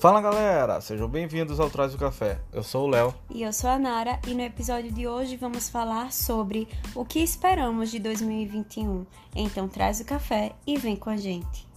Fala 0.00 0.22
galera, 0.22 0.80
sejam 0.80 1.06
bem-vindos 1.06 1.60
ao 1.60 1.68
Traz 1.68 1.94
o 1.94 1.98
Café. 1.98 2.40
Eu 2.54 2.62
sou 2.62 2.86
o 2.86 2.88
Léo. 2.88 3.14
E 3.28 3.42
eu 3.42 3.52
sou 3.52 3.68
a 3.68 3.78
Nara, 3.78 4.18
e 4.26 4.32
no 4.32 4.40
episódio 4.40 4.90
de 4.90 5.06
hoje 5.06 5.36
vamos 5.36 5.68
falar 5.68 6.10
sobre 6.10 6.66
o 6.94 7.04
que 7.04 7.18
esperamos 7.18 7.90
de 7.90 7.98
2021. 7.98 9.04
Então 9.36 9.68
traz 9.68 10.00
o 10.00 10.04
café 10.06 10.52
e 10.66 10.78
vem 10.78 10.96
com 10.96 11.10
a 11.10 11.18
gente. 11.18 11.69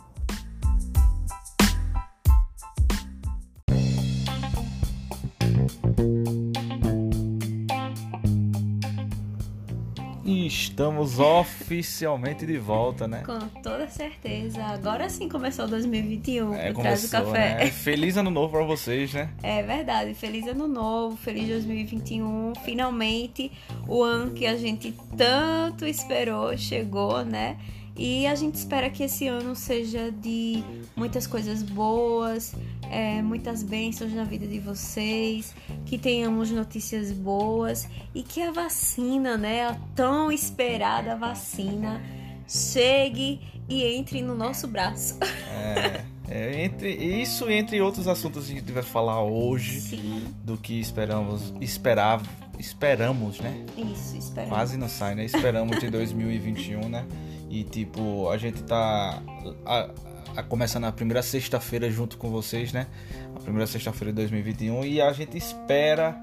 Estamos 10.73 11.19
oficialmente 11.19 12.47
de 12.47 12.57
volta, 12.57 13.07
né? 13.07 13.21
Com 13.23 13.37
toda 13.61 13.87
certeza. 13.87 14.64
Agora 14.64 15.07
sim 15.07 15.29
começou 15.29 15.68
2021. 15.68 16.51
É, 16.55 16.73
Traz 16.73 17.04
o 17.05 17.09
começou, 17.09 17.31
café. 17.33 17.55
né? 17.55 17.68
Feliz 17.68 18.18
ano 18.18 18.31
novo 18.31 18.54
pra 18.54 18.64
vocês, 18.65 19.14
né? 19.14 19.29
É 19.43 19.61
verdade. 19.61 20.15
Feliz 20.15 20.47
ano 20.47 20.67
novo, 20.67 21.15
feliz 21.15 21.47
2021. 21.47 22.54
Finalmente 22.65 23.51
o 23.87 24.01
ano 24.01 24.31
que 24.31 24.47
a 24.47 24.57
gente 24.57 24.95
tanto 25.15 25.86
esperou 25.86 26.57
chegou, 26.57 27.23
né? 27.23 27.57
E 27.95 28.25
a 28.25 28.33
gente 28.33 28.55
espera 28.55 28.89
que 28.89 29.03
esse 29.03 29.28
ano 29.28 29.55
seja 29.55 30.11
de 30.11 30.64
muitas 30.95 31.28
coisas 31.28 31.61
boas, 31.61 32.55
é, 32.94 33.22
muitas 33.22 33.64
bênçãos 33.64 34.14
na 34.14 34.23
vida 34.23 34.45
de 34.45 34.59
vocês, 34.59 35.56
que 35.86 35.97
tenhamos 35.97 36.52
notícias 36.52 37.11
boas 37.11 37.88
e 38.14 38.22
que 38.22 38.42
a 38.42 38.52
vacina, 38.52 39.36
né, 39.36 39.66
a 39.67 39.75
tão 39.95 40.31
esperada 40.31 41.16
vacina, 41.16 42.02
chegue 42.48 43.42
e 43.67 43.84
entre 43.84 44.22
no 44.22 44.36
nosso 44.36 44.67
braço. 44.67 45.17
É, 45.52 46.04
é, 46.30 46.64
entre 46.64 46.92
isso 46.94 47.50
e 47.50 47.54
entre 47.54 47.82
outros 47.82 48.08
assuntos 48.08 48.45
que 48.45 48.52
a 48.52 48.56
gente 48.56 48.72
vai 48.72 48.84
falar 48.84 49.23
hoje 49.23 49.82
Sim, 49.82 50.28
do 50.44 50.56
que 50.56 50.80
esperamos, 50.80 51.54
esperava, 51.60 52.23
esperamos, 52.60 53.39
né? 53.39 53.66
isso, 53.76 54.17
esperamos. 54.17 54.56
Quase 54.56 54.78
não 54.78 54.88
sai, 54.88 55.16
né? 55.16 55.26
Esperamos 55.26 55.80
de 55.80 55.89
2021, 55.89 56.89
né? 56.89 57.06
E 57.50 57.64
tipo, 57.64 58.30
a 58.30 58.38
gente 58.38 58.62
tá 58.64 59.22
a, 59.66 59.89
a, 60.36 60.44
começando 60.44 60.86
a 60.86 60.92
primeira 60.92 61.22
sexta-feira 61.22 61.89
junto 61.89 62.17
com 62.17 62.30
vocês, 62.30 62.72
né? 62.72 62.88
A 63.36 63.39
primeira 63.39 63.67
sexta-feira 63.67 64.12
de 64.12 64.17
2021 64.17 64.86
e 64.86 65.02
a 65.02 65.12
gente 65.14 65.38
espera 65.38 66.20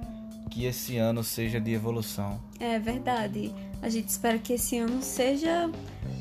que 0.50 0.64
esse 0.64 0.96
ano 0.96 1.22
seja 1.22 1.60
de 1.60 1.72
evolução. 1.72 2.40
É 2.58 2.78
verdade. 2.78 3.54
A 3.80 3.88
gente 3.88 4.08
espera 4.08 4.38
que 4.38 4.54
esse 4.54 4.78
ano 4.78 5.00
seja 5.02 5.70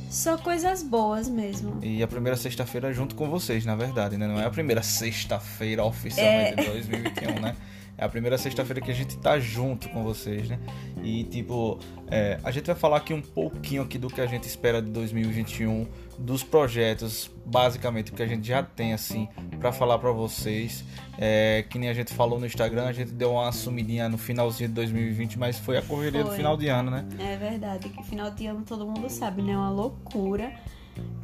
só 0.10 0.38
coisas 0.38 0.84
boas 0.84 1.28
mesmo. 1.28 1.80
E 1.82 2.02
a 2.04 2.08
primeira 2.08 2.38
sexta-feira 2.38 2.94
junto 2.94 3.16
com 3.16 3.30
vocês, 3.30 3.66
na 3.66 3.76
verdade, 3.76 4.17
né? 4.17 4.28
Não 4.28 4.40
é 4.40 4.45
a 4.45 4.50
primeira 4.50 4.84
sexta-feira 4.84 5.84
oficialmente 5.84 6.56
de 6.58 6.66
2021, 6.66 7.40
né? 7.40 7.56
É 8.00 8.05
a 8.05 8.09
primeira 8.09 8.38
sexta-feira 8.38 8.80
que 8.80 8.89
a 8.89 8.94
gente 8.94 9.17
tá 9.17 9.38
junto 9.38 9.89
com 9.89 10.02
vocês, 10.03 10.47
né? 10.47 10.58
E 11.03 11.25
tipo, 11.25 11.78
é, 12.09 12.39
a 12.45 12.50
gente 12.50 12.66
vai 12.66 12.75
falar 12.75 12.95
aqui 12.95 13.14
um 13.14 13.22
pouquinho 13.22 13.81
aqui 13.81 13.97
do 13.97 14.08
que 14.08 14.22
a 14.22 14.25
gente 14.25 14.45
espera 14.45 14.81
de 14.81 14.89
2021, 14.89 15.86
dos 16.17 16.42
projetos, 16.42 17.30
basicamente, 17.45 18.14
que 18.14 18.23
a 18.23 18.25
gente 18.25 18.47
já 18.47 18.64
tem 18.64 18.94
assim 18.94 19.27
para 19.59 19.73
falar 19.73 20.00
para 20.00 20.11
vocês. 20.11 20.86
É, 21.17 21.66
que 21.70 21.77
nem 21.77 21.89
a 21.89 21.94
gente 21.94 22.14
falou 22.14 22.39
no 22.39 22.45
Instagram, 22.45 22.86
a 22.86 22.94
gente 22.94 23.11
deu 23.11 23.33
uma 23.33 23.52
sumidinha 23.52 24.08
no 24.08 24.17
finalzinho 24.17 24.70
de 24.70 24.75
2020, 24.75 25.38
mas 25.38 25.59
foi 25.59 25.77
a 25.77 25.81
correria 25.81 26.23
do 26.23 26.27
Foi. 26.27 26.38
final 26.38 26.55
de 26.55 26.70
ano, 26.70 26.89
né? 26.89 27.05
É 27.20 27.36
verdade, 27.36 27.89
que 27.89 28.02
final 28.03 28.31
de 28.31 28.47
ano 28.47 28.64
todo 28.66 28.86
mundo 28.86 29.09
sabe, 29.09 29.42
né? 29.42 29.52
É 29.52 29.58
uma 29.58 29.70
loucura. 29.70 30.53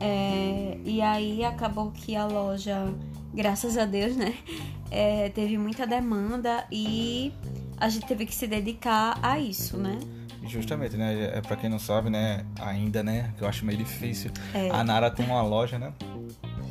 É, 0.02 0.78
e 0.84 1.02
aí 1.02 1.46
acabou 1.46 1.92
que 1.92 2.18
a 2.18 2.26
loja, 2.26 2.94
graças 3.36 3.78
a 3.78 3.86
Deus, 3.86 4.16
né? 4.16 4.34
é, 4.90 5.30
teve 5.30 5.58
muita 5.58 5.86
demanda 5.86 6.66
e 6.72 7.34
a 7.78 7.90
gente 7.90 8.06
teve 8.06 8.26
que 8.26 8.34
se 8.34 8.48
dedicar 8.48 9.20
a 9.22 9.38
isso, 9.40 9.78
né? 9.78 10.00
Justamente, 10.44 10.96
né? 10.96 11.32
É 11.34 11.42
para 11.42 11.56
quem 11.56 11.70
não 11.70 11.80
sabe, 11.80 12.10
né? 12.10 12.46
Ainda, 12.60 13.04
né? 13.04 13.34
Que 13.38 13.44
eu 13.44 13.48
acho 13.48 13.66
meio 13.66 13.78
difícil. 13.78 14.32
É. 14.54 14.70
A 14.70 14.84
Nara 14.84 15.10
tem 15.10 15.26
uma 15.26 15.42
loja, 15.42 15.78
né? 15.80 15.92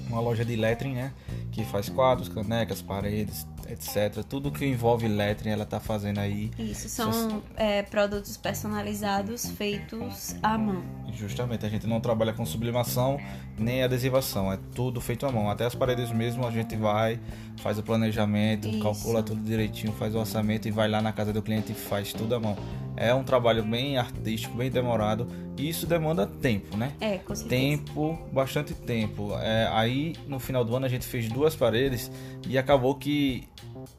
Uma 0.08 0.20
loja 0.20 0.44
de 0.44 0.54
lettering, 0.54 0.94
né? 0.94 1.12
Que 1.50 1.64
faz 1.64 1.88
quadros, 1.88 2.28
canecas, 2.28 2.80
paredes, 2.80 3.46
etc. 3.68 4.24
Tudo 4.28 4.50
que 4.50 4.64
envolve 4.64 5.08
lettering 5.08 5.50
ela 5.50 5.64
tá 5.64 5.80
fazendo 5.80 6.18
aí. 6.18 6.50
Isso, 6.58 6.88
são 6.88 7.42
é, 7.56 7.82
produtos 7.82 8.36
personalizados 8.36 9.50
feitos 9.50 10.36
à 10.42 10.56
mão. 10.58 10.82
Justamente, 11.12 11.64
a 11.64 11.68
gente 11.68 11.86
não 11.86 12.00
trabalha 12.00 12.32
com 12.32 12.44
sublimação 12.44 13.18
nem 13.58 13.82
adesivação, 13.82 14.52
é 14.52 14.58
tudo 14.74 15.00
feito 15.00 15.26
à 15.26 15.32
mão. 15.32 15.48
Até 15.48 15.64
as 15.64 15.74
paredes 15.74 16.10
mesmo 16.10 16.46
a 16.46 16.50
gente 16.50 16.76
vai, 16.76 17.20
faz 17.58 17.78
o 17.78 17.82
planejamento, 17.82 18.68
Isso. 18.68 18.80
calcula 18.80 19.22
tudo 19.22 19.40
direitinho, 19.42 19.92
faz 19.92 20.14
o 20.14 20.18
orçamento 20.18 20.66
e 20.66 20.70
vai 20.70 20.88
lá 20.88 21.00
na 21.00 21.12
casa 21.12 21.32
do 21.32 21.40
cliente 21.40 21.72
e 21.72 21.74
faz 21.74 22.12
tudo 22.12 22.34
à 22.34 22.40
mão. 22.40 22.56
É 22.96 23.14
um 23.14 23.24
trabalho 23.24 23.62
bem 23.64 23.96
artístico, 23.96 24.56
bem 24.56 24.70
demorado 24.70 25.28
e 25.56 25.68
isso 25.68 25.86
demanda 25.86 26.26
tempo, 26.26 26.76
né? 26.76 26.92
É, 27.00 27.18
com 27.18 27.34
certeza. 27.34 27.48
Tempo, 27.48 28.18
bastante 28.32 28.74
tempo. 28.74 29.36
É, 29.38 29.68
aí 29.72 30.14
no 30.26 30.38
final 30.38 30.64
do 30.64 30.74
ano 30.74 30.86
a 30.86 30.88
gente 30.88 31.06
fez 31.06 31.28
duas 31.28 31.54
paredes 31.54 32.10
e 32.48 32.58
acabou 32.58 32.94
que 32.94 33.48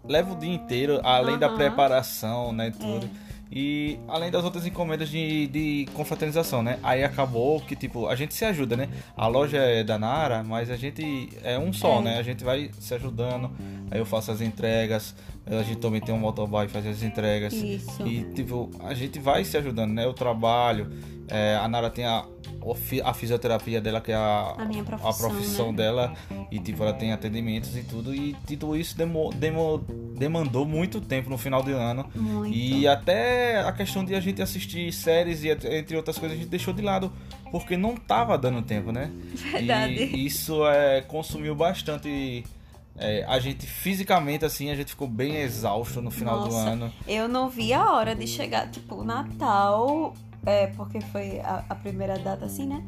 leva 0.03 0.33
o 0.33 0.35
dia 0.37 0.53
inteiro, 0.53 0.99
além 1.03 1.37
da 1.37 1.47
Aham. 1.47 1.55
preparação, 1.55 2.51
né, 2.51 2.71
tudo. 2.71 3.09
E 3.51 3.99
além 4.07 4.31
das 4.31 4.43
outras 4.43 4.65
encomendas 4.65 5.07
de, 5.07 5.47
de 5.47 5.87
confraternização, 5.93 6.63
né? 6.63 6.79
Aí 6.81 7.03
acabou 7.03 7.61
que, 7.61 7.75
tipo, 7.75 8.07
a 8.07 8.15
gente 8.15 8.33
se 8.33 8.43
ajuda, 8.43 8.75
né? 8.75 8.89
A 9.15 9.27
loja 9.27 9.57
é 9.57 9.83
da 9.83 9.99
Nara, 9.99 10.43
mas 10.43 10.69
a 10.71 10.75
gente 10.75 11.29
é 11.43 11.57
um 11.57 11.71
só, 11.71 11.99
É. 11.99 12.01
né? 12.01 12.17
A 12.17 12.23
gente 12.23 12.43
vai 12.43 12.71
se 12.79 12.93
ajudando. 12.95 13.51
Aí 13.91 13.99
eu 13.99 14.05
faço 14.05 14.31
as 14.31 14.41
entregas, 14.41 15.15
a 15.47 15.63
gente 15.63 15.77
também 15.77 16.01
tem 16.01 16.13
um 16.13 16.19
motoboy 16.19 16.65
que 16.67 16.73
faz 16.73 16.85
as 16.87 17.03
entregas. 17.03 17.53
Isso. 17.53 18.05
E, 18.07 18.23
tipo, 18.33 18.69
a 18.83 18.93
gente 18.93 19.19
vai 19.19 19.43
se 19.43 19.55
ajudando, 19.57 19.91
né? 19.91 20.05
Eu 20.05 20.13
trabalho, 20.13 20.89
é, 21.27 21.55
a 21.55 21.67
Nara 21.67 21.89
tem 21.89 22.03
a, 22.05 22.25
o 22.61 22.75
a 23.03 23.13
fisioterapia 23.13 23.79
dela, 23.79 24.01
que 24.01 24.11
é 24.11 24.15
a, 24.15 24.55
A 24.57 24.65
minha 24.65 24.83
profissão, 24.83 25.09
a 25.09 25.13
profissão 25.31 25.71
né? 25.71 25.77
dela. 25.77 26.13
E, 26.51 26.57
tipo, 26.59 26.81
ela 26.81 26.93
tem 26.93 27.11
atendimentos 27.11 27.77
e 27.77 27.83
tudo. 27.83 28.13
E 28.15 28.35
tudo 28.57 28.75
isso 28.75 28.97
demo, 28.97 29.29
demo- 29.35 29.77
demandou 30.17 30.65
muito 30.65 30.99
tempo 30.99 31.29
no 31.29 31.37
final 31.37 31.61
de 31.61 31.73
ano. 31.73 32.09
Muito. 32.15 32.51
E 32.55 32.87
até 32.87 33.59
a 33.61 33.71
questão 33.71 34.03
de 34.03 34.15
a 34.15 34.19
gente 34.19 34.41
assistir 34.41 34.91
séries 34.91 35.43
e 35.43 35.49
entre 35.49 35.95
outras 35.95 36.17
coisas 36.17 36.35
a 36.37 36.41
gente 36.41 36.49
deixou 36.49 36.73
de 36.73 36.81
lado 36.81 37.11
porque 37.51 37.77
não 37.77 37.95
tava 37.95 38.35
dando 38.37 38.61
tempo, 38.63 38.91
né? 38.91 39.11
Verdade. 39.51 39.93
E 39.93 40.25
isso 40.25 40.65
é, 40.67 41.01
consumiu 41.01 41.53
bastante 41.55 42.43
é, 42.97 43.25
a 43.27 43.39
gente 43.39 43.65
fisicamente 43.65 44.45
assim, 44.45 44.69
a 44.69 44.75
gente 44.75 44.89
ficou 44.89 45.07
bem 45.07 45.37
exausto 45.37 46.01
no 46.01 46.09
final 46.09 46.39
do 46.39 46.45
Nossa, 46.45 46.69
ano. 46.69 46.93
Eu 47.07 47.27
não 47.27 47.49
vi 47.49 47.73
a 47.73 47.91
hora 47.91 48.15
de 48.15 48.25
chegar, 48.25 48.69
tipo, 48.71 48.95
o 48.95 49.03
Natal, 49.03 50.13
é, 50.45 50.67
porque 50.67 51.01
foi 51.01 51.39
a, 51.41 51.65
a 51.69 51.75
primeira 51.75 52.17
data 52.17 52.45
assim, 52.45 52.65
né? 52.65 52.83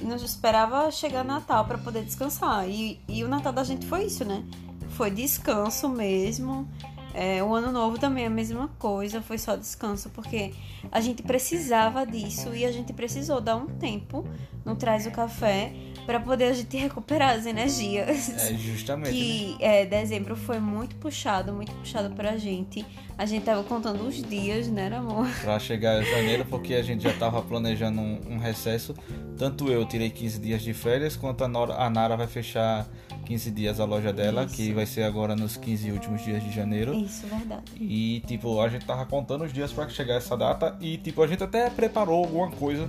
E 0.00 0.04
nós 0.04 0.22
esperava 0.22 0.90
chegar 0.90 1.24
Natal 1.24 1.64
pra 1.66 1.76
poder 1.76 2.02
descansar. 2.02 2.68
E, 2.68 2.98
e 3.06 3.22
o 3.22 3.28
Natal 3.28 3.52
da 3.52 3.62
gente 3.62 3.84
foi 3.86 4.04
isso, 4.04 4.24
né? 4.24 4.42
Foi 4.90 5.10
descanso 5.10 5.88
mesmo. 5.88 6.66
É, 7.12 7.42
o 7.42 7.52
ano 7.52 7.72
novo 7.72 7.98
também 7.98 8.24
é 8.24 8.26
a 8.28 8.30
mesma 8.30 8.68
coisa, 8.78 9.20
foi 9.20 9.36
só 9.36 9.56
descanso, 9.56 10.08
porque 10.10 10.54
a 10.92 11.00
gente 11.00 11.22
precisava 11.22 12.06
disso 12.06 12.54
e 12.54 12.64
a 12.64 12.70
gente 12.70 12.92
precisou 12.92 13.40
dar 13.40 13.56
um 13.56 13.66
tempo 13.66 14.24
no 14.64 14.76
Traz 14.76 15.06
o 15.06 15.10
Café 15.10 15.72
pra 16.10 16.18
poder 16.18 16.46
a 16.46 16.52
gente 16.52 16.76
recuperar 16.76 17.36
as 17.36 17.46
energias. 17.46 18.28
É 18.50 18.54
justamente. 18.54 19.10
né? 19.10 19.12
Que 19.12 19.56
é, 19.60 19.86
dezembro 19.86 20.34
foi 20.34 20.58
muito 20.58 20.96
puxado, 20.96 21.52
muito 21.52 21.70
puxado 21.72 22.12
pra 22.16 22.36
gente. 22.36 22.84
A 23.16 23.24
gente 23.26 23.44
tava 23.44 23.62
contando 23.62 24.08
os 24.08 24.20
dias, 24.20 24.66
né, 24.66 24.88
amor? 24.92 25.28
Pra 25.42 25.58
chegar 25.60 26.02
em 26.02 26.06
janeiro, 26.06 26.44
porque 26.46 26.74
a 26.74 26.82
gente 26.82 27.02
já 27.04 27.12
tava 27.12 27.40
planejando 27.42 28.00
um, 28.00 28.18
um 28.30 28.38
recesso. 28.38 28.92
Tanto 29.38 29.68
eu 29.70 29.84
tirei 29.84 30.10
15 30.10 30.40
dias 30.40 30.62
de 30.62 30.72
férias, 30.74 31.14
quanto 31.16 31.44
a, 31.44 31.48
Nora- 31.48 31.74
a 31.74 31.88
Nara 31.88 32.16
vai 32.16 32.26
fechar 32.26 32.88
15 33.26 33.50
dias 33.52 33.78
a 33.78 33.84
loja 33.84 34.12
dela, 34.12 34.44
Isso. 34.44 34.56
que 34.56 34.72
vai 34.72 34.86
ser 34.86 35.04
agora 35.04 35.36
nos 35.36 35.56
15 35.56 35.92
últimos 35.92 36.24
dias 36.24 36.42
de 36.42 36.50
janeiro. 36.50 36.92
Isso, 36.94 37.24
verdade. 37.28 37.62
E, 37.78 38.20
tipo, 38.26 38.60
a 38.60 38.68
gente 38.68 38.84
tava 38.84 39.06
contando 39.06 39.44
os 39.44 39.52
dias 39.52 39.72
pra 39.72 39.88
chegar 39.88 40.14
essa 40.14 40.36
data 40.36 40.76
e, 40.80 40.96
tipo, 40.96 41.22
a 41.22 41.26
gente 41.28 41.44
até 41.44 41.70
preparou 41.70 42.24
alguma 42.24 42.50
coisa 42.50 42.88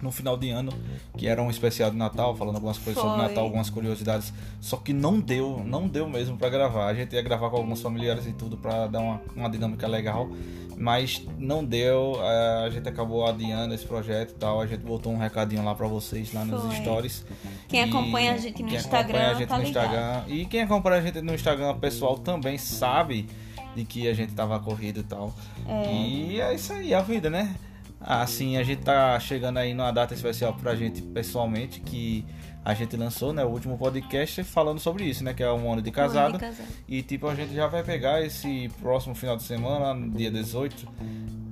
no 0.00 0.10
final 0.12 0.36
de 0.36 0.50
ano, 0.50 0.72
que 1.16 1.26
era 1.26 1.42
um 1.42 1.50
especial 1.50 1.90
de 1.90 1.96
Natal, 1.96 2.34
falando 2.36 2.54
algumas 2.56 2.78
coisas 2.78 3.02
sobre 3.02 3.18
Foi. 3.18 3.28
Natal, 3.28 3.44
algumas 3.44 3.68
curiosidades. 3.70 4.32
Só 4.60 4.76
que 4.76 4.92
não 4.92 5.18
deu, 5.18 5.62
não 5.64 5.88
deu 5.88 6.08
mesmo 6.08 6.36
pra 6.36 6.48
gravar. 6.48 6.86
A 6.86 6.94
gente 6.94 7.14
ia 7.14 7.22
gravar 7.22 7.50
com 7.50 7.56
alguns 7.56 7.80
familiares 7.82 8.26
e 8.26 8.32
tudo 8.32 8.56
pra 8.56 8.86
dar 8.86 9.00
uma, 9.00 9.20
uma 9.34 9.50
dinâmica 9.50 9.86
legal, 9.88 10.28
mas 10.76 11.26
não 11.38 11.64
deu. 11.64 12.16
eh, 12.22 12.64
A 12.66 12.70
gente 12.70 12.88
acabou 12.88 13.26
adiando 13.26 13.74
esse 13.74 13.84
projeto 13.84 14.30
e 14.30 14.34
tal. 14.34 14.60
A 14.60 14.66
gente 14.66 14.80
botou 14.84 15.12
um 15.12 15.18
recadinho 15.18 15.64
lá 15.64 15.74
pra 15.74 15.88
vocês, 15.88 16.32
lá 16.32 16.44
nos 16.44 16.62
Foi. 16.62 16.76
stories. 16.76 17.24
Quem 17.68 17.80
E 17.80 17.84
acompanha 17.84 18.34
a 18.34 18.36
gente 18.36 18.62
no 18.62 18.68
quem 18.68 18.78
Instagram 18.78 19.18
acompanha 19.18 19.30
a 19.30 19.34
gente 19.34 19.48
tá 19.48 19.58
no. 19.58 19.62
Instagram. 19.64 20.22
E 20.28 20.46
quem 20.46 20.62
acompanha 20.62 20.96
a 20.98 21.00
gente 21.00 21.20
no 21.20 21.34
Instagram 21.34 21.74
pessoal 21.78 22.16
também 22.18 22.56
sabe 22.56 23.28
de 23.74 23.84
que 23.84 24.08
a 24.08 24.14
gente 24.14 24.32
tava 24.34 24.58
corrido 24.60 25.00
e 25.00 25.02
tal. 25.02 25.34
É. 25.66 25.92
E 25.92 26.40
é 26.40 26.54
isso 26.54 26.72
aí, 26.72 26.94
a 26.94 27.00
vida, 27.00 27.28
né? 27.28 27.54
Ah, 28.00 28.26
sim, 28.26 28.56
a 28.56 28.62
gente 28.62 28.82
tá 28.82 29.18
chegando 29.18 29.58
aí 29.58 29.74
numa 29.74 29.90
data 29.90 30.14
especial 30.14 30.54
pra 30.54 30.74
gente 30.76 31.02
pessoalmente, 31.02 31.80
que 31.80 32.24
a 32.64 32.74
gente 32.74 32.96
lançou, 32.96 33.32
né, 33.32 33.44
o 33.44 33.48
último 33.48 33.76
podcast 33.76 34.44
falando 34.44 34.78
sobre 34.78 35.04
isso, 35.04 35.24
né, 35.24 35.34
que 35.34 35.42
é 35.42 35.50
um 35.50 35.72
ano 35.72 35.82
de 35.82 35.90
casado. 35.90 36.32
Um 36.32 36.36
ano 36.36 36.38
de 36.38 36.44
casado. 36.44 36.68
E 36.86 37.02
tipo, 37.02 37.26
a 37.26 37.34
gente 37.34 37.54
já 37.54 37.66
vai 37.66 37.82
pegar 37.82 38.22
esse 38.22 38.70
próximo 38.80 39.14
final 39.14 39.36
de 39.36 39.42
semana, 39.42 39.94
dia 40.16 40.30
18, 40.30 40.88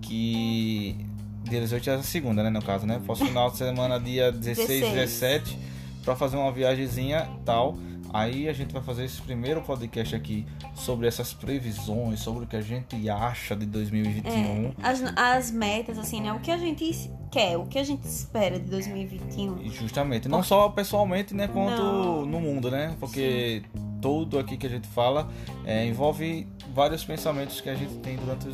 que 0.02 0.96
dia 1.44 1.60
18 1.60 1.90
é 1.90 1.94
a 1.94 2.02
segunda, 2.02 2.42
né, 2.42 2.50
no 2.50 2.62
caso, 2.62 2.86
né? 2.86 3.00
Próximo 3.04 3.28
final 3.28 3.50
de 3.50 3.56
semana 3.56 3.98
dia 3.98 4.30
16, 4.30 4.68
16. 4.68 4.94
17, 4.94 5.58
pra 6.04 6.14
fazer 6.14 6.36
uma 6.36 6.52
viagemzinha 6.52 7.28
tal. 7.44 7.76
Aí 8.12 8.48
a 8.48 8.52
gente 8.52 8.72
vai 8.72 8.82
fazer 8.82 9.04
esse 9.04 9.20
primeiro 9.20 9.60
podcast 9.62 10.14
aqui 10.14 10.46
sobre 10.74 11.06
essas 11.06 11.32
previsões, 11.32 12.20
sobre 12.20 12.44
o 12.44 12.46
que 12.46 12.56
a 12.56 12.60
gente 12.60 13.08
acha 13.08 13.54
de 13.54 13.66
2021. 13.66 14.30
É, 14.32 14.72
as, 14.82 15.02
as 15.16 15.50
metas, 15.50 15.98
assim, 15.98 16.20
né? 16.20 16.32
O 16.32 16.40
que 16.40 16.50
a 16.50 16.58
gente 16.58 17.10
quer, 17.30 17.56
o 17.56 17.66
que 17.66 17.78
a 17.78 17.84
gente 17.84 18.04
espera 18.04 18.58
de 18.58 18.70
2021. 18.70 19.62
E 19.62 19.68
Justamente, 19.68 20.28
não 20.28 20.42
só 20.42 20.68
pessoalmente, 20.68 21.34
né, 21.34 21.48
quanto 21.48 21.82
Não. 21.82 22.26
no 22.26 22.40
mundo, 22.40 22.70
né? 22.70 22.96
Porque 22.98 23.62
tudo 24.00 24.38
aqui 24.38 24.56
que 24.56 24.66
a 24.66 24.70
gente 24.70 24.86
fala 24.88 25.28
é, 25.64 25.86
envolve 25.86 26.46
vários 26.74 27.04
pensamentos 27.04 27.60
que 27.60 27.68
a 27.68 27.74
gente 27.74 27.94
tem 27.98 28.16
durante 28.16 28.46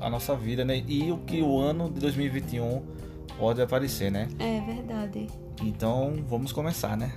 a 0.00 0.08
nossa 0.08 0.36
vida, 0.36 0.64
né? 0.64 0.82
E 0.86 1.10
o 1.10 1.18
que 1.18 1.42
o 1.42 1.58
ano 1.58 1.90
de 1.90 2.00
2021 2.00 2.82
pode 3.38 3.60
aparecer, 3.60 4.10
né? 4.10 4.28
É 4.38 4.60
verdade. 4.60 5.26
Então, 5.60 6.14
vamos 6.28 6.52
começar, 6.52 6.96
né? 6.96 7.12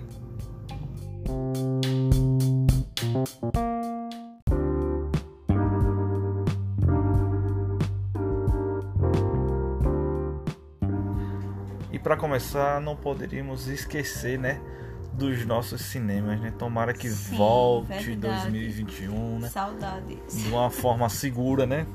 E 11.91 11.99
para 11.99 12.17
começar, 12.17 12.81
não 12.81 12.95
poderíamos 12.95 13.67
esquecer, 13.67 14.37
né, 14.37 14.59
dos 15.13 15.45
nossos 15.45 15.81
cinemas, 15.81 16.39
né? 16.41 16.51
Tomara 16.57 16.93
que 16.93 17.09
Sim, 17.09 17.37
volte 17.37 17.87
verdade. 18.11 18.41
2021, 18.51 19.39
né? 19.39 19.47
Saudades. 19.49 20.43
De 20.43 20.49
uma 20.49 20.69
forma 20.69 21.07
segura, 21.09 21.65
né? 21.65 21.85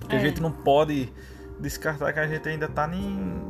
Porque 0.00 0.16
a 0.16 0.18
É. 0.18 0.22
gente 0.22 0.40
não 0.42 0.50
pode 0.50 1.12
descartar 1.60 2.12
que 2.12 2.18
a 2.18 2.26
gente 2.26 2.48
ainda 2.48 2.66
tá 2.68 2.90
em, 2.92 3.40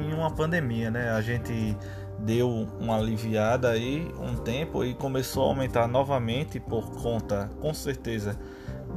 em 0.00 0.12
uma 0.12 0.30
pandemia, 0.32 0.90
né? 0.90 1.10
A 1.12 1.20
gente 1.20 1.76
deu 2.18 2.66
uma 2.80 2.96
aliviada 2.96 3.70
aí 3.70 4.10
um 4.20 4.36
tempo 4.36 4.84
e 4.84 4.94
começou 4.94 5.44
a 5.44 5.46
aumentar 5.48 5.86
novamente 5.88 6.58
por 6.60 6.90
conta, 7.02 7.50
com 7.60 7.72
certeza, 7.74 8.38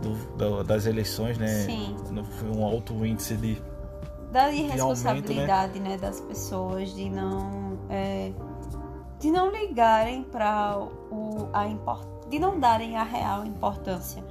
do- 0.01 0.37
do- 0.37 0.63
das 0.63 0.85
eleições, 0.85 1.37
né? 1.37 1.47
Sim. 1.65 1.95
Foi 2.39 2.49
um 2.49 2.63
alto 2.65 3.05
índice 3.05 3.35
de 3.35 3.61
Da 4.31 4.45
aumento, 4.45 4.59
irresponsabilidade, 4.65 5.79
né? 5.79 5.97
das 5.97 6.19
pessoas 6.21 6.93
de 6.93 7.09
não. 7.09 7.77
é, 7.89 8.31
de 9.19 9.31
não 9.31 9.49
ligarem 9.51 10.21
para 10.23 10.77
o. 11.11 11.47
a 11.51 11.67
import, 11.67 12.05
de 12.29 12.37
não 12.37 12.59
darem 12.59 12.95
a 12.97 13.03
real 13.03 13.43
importância 13.45 14.23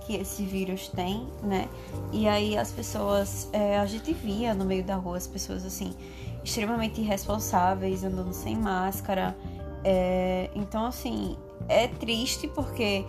que 0.00 0.14
esse 0.16 0.42
vírus 0.44 0.88
tem, 0.88 1.28
né? 1.42 1.68
E 2.10 2.26
aí 2.26 2.56
as 2.56 2.72
pessoas. 2.72 3.50
é, 3.52 3.78
a 3.78 3.84
gente 3.84 4.14
via 4.14 4.54
no 4.54 4.64
meio 4.64 4.82
da 4.82 4.96
rua 4.96 5.18
as 5.18 5.26
pessoas 5.26 5.64
assim, 5.66 5.92
extremamente 6.44 7.00
irresponsáveis, 7.00 8.04
andando 8.04 8.32
sem 8.32 8.56
máscara. 8.56 9.36
é, 9.84 10.50
então, 10.54 10.84
assim, 10.86 11.36
é 11.68 11.86
triste 11.88 12.48
porque 12.48 13.04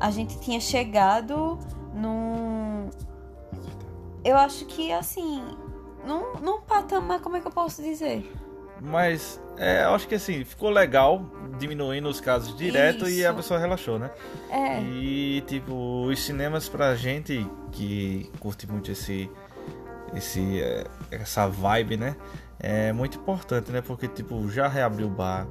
a 0.00 0.10
gente 0.10 0.38
tinha 0.40 0.60
chegado 0.60 1.58
num. 1.94 2.90
Eu 4.24 4.36
acho 4.36 4.64
que, 4.66 4.92
assim, 4.92 5.42
num, 6.06 6.34
num 6.40 6.60
patamar, 6.62 7.20
como 7.20 7.36
é 7.36 7.40
que 7.40 7.46
eu 7.46 7.52
posso 7.52 7.82
dizer? 7.82 8.30
Mas 8.80 9.40
é, 9.56 9.84
eu 9.84 9.94
acho 9.94 10.08
que 10.08 10.16
assim, 10.16 10.44
ficou 10.44 10.68
legal 10.70 11.24
diminuindo 11.56 12.08
os 12.08 12.20
casos 12.20 12.56
direto 12.56 13.08
e 13.08 13.24
a 13.24 13.28
Isso. 13.28 13.36
pessoa 13.36 13.60
relaxou, 13.60 13.96
né? 13.96 14.10
É, 14.50 14.80
E 14.80 15.40
tipo, 15.46 16.04
os 16.06 16.20
cinemas 16.20 16.68
pra 16.68 16.96
gente 16.96 17.46
que 17.70 18.28
curte 18.40 18.66
muito 18.68 18.90
esse 18.90 19.30
esse 20.14 20.60
é, 20.60 20.84
essa 21.12 21.46
vibe, 21.46 21.96
né? 21.96 22.16
É 22.62 22.92
muito 22.92 23.18
importante, 23.18 23.72
né? 23.72 23.80
Porque 23.80 24.06
tipo, 24.06 24.48
já 24.48 24.68
reabriu 24.68 25.08
o 25.08 25.10
bar, 25.10 25.46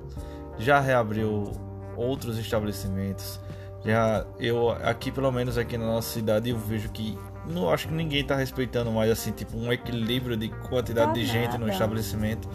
já 0.58 0.80
reabriu 0.80 1.52
outros 1.98 2.38
estabelecimentos. 2.38 3.40
Já 3.84 4.26
eu 4.40 4.70
aqui 4.70 5.12
pelo 5.12 5.32
menos 5.32 5.58
aqui 5.58 5.78
na 5.78 5.86
nossa 5.86 6.10
cidade 6.14 6.50
eu 6.52 6.58
vejo 6.58 6.90
que 6.90 7.18
não 7.50 7.70
acho 7.70 7.88
que 7.88 7.94
ninguém 7.94 8.24
tá 8.24 8.36
respeitando 8.36 8.92
mais 8.92 9.10
assim, 9.12 9.32
tipo, 9.32 9.58
um 9.58 9.74
equilíbrio 9.74 10.38
de 10.38 10.48
quantidade 10.50 11.08
Tá 11.08 11.14
de 11.14 11.26
gente 11.26 11.54
no 11.54 11.62
nada. 11.62 11.72
estabelecimento. 11.74 12.48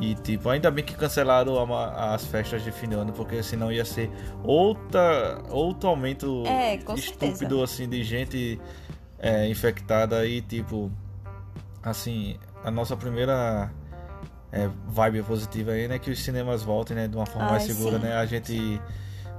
E 0.00 0.14
tipo, 0.14 0.48
ainda 0.48 0.70
bem 0.70 0.84
que 0.84 0.94
cancelaram 0.94 1.58
a 1.74 2.14
as 2.14 2.24
festas 2.24 2.62
de 2.64 2.72
fim 2.72 2.88
de 2.88 2.94
ano, 2.94 3.12
porque 3.12 3.42
senão 3.42 3.70
ia 3.70 3.84
ser 3.84 4.10
outra, 4.42 5.42
outro 5.50 5.88
aumento 5.88 6.42
É, 6.46 6.76
estúpido 6.76 7.36
certeza. 7.38 7.64
assim 7.64 7.88
de 7.88 8.02
gente 8.02 8.60
é, 9.18 9.48
infectada 9.48 10.24
e 10.26 10.40
tipo 10.40 10.90
assim, 11.82 12.36
a 12.64 12.70
nossa 12.70 12.96
primeira 12.96 13.70
é, 14.50 14.68
vibe 14.86 15.22
positiva 15.22 15.72
aí, 15.72 15.86
né, 15.86 15.98
que 15.98 16.10
os 16.10 16.22
cinemas 16.22 16.62
voltem, 16.62 16.96
né, 16.96 17.08
de 17.08 17.16
uma 17.16 17.26
forma 17.26 17.44
Ai, 17.44 17.50
mais 17.52 17.62
segura, 17.64 17.98
sim. 17.98 18.04
né? 18.04 18.16
A 18.16 18.26
gente 18.26 18.80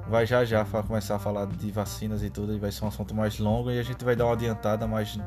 vai 0.08 0.26
já 0.26 0.46
já 0.46 0.64
começar 0.64 1.16
a 1.16 1.20
falar 1.20 1.48
de 1.48 1.72
vacinas 1.72 2.22
e 2.22 2.30
tudo, 2.30 2.54
e 2.54 2.60
vai 2.60 2.72
ser 2.72 2.86
um 2.86 2.88
assunto 2.88 3.16
mais 3.16 3.40
longo 3.40 3.72
e 3.72 3.80
a 3.80 3.84
gente 3.84 4.06
vai 4.06 4.16
dar 4.16 4.26
uma 4.26 4.34
adiantada 4.34 4.86
mais 4.86 5.18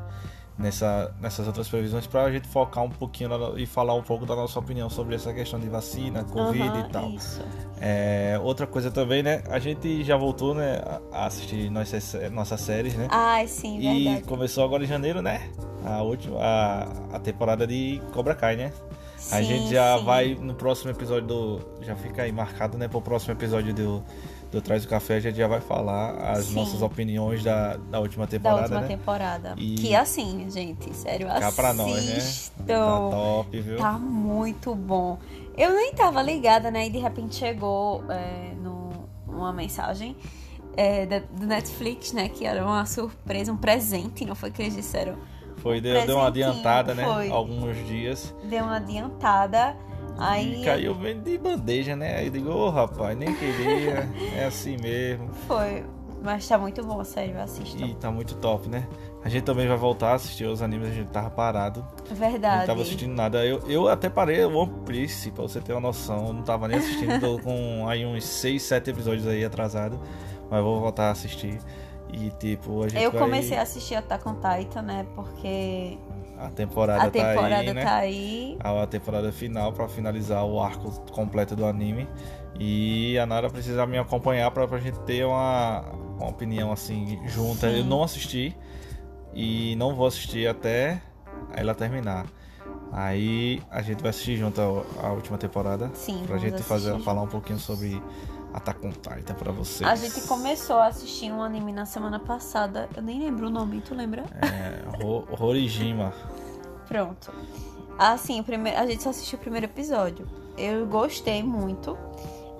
nessa, 0.59 1.15
nessas 1.21 1.47
outras 1.47 1.67
previsões 1.69 2.05
para 2.05 2.23
a 2.23 2.31
gente 2.31 2.47
focar 2.47 2.83
um 2.83 2.89
pouquinho 2.89 3.29
na- 3.29 3.57
e 3.59 3.65
falar 3.65 3.95
um 3.95 4.03
pouco 4.03 4.25
da 4.25 4.35
nossa 4.35 4.59
opinião 4.59 4.89
sobre 4.89 5.15
essa 5.15 5.33
questão 5.33 5.57
de 5.59 5.69
vacina, 5.69 6.23
Covid 6.25 6.61
aham, 6.67 6.79
e 6.79 6.91
tal. 6.91 7.09
Isso. 7.11 7.41
É, 7.79 8.37
outra 8.43 8.67
coisa 8.67 8.91
também, 8.91 9.23
né? 9.23 9.41
A 9.49 9.57
gente 9.57 10.03
já 10.03 10.17
voltou, 10.17 10.53
né, 10.53 10.81
a 11.13 11.25
assistir 11.27 11.69
nossas, 11.71 12.13
nossas 12.31 12.59
séries, 12.59 12.93
né? 12.95 13.07
Ai, 13.09 13.47
sim, 13.47 13.79
E 13.79 14.03
verdade. 14.03 14.23
começou 14.27 14.65
agora 14.65 14.83
em 14.83 14.87
janeiro, 14.87 15.21
né? 15.21 15.49
A 15.85 16.01
última, 16.01 16.37
a, 16.41 16.83
a 17.15 17.19
temporada 17.19 17.65
de 17.65 18.01
Cobra 18.11 18.35
Kai, 18.35 18.57
né? 18.57 18.73
A 19.31 19.41
gente 19.41 19.69
já 19.71 19.97
sim. 19.97 20.03
vai 20.05 20.35
no 20.35 20.53
próximo 20.53 20.91
episódio 20.91 21.27
do. 21.27 21.59
Já 21.81 21.95
fica 21.95 22.23
aí 22.23 22.31
marcado, 22.31 22.77
né? 22.77 22.87
Pro 22.87 23.01
próximo 23.01 23.33
episódio 23.33 23.73
do, 23.73 24.03
do 24.51 24.61
Traz 24.61 24.83
o 24.85 24.87
Café, 24.87 25.15
a 25.15 25.19
gente 25.19 25.35
já 25.37 25.47
vai 25.47 25.61
falar 25.61 26.11
as 26.31 26.45
Sim. 26.45 26.55
nossas 26.55 26.81
opiniões 26.81 27.43
da, 27.43 27.77
da 27.77 27.99
última 27.99 28.25
Da 28.25 28.31
temporada, 28.31 28.61
última 28.63 28.81
né? 28.81 28.87
temporada. 28.87 29.53
E- 29.57 29.75
Que 29.75 29.95
assim, 29.95 30.45
gente, 30.49 30.93
sério, 30.95 31.27
Cá 31.27 31.51
pra 31.51 31.73
nós, 31.73 32.05
né? 32.05 32.17
assistam. 32.17 32.65
Tá 32.65 33.09
top, 33.09 33.61
viu? 33.61 33.77
Tá 33.77 33.91
muito 33.93 34.73
bom. 34.75 35.17
Eu 35.57 35.73
nem 35.73 35.93
tava 35.93 36.21
ligada, 36.21 36.71
né? 36.71 36.87
E 36.87 36.89
de 36.89 36.97
repente 36.99 37.35
chegou 37.35 38.03
é, 38.09 38.53
no, 38.61 38.89
uma 39.27 39.51
mensagem 39.53 40.15
é, 40.77 41.05
da- 41.05 41.19
do 41.19 41.45
Netflix, 41.45 42.13
né? 42.13 42.29
Que 42.29 42.45
era 42.45 42.65
uma 42.65 42.85
surpresa, 42.85 43.51
um 43.51 43.57
presente, 43.57 44.23
não 44.25 44.35
foi 44.35 44.49
que 44.51 44.61
eles 44.61 44.75
disseram? 44.75 45.15
Foi, 45.59 45.79
deu, 45.81 46.05
deu 46.05 46.17
uma 46.17 46.27
adiantada, 46.27 46.93
né? 46.95 47.03
foi. 47.03 47.29
Alguns 47.29 47.75
dias. 47.87 48.33
Deu 48.43 48.63
uma 48.63 48.77
adiantada. 48.77 49.75
Aí 50.17 50.61
E 50.61 50.65
caiu 50.65 50.93
bem 50.95 51.19
de 51.21 51.37
bandeja, 51.37 51.95
né? 51.95 52.17
Aí 52.17 52.25
eu 52.27 52.31
digo, 52.31 52.49
ô 52.51 52.69
rapaz, 52.69 53.17
nem 53.17 53.33
queria. 53.35 54.09
é 54.35 54.45
assim 54.45 54.77
mesmo. 54.77 55.29
foi. 55.47 55.83
Mas 56.21 56.45
tá 56.45 56.57
muito 56.57 56.83
bom, 56.83 57.01
sério, 57.01 57.39
assistam. 57.39 57.85
E 57.85 57.93
tá 57.95 58.11
muito 58.11 58.35
top, 58.35 58.67
né? 58.67 58.85
A 59.23 59.29
gente 59.29 59.43
também 59.43 59.69
vai 59.69 59.77
voltar 59.77 60.09
a 60.09 60.13
assistir 60.15 60.43
os 60.45 60.61
animes, 60.61 60.89
a 60.89 60.91
gente 60.91 61.09
tava 61.09 61.29
parado. 61.29 61.85
Não 62.09 62.15
Verdade. 62.17 62.65
tava 62.65 62.81
assistindo 62.81 63.13
nada. 63.13 63.45
Eu, 63.45 63.59
eu 63.69 63.87
até 63.87 64.09
parei 64.09 64.43
o 64.43 64.53
One 64.53 64.73
Piece, 64.85 65.31
pra 65.31 65.43
você 65.43 65.61
ter 65.61 65.71
uma 65.71 65.79
noção. 65.79 66.27
Eu 66.27 66.33
não 66.33 66.41
tava 66.41 66.67
nem 66.67 66.77
assistindo, 66.77 67.17
tô 67.21 67.39
com 67.39 67.87
aí 67.87 68.05
uns 68.05 68.25
6, 68.25 68.61
7 68.61 68.89
episódios 68.89 69.25
aí 69.27 69.45
atrasado. 69.45 69.97
Mas 70.51 70.61
vou 70.61 70.81
voltar 70.81 71.07
a 71.07 71.11
assistir. 71.11 71.57
E 72.11 72.29
tipo, 72.31 72.83
a 72.83 72.87
gente 72.89 73.03
Eu 73.03 73.11
vai... 73.11 73.21
comecei 73.21 73.57
a 73.57 73.61
assistir 73.61 73.95
Attack 73.95 74.27
on 74.27 74.35
Titan, 74.35 74.81
né? 74.81 75.05
Porque 75.15 75.97
A 76.37 76.49
temporada, 76.49 77.03
a 77.03 77.09
temporada 77.11 77.49
tá 77.49 77.57
aí, 77.59 77.73
né? 77.73 77.83
tá 77.83 77.95
aí. 77.95 78.57
A 78.59 78.87
temporada 78.87 79.31
final 79.31 79.71
pra 79.73 79.87
finalizar 79.87 80.43
o 80.45 80.59
arco 80.61 80.91
completo 81.11 81.55
do 81.55 81.65
anime. 81.65 82.07
E 82.59 83.17
a 83.17 83.25
Nara 83.25 83.49
precisa 83.49 83.85
me 83.85 83.97
acompanhar 83.97 84.49
pra, 84.51 84.67
pra 84.67 84.79
gente 84.79 84.99
ter 85.01 85.25
uma, 85.25 85.81
uma 86.17 86.29
opinião 86.29 86.71
assim 86.71 87.19
junta. 87.27 87.69
Sim. 87.69 87.77
Eu 87.79 87.85
não 87.85 88.03
assisti 88.03 88.55
e 89.33 89.75
não 89.75 89.95
vou 89.95 90.07
assistir 90.07 90.47
até 90.47 91.01
ela 91.55 91.73
terminar. 91.75 92.25
Aí 92.91 93.61
a 93.69 93.81
gente 93.81 94.01
vai 94.01 94.09
assistir 94.09 94.35
junto 94.35 94.59
a, 94.59 95.07
a 95.07 95.11
última 95.11 95.37
temporada. 95.37 95.91
Sim, 95.93 96.23
Pra 96.25 96.37
gente 96.37 96.63
fazer, 96.63 96.97
falar 97.01 97.21
um 97.21 97.27
pouquinho 97.27 97.59
sobre 97.59 98.01
Attack 98.53 98.85
on 98.85 98.91
Titan 98.91 99.33
pra 99.35 99.51
vocês. 99.51 99.87
A 99.89 99.95
gente 99.95 100.21
começou 100.27 100.77
a 100.77 100.87
assistir 100.87 101.31
um 101.31 101.41
anime 101.43 101.71
na 101.71 101.85
semana 101.85 102.19
passada. 102.19 102.89
Eu 102.95 103.01
nem 103.03 103.19
lembro 103.19 103.47
o 103.47 103.49
nome, 103.49 103.81
tu 103.81 103.93
lembra? 103.93 104.23
É, 104.41 105.03
Ho- 105.05 105.23
Horijima. 105.39 106.13
Pronto. 106.87 107.31
Assim, 107.97 108.43
a 108.75 108.85
gente 108.85 109.03
só 109.03 109.09
assistiu 109.09 109.37
o 109.37 109.41
primeiro 109.41 109.65
episódio. 109.65 110.27
Eu 110.57 110.85
gostei 110.87 111.43
muito. 111.43 111.97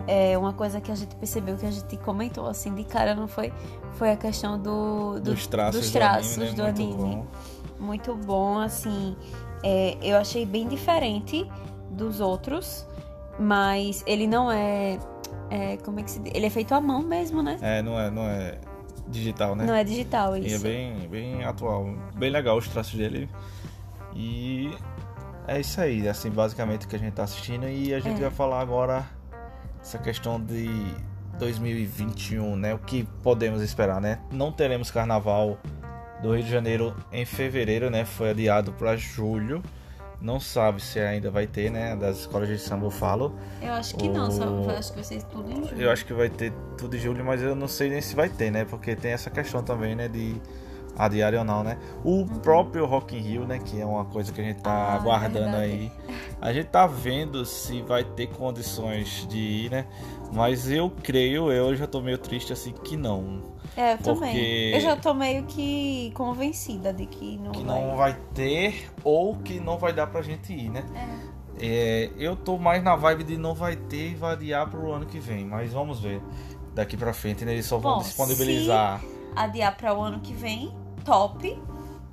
É 0.08 0.38
uma 0.38 0.54
coisa 0.54 0.80
que 0.80 0.92
a 0.92 0.96
gente 0.96 1.16
percebeu 1.16 1.58
que 1.58 1.66
a 1.66 1.72
gente 1.72 1.98
comentou 1.98 2.48
assim 2.48 2.74
de 2.74 2.84
cara 2.84 3.14
não 3.14 3.28
foi 3.28 3.52
foi 3.94 4.12
a 4.12 4.16
questão 4.18 4.58
do, 4.58 5.16
do- 5.16 5.34
Dos 5.34 5.46
traços, 5.48 5.82
dos 5.82 5.90
do 5.90 5.94
traços 5.94 6.38
anime, 6.38 6.50
né? 6.50 6.56
do 6.56 6.64
Muito 6.64 6.82
anime. 6.82 7.16
bom. 7.16 7.28
Muito 7.86 8.16
bom, 8.16 8.60
assim. 8.60 9.16
É, 9.64 9.98
eu 10.02 10.18
achei 10.18 10.46
bem 10.46 10.68
diferente 10.68 11.50
dos 11.92 12.20
outros, 12.22 12.86
mas 13.38 14.04
ele 14.08 14.26
não 14.28 14.50
é, 14.52 14.98
é, 15.50 15.78
como 15.78 16.00
é 16.00 16.04
que 16.04 16.12
se? 16.12 16.22
Ele 16.34 16.46
é 16.46 16.50
feito 16.50 16.74
à 16.74 16.82
mão 16.82 17.02
mesmo, 17.02 17.42
né? 17.42 17.58
É, 17.62 17.82
não 17.82 18.00
é, 18.00 18.10
não 18.12 18.24
é 18.24 18.58
digital, 19.08 19.56
né? 19.56 19.66
Não 19.66 19.74
é 19.74 19.84
digital 19.84 20.38
E 20.38 20.44
é 20.44 20.48
isso. 20.48 20.64
bem, 20.64 21.08
bem 21.10 21.44
atual, 21.44 21.86
bem 22.16 22.30
legal 22.30 22.58
os 22.58 22.68
traços 22.68 22.96
dele. 22.96 23.30
E 24.16 24.72
é 25.48 25.60
isso 25.60 25.80
aí, 25.82 26.08
assim, 26.08 26.30
basicamente 26.30 26.86
o 26.86 26.90
que 26.90 26.96
a 26.96 27.00
gente 27.00 27.14
tá 27.14 27.24
assistindo 27.24 27.68
e 27.68 27.94
a 27.94 28.00
gente 28.00 28.18
É. 28.18 28.22
vai 28.22 28.32
falar 28.32 28.60
agora 28.62 29.06
essa 29.82 29.98
questão 29.98 30.40
de 30.40 30.68
2021, 31.40 32.56
né? 32.56 32.74
O 32.74 32.80
que 32.80 33.04
podemos 33.24 33.62
esperar, 33.62 34.00
né? 34.02 34.20
Não 34.32 34.52
teremos 34.52 34.92
carnaval 34.92 35.58
do 36.22 36.34
Rio 36.36 36.44
de 36.44 36.52
Janeiro 36.52 36.94
em 37.12 37.26
fevereiro, 37.26 37.90
né? 37.90 38.04
Foi 38.06 38.32
adiado 38.32 38.74
para 38.74 38.96
julho. 38.96 39.64
Não 40.22 40.40
sabe 40.40 40.82
se 40.82 41.00
ainda 41.00 41.32
vai 41.32 41.48
ter, 41.48 41.72
né? 41.72 41.96
Das 41.96 42.20
escolas 42.20 42.50
de 42.50 42.58
samba 42.60 42.86
eu 42.86 42.92
falo. 42.92 43.34
Eu 43.62 43.72
acho 43.74 43.96
que 43.96 44.10
não, 44.10 44.30
só 44.30 44.44
acho 44.78 44.90
que 44.90 44.96
vai 44.96 45.04
ser 45.04 45.24
tudo 45.24 45.50
em 45.50 45.56
julho. 45.68 45.82
Eu 45.82 45.92
acho 45.92 46.06
que 46.06 46.14
vai 46.14 46.30
ter 46.30 46.52
tudo 46.78 46.96
em 46.96 47.00
julho, 47.00 47.24
mas 47.24 47.42
eu 47.42 47.56
não 47.56 47.68
sei 47.68 47.90
nem 47.90 48.02
se 48.02 48.16
vai 48.16 48.28
ter, 48.28 48.52
né? 48.52 48.66
Porque 48.66 48.96
tem 48.96 49.12
essa 49.12 49.30
questão 49.30 49.64
também, 49.64 49.96
né? 49.96 50.10
De 50.10 50.36
adiar 50.98 51.34
ou 51.36 51.46
não, 51.46 51.64
né? 51.64 51.78
O 52.04 52.26
próprio 52.26 52.86
Rock 52.86 53.16
in 53.16 53.20
Rio, 53.22 53.46
né? 53.48 53.60
Que 53.64 53.80
é 53.80 53.86
uma 53.86 54.04
coisa 54.04 54.34
que 54.34 54.42
a 54.42 54.44
gente 54.44 54.62
tá 54.62 54.72
Ah, 54.90 54.94
é 54.96 54.98
aguardando 54.98 55.34
verdade. 55.52 55.64
aí. 55.64 55.92
A 56.42 56.52
gente 56.52 56.68
tá 56.68 56.86
vendo 56.86 57.46
se 57.46 57.82
vai 57.82 58.04
ter 58.04 58.28
condições 58.28 59.26
de 59.30 59.38
ir, 59.38 59.72
né? 59.72 59.86
Mas 60.32 60.70
eu 60.70 60.92
creio, 61.04 61.52
eu 61.52 61.76
já 61.76 61.88
tô 61.88 62.02
meio 62.02 62.18
triste 62.18 62.54
assim 62.54 62.72
que 62.72 62.96
não. 62.96 63.58
É, 63.76 63.94
eu 63.94 63.98
Porque- 63.98 64.14
também. 64.14 64.72
Eu 64.74 64.80
já 64.80 64.96
tô 64.96 65.14
meio 65.14 65.44
que 65.46 66.12
convencida 66.14 66.94
de 66.94 67.06
que 67.06 67.38
não 67.38 67.52
Que 67.52 67.64
vai. 67.64 67.82
não 67.82 67.96
vai 67.98 68.14
ter 68.34 68.90
ou 69.04 69.36
que 69.38 69.60
não 69.60 69.78
vai 69.78 69.92
dar 69.94 70.08
pra 70.08 70.22
gente 70.22 70.54
ir, 70.54 70.70
né? 70.70 70.84
É, 71.62 72.10
eu 72.18 72.36
tô 72.36 72.58
mais 72.58 72.84
na 72.84 72.96
vibe 72.96 73.24
de 73.24 73.38
não 73.38 73.54
vai 73.54 73.76
ter 73.76 74.12
e 74.12 74.16
vai 74.16 74.34
adiar 74.34 74.70
pro 74.70 74.92
ano 74.92 75.06
que 75.06 75.20
vem. 75.20 75.46
Mas 75.46 75.74
vamos 75.74 76.00
ver. 76.00 76.22
Daqui 76.74 76.96
pra 76.96 77.12
frente, 77.14 77.44
né? 77.44 77.54
Eles 77.54 77.66
só 77.66 77.78
vão 77.78 77.96
Bom, 77.96 78.00
disponibilizar. 78.04 79.02
Adiar 79.36 79.76
para 79.76 79.94
o 79.94 80.02
ano 80.02 80.20
que 80.20 80.34
vem, 80.34 80.72
top, 81.04 81.58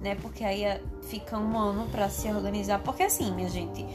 né? 0.00 0.16
Porque 0.16 0.42
aí 0.42 0.64
é- 0.64 0.82
fica 1.02 1.38
um 1.38 1.56
ano 1.58 1.87
pra 1.92 2.08
se 2.08 2.28
organizar. 2.28 2.80
Porque 2.80 3.02
assim, 3.04 3.30
minha 3.32 3.49
gente, 3.49 3.87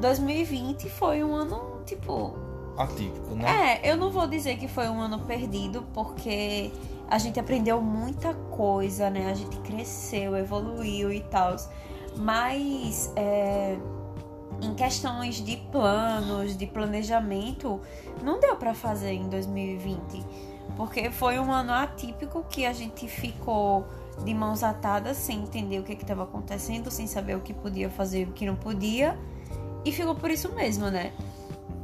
2020 0.00 0.88
foi 0.88 1.24
um 1.24 1.34
ano, 1.34 1.80
tipo, 1.84 2.36
atípico, 2.80 3.34
né? 3.34 3.80
É, 3.82 3.90
eu 3.90 3.96
não 3.96 4.10
vou 4.10 4.26
dizer 4.26 4.56
que 4.56 4.68
foi 4.68 4.88
um 4.88 5.00
ano 5.00 5.20
perdido, 5.20 5.84
porque 5.92 6.70
a 7.08 7.18
gente 7.18 7.38
aprendeu 7.40 7.80
muita 7.80 8.34
coisa, 8.34 9.10
né? 9.10 9.30
A 9.30 9.34
gente 9.34 9.56
cresceu, 9.58 10.36
evoluiu 10.36 11.12
e 11.12 11.20
tal. 11.20 11.56
Mas 12.16 13.12
é, 13.16 13.76
em 14.60 14.74
questões 14.74 15.36
de 15.36 15.56
planos, 15.70 16.56
de 16.56 16.66
planejamento, 16.66 17.80
não 18.22 18.40
deu 18.40 18.56
pra 18.56 18.74
fazer 18.74 19.12
em 19.12 19.28
2020. 19.28 20.24
Porque 20.76 21.10
foi 21.10 21.38
um 21.38 21.50
ano 21.50 21.72
atípico 21.72 22.44
que 22.48 22.66
a 22.66 22.72
gente 22.72 23.08
ficou 23.08 23.86
de 24.24 24.34
mãos 24.34 24.62
atadas, 24.62 25.16
sem 25.16 25.42
entender 25.42 25.78
o 25.78 25.82
que 25.82 25.92
estava 25.92 26.24
acontecendo, 26.24 26.90
sem 26.90 27.06
saber 27.06 27.36
o 27.36 27.40
que 27.40 27.54
podia 27.54 27.88
fazer 27.88 28.22
e 28.22 28.24
o 28.24 28.32
que 28.32 28.44
não 28.44 28.56
podia. 28.56 29.18
E 29.84 29.92
ficou 29.92 30.14
por 30.14 30.30
isso 30.30 30.52
mesmo, 30.54 30.90
né? 30.90 31.12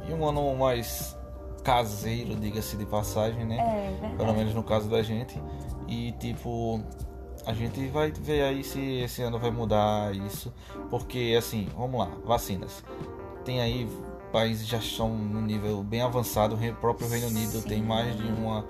E 0.07 0.13
um 0.13 0.27
ano 0.27 0.55
mais 0.55 1.17
caseiro, 1.63 2.35
diga-se 2.35 2.77
de 2.77 2.85
passagem, 2.85 3.45
né? 3.45 3.57
É, 3.57 3.91
verdade. 3.91 4.15
Pelo 4.17 4.33
menos 4.33 4.53
no 4.53 4.63
caso 4.63 4.87
da 4.89 5.01
gente. 5.01 5.41
E 5.87 6.11
tipo, 6.13 6.81
a 7.45 7.53
gente 7.53 7.87
vai 7.87 8.11
ver 8.11 8.43
aí 8.43 8.63
se 8.63 8.79
esse 8.99 9.21
ano 9.21 9.39
vai 9.39 9.51
mudar 9.51 10.15
isso. 10.15 10.53
Porque 10.89 11.35
assim, 11.37 11.67
vamos 11.75 11.99
lá, 11.99 12.09
vacinas. 12.25 12.83
Tem 13.43 13.61
aí 13.61 13.87
países 14.31 14.67
já 14.67 14.77
estão 14.77 15.09
no 15.09 15.41
nível 15.41 15.81
bem 15.81 16.01
avançado, 16.01 16.55
o 16.55 16.75
próprio 16.75 17.07
Reino 17.07 17.27
Unido 17.27 17.59
Sim. 17.61 17.69
tem 17.69 17.81
mais 17.81 18.17
de 18.17 18.27
uma 18.27 18.65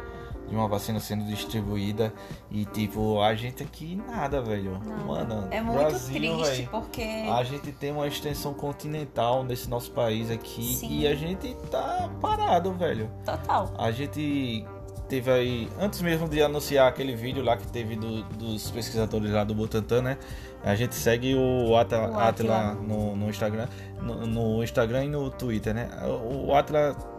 de 0.48 0.56
uma 0.56 0.68
vacina 0.68 1.00
sendo 1.00 1.24
distribuída 1.26 2.14
e 2.52 2.66
tipo, 2.66 3.22
a 3.22 3.34
gente 3.36 3.64
aqui 3.64 3.96
nada, 4.08 4.42
velho. 4.42 4.80
Não, 4.86 5.06
Mano, 5.08 5.48
é 5.52 5.62
muito 5.62 5.80
Brasil, 5.80 6.16
triste 6.16 6.44
velho. 6.58 6.70
porque 6.70 7.02
A 7.32 7.44
gente 7.44 7.72
tem 7.72 7.92
uma 7.92 8.08
extensão 8.08 8.54
continental 8.54 9.44
nesse 9.44 9.70
nosso 9.70 9.92
país 9.92 10.30
aqui 10.30 10.76
Sim. 10.76 11.00
e 11.00 11.08
a 11.08 11.16
gente 11.16 11.56
tá 11.72 12.10
parado, 12.22 12.72
velho. 12.74 13.10
total. 13.26 13.74
A 13.78 13.92
gente 13.92 14.66
teve 15.08 15.32
aí, 15.32 15.70
antes 15.80 16.02
mesmo 16.02 16.28
de 16.28 16.42
anunciar 16.42 16.88
aquele 16.88 17.16
vídeo 17.16 17.44
lá 17.44 17.56
que 17.58 17.68
teve 17.68 17.96
do- 17.96 18.24
dos 18.24 18.70
pesquisadores 18.72 19.32
lá 19.32 19.44
do 19.44 19.54
Butantan, 19.56 20.02
né? 20.02 20.18
A 20.64 20.74
gente 20.76 20.96
segue 20.96 21.36
o 21.36 21.76
Atila, 21.78 22.10
O. 22.10 22.20
Atila 22.20 22.74
no, 22.74 23.16
no 23.16 23.30
Instagram, 23.30 23.68
no, 24.02 24.26
no 24.26 24.64
Instagram 24.64 25.06
e 25.06 25.08
no 25.08 25.30
Twitter, 25.30 25.74
né? 25.76 25.90
O, 26.04 26.48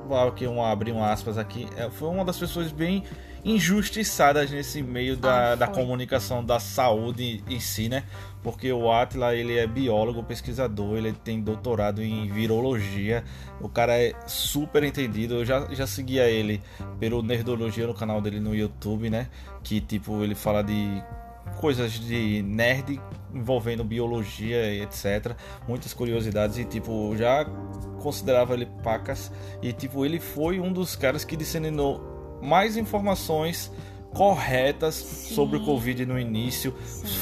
vou 0.08 0.18
aqui 0.28 0.46
um, 0.46 0.62
abrir 0.64 0.92
um 0.92 1.02
aspas 1.04 1.38
aqui, 1.38 1.68
é, 1.76 1.88
foi 1.90 2.08
uma 2.08 2.24
das 2.24 2.36
pessoas 2.38 2.72
bem 2.72 3.04
injustiçadas 3.44 4.50
nesse 4.50 4.82
meio 4.82 5.16
da, 5.16 5.52
Ah, 5.52 5.54
da 5.54 5.66
comunicação 5.68 6.44
da 6.44 6.58
saúde 6.58 7.42
em 7.48 7.60
si, 7.60 7.88
né? 7.88 8.02
Porque 8.46 8.72
o 8.72 8.92
Atila, 8.92 9.34
ele 9.34 9.58
é 9.58 9.66
biólogo, 9.66 10.22
pesquisador, 10.22 10.98
ele 10.98 11.12
tem 11.12 11.40
doutorado 11.40 12.00
em 12.00 12.28
virologia. 12.30 13.24
O 13.60 13.68
cara 13.68 14.00
é 14.00 14.14
super 14.24 14.84
entendido. 14.84 15.34
Eu 15.34 15.44
já, 15.44 15.66
já 15.74 15.84
seguia 15.84 16.30
ele 16.30 16.62
pelo 17.00 17.24
Nerdologia 17.24 17.88
no 17.88 17.92
canal 17.92 18.20
dele 18.20 18.38
no 18.38 18.54
YouTube, 18.54 19.10
né? 19.10 19.26
Que 19.64 19.80
tipo, 19.80 20.22
ele 20.22 20.36
fala 20.36 20.62
de 20.62 21.02
coisas 21.56 21.94
de 21.94 22.40
nerd 22.42 23.00
envolvendo 23.34 23.82
biologia 23.82 24.72
e 24.72 24.80
etc. 24.80 25.34
Muitas 25.66 25.92
curiosidades 25.92 26.56
e 26.56 26.64
tipo, 26.64 27.16
já 27.16 27.44
considerava 28.00 28.54
ele 28.54 28.66
pacas 28.84 29.32
e 29.60 29.72
tipo, 29.72 30.06
ele 30.06 30.20
foi 30.20 30.60
um 30.60 30.72
dos 30.72 30.94
caras 30.94 31.24
que 31.24 31.36
disseminou 31.36 32.38
mais 32.40 32.76
informações 32.76 33.72
corretas 34.16 34.94
sobre 34.94 35.58
o 35.58 35.64
Covid 35.64 36.06
no 36.06 36.18
início, 36.18 36.74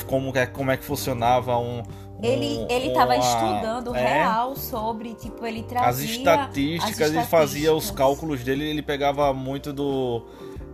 como 0.07 0.31
é, 0.37 0.47
como 0.47 0.71
é 0.71 0.77
que 0.77 0.85
funcionava 0.85 1.59
um, 1.59 1.83
Ele, 2.23 2.65
ele 2.71 2.91
tava 2.95 3.15
uma- 3.15 3.19
estudando 3.19 3.95
é, 3.95 4.01
real 4.19 4.55
sobre, 4.55 5.15
tipo, 5.15 5.45
ele 5.45 5.63
trazia 5.65 5.89
as 5.89 5.99
estatísticas, 6.11 7.01
as 7.01 7.15
ele 7.15 7.25
fazia 7.25 7.75
os 7.75 7.91
cálculos 7.91 8.45
dele, 8.45 8.65
ele 8.65 8.83
pegava 8.83 9.33
muito 9.35 9.73
do 9.73 10.25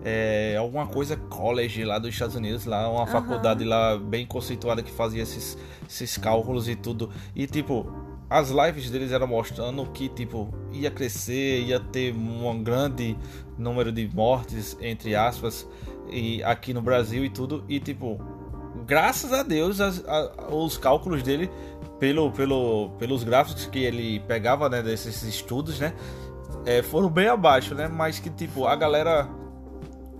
é, 0.04 0.56
alguma 0.58 0.86
coisa 0.86 1.16
college 1.16 1.84
lá 1.84 1.98
dos 1.98 2.10
Estados 2.10 2.36
Unidos, 2.36 2.64
lá 2.66 2.88
uma 2.88 3.02
Aham. 3.02 3.06
faculdade 3.12 3.64
lá 3.64 3.96
bem 3.98 4.26
conceituada 4.26 4.82
que 4.82 4.90
fazia 4.90 5.22
esses, 5.22 5.56
esses 5.88 6.16
cálculos 6.18 6.68
e 6.68 6.76
tudo. 6.76 7.10
E 7.34 7.46
tipo, 7.46 7.86
as 8.28 8.50
lives 8.50 8.88
deles 8.90 9.10
eram 9.12 9.26
mostrando 9.26 9.84
que 9.86 10.08
tipo 10.08 10.48
ia 10.72 10.90
crescer, 10.90 11.62
ia 11.62 11.80
ter 11.80 12.14
um 12.14 12.62
grande 12.62 13.16
número 13.58 13.92
de 13.92 14.08
mortes 14.14 14.74
entre 14.80 15.14
aspas 15.14 15.66
e 16.12 16.42
aqui 16.44 16.72
no 16.74 16.82
Brasil 16.82 17.24
e 17.24 17.30
tudo 17.30 17.64
e 17.68 17.78
tipo 17.80 18.20
graças 18.86 19.32
a 19.32 19.42
Deus 19.42 19.80
as- 19.80 20.04
a- 20.06 20.48
os 20.54 20.76
cálculos 20.76 21.22
dele 21.22 21.50
pelo, 21.98 22.30
pelo, 22.32 22.90
pelos 22.98 23.22
gráficos 23.24 23.66
que 23.66 23.78
ele 23.78 24.20
pegava 24.20 24.68
né, 24.68 24.82
desses 24.82 25.22
estudos 25.22 25.78
né 25.78 25.92
é, 26.66 26.82
foram 26.82 27.08
bem 27.08 27.28
abaixo 27.28 27.74
né 27.74 27.88
mas 27.88 28.18
que 28.18 28.30
tipo 28.30 28.66
a 28.66 28.74
galera 28.76 29.28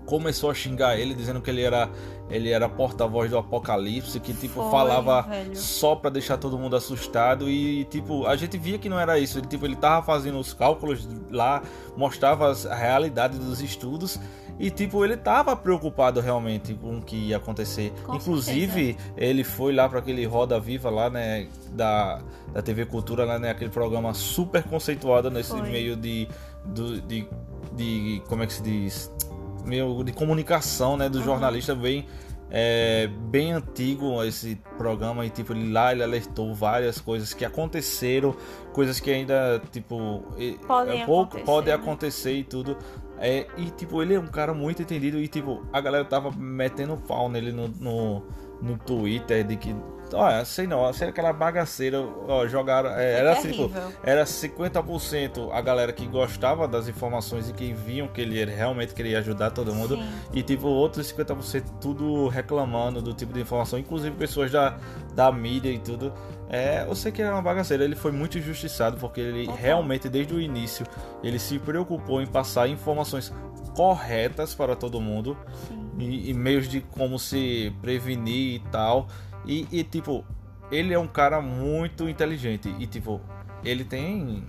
começou 0.05 0.49
a 0.49 0.53
xingar 0.53 0.97
ele 0.97 1.13
dizendo 1.13 1.39
que 1.41 1.49
ele 1.49 1.61
era 1.61 1.89
ele 2.29 2.49
era 2.49 2.67
porta-voz 2.67 3.29
do 3.29 3.37
apocalipse 3.37 4.19
que 4.19 4.33
tipo 4.33 4.61
Foi, 4.61 4.71
falava 4.71 5.21
velho. 5.23 5.55
só 5.55 5.95
pra 5.95 6.09
deixar 6.09 6.37
todo 6.37 6.57
mundo 6.57 6.75
assustado 6.75 7.49
e 7.49 7.85
tipo 7.85 8.25
a 8.25 8.35
gente 8.35 8.57
via 8.57 8.77
que 8.77 8.89
não 8.89 8.99
era 8.99 9.19
isso 9.19 9.37
ele 9.37 9.47
tipo 9.47 9.65
ele 9.65 9.75
tava 9.75 10.05
fazendo 10.05 10.39
os 10.39 10.53
cálculos 10.53 11.07
lá 11.29 11.61
mostrava 11.95 12.51
a 12.69 12.75
realidade 12.75 13.37
dos 13.37 13.61
estudos 13.61 14.19
e 14.59 14.69
tipo 14.69 15.03
ele 15.03 15.17
tava 15.17 15.55
preocupado 15.55 16.19
realmente 16.19 16.73
com 16.73 16.97
o 16.97 17.01
que 17.01 17.15
ia 17.15 17.37
acontecer 17.37 17.91
Com 18.05 18.15
inclusive 18.15 18.95
ele 19.17 19.43
foi 19.43 19.73
lá 19.73 19.87
para 19.89 19.99
aquele 19.99 20.25
Roda 20.25 20.59
Viva 20.59 20.89
lá 20.89 21.09
né 21.09 21.47
da, 21.71 22.21
da 22.53 22.61
TV 22.61 22.85
Cultura 22.85 23.25
lá 23.25 23.39
né 23.39 23.49
aquele 23.51 23.69
programa 23.71 24.13
super 24.13 24.63
conceituado 24.63 25.31
nesse 25.31 25.51
Foi. 25.51 25.61
meio 25.63 25.95
de, 25.95 26.27
do- 26.65 27.01
de 27.01 27.27
de 27.75 28.21
como 28.27 28.43
é 28.43 28.47
que 28.47 28.53
se 28.53 28.61
diz 28.63 29.11
meio 29.65 30.03
de 30.03 30.11
comunicação 30.11 30.97
né 30.97 31.07
do 31.09 31.19
Uhum. 31.19 31.23
jornalista 31.25 31.73
bem 31.73 32.05
é 32.53 33.07
bem 33.29 33.53
antigo 33.53 34.21
esse 34.25 34.55
programa 34.77 35.25
e 35.25 35.29
tipo 35.29 35.53
ele 35.53 35.71
lá 35.71 35.93
ele 35.93 36.03
alertou 36.03 36.53
várias 36.53 36.99
coisas 36.99 37.33
que 37.33 37.45
aconteceram, 37.45 38.35
coisas 38.73 38.99
que 38.99 39.09
ainda 39.09 39.61
tipo 39.71 40.21
Podem 40.67 41.01
é 41.01 41.05
pouco 41.05 41.37
acontecer, 41.37 41.45
podem 41.45 41.73
né? 41.73 41.79
acontecer 41.81 42.33
e 42.33 42.43
tudo. 42.43 42.75
É, 43.23 43.45
e 43.55 43.69
tipo 43.69 44.01
ele 44.01 44.15
é 44.15 44.19
um 44.19 44.25
cara 44.25 44.51
muito 44.51 44.81
entendido 44.81 45.19
e 45.19 45.27
tipo 45.27 45.63
a 45.71 45.79
galera 45.79 46.03
tava 46.03 46.31
metendo 46.31 46.97
pau 46.97 47.29
nele 47.29 47.51
no, 47.51 47.67
no, 47.67 48.23
no 48.59 48.77
Twitter 48.79 49.45
de 49.45 49.55
que 49.55 49.75
olha, 50.13 50.43
sei 50.45 50.67
não, 50.67 50.91
sei 50.93 51.09
aquela 51.09 51.33
bagaceira, 51.33 51.99
ó, 52.27 52.47
jogaram, 52.47 52.89
é, 52.91 53.19
era 53.19 53.35
tipo, 53.35 53.71
era 54.03 54.23
50% 54.23 55.49
a 55.51 55.61
galera 55.61 55.91
que 55.93 56.05
gostava 56.07 56.67
das 56.67 56.87
informações 56.87 57.49
e 57.49 57.53
que 57.53 57.73
viam 57.73 58.07
que 58.07 58.21
ele 58.21 58.43
realmente 58.45 58.93
queria 58.93 59.19
ajudar 59.19 59.51
todo 59.51 59.73
mundo, 59.73 59.95
Sim. 59.95 60.09
e 60.33 60.43
tipo, 60.43 60.67
outros 60.67 61.11
50% 61.13 61.63
tudo 61.79 62.27
reclamando 62.27 63.01
do 63.01 63.13
tipo 63.13 63.33
de 63.33 63.41
informação, 63.41 63.77
inclusive 63.79 64.15
pessoas 64.15 64.51
da, 64.51 64.77
da 65.13 65.31
mídia 65.31 65.69
e 65.69 65.79
tudo. 65.79 66.13
É, 66.49 66.85
eu 66.85 66.95
sei 66.95 67.13
que 67.13 67.21
era 67.21 67.33
uma 67.33 67.41
bagaceira, 67.41 67.83
ele 67.83 67.95
foi 67.95 68.11
muito 68.11 68.37
injustiçado 68.37 68.97
porque 68.97 69.21
ele 69.21 69.45
Total. 69.45 69.61
realmente 69.61 70.09
desde 70.09 70.33
o 70.33 70.41
início 70.41 70.85
ele 71.23 71.39
se 71.39 71.57
preocupou 71.57 72.21
em 72.21 72.27
passar 72.27 72.67
informações 72.67 73.31
corretas 73.73 74.53
para 74.53 74.75
todo 74.75 74.99
mundo 74.99 75.37
e, 75.97 76.29
e 76.29 76.33
meios 76.33 76.67
de 76.67 76.81
como 76.81 77.17
se 77.17 77.73
prevenir 77.81 78.55
e 78.55 78.59
tal. 78.71 79.07
E, 79.45 79.67
e, 79.71 79.83
tipo, 79.83 80.25
ele 80.71 80.93
é 80.93 80.99
um 80.99 81.07
cara 81.07 81.41
muito 81.41 82.07
inteligente 82.07 82.73
e 82.79 82.87
tipo, 82.87 83.19
ele 83.63 83.83
tem 83.83 84.43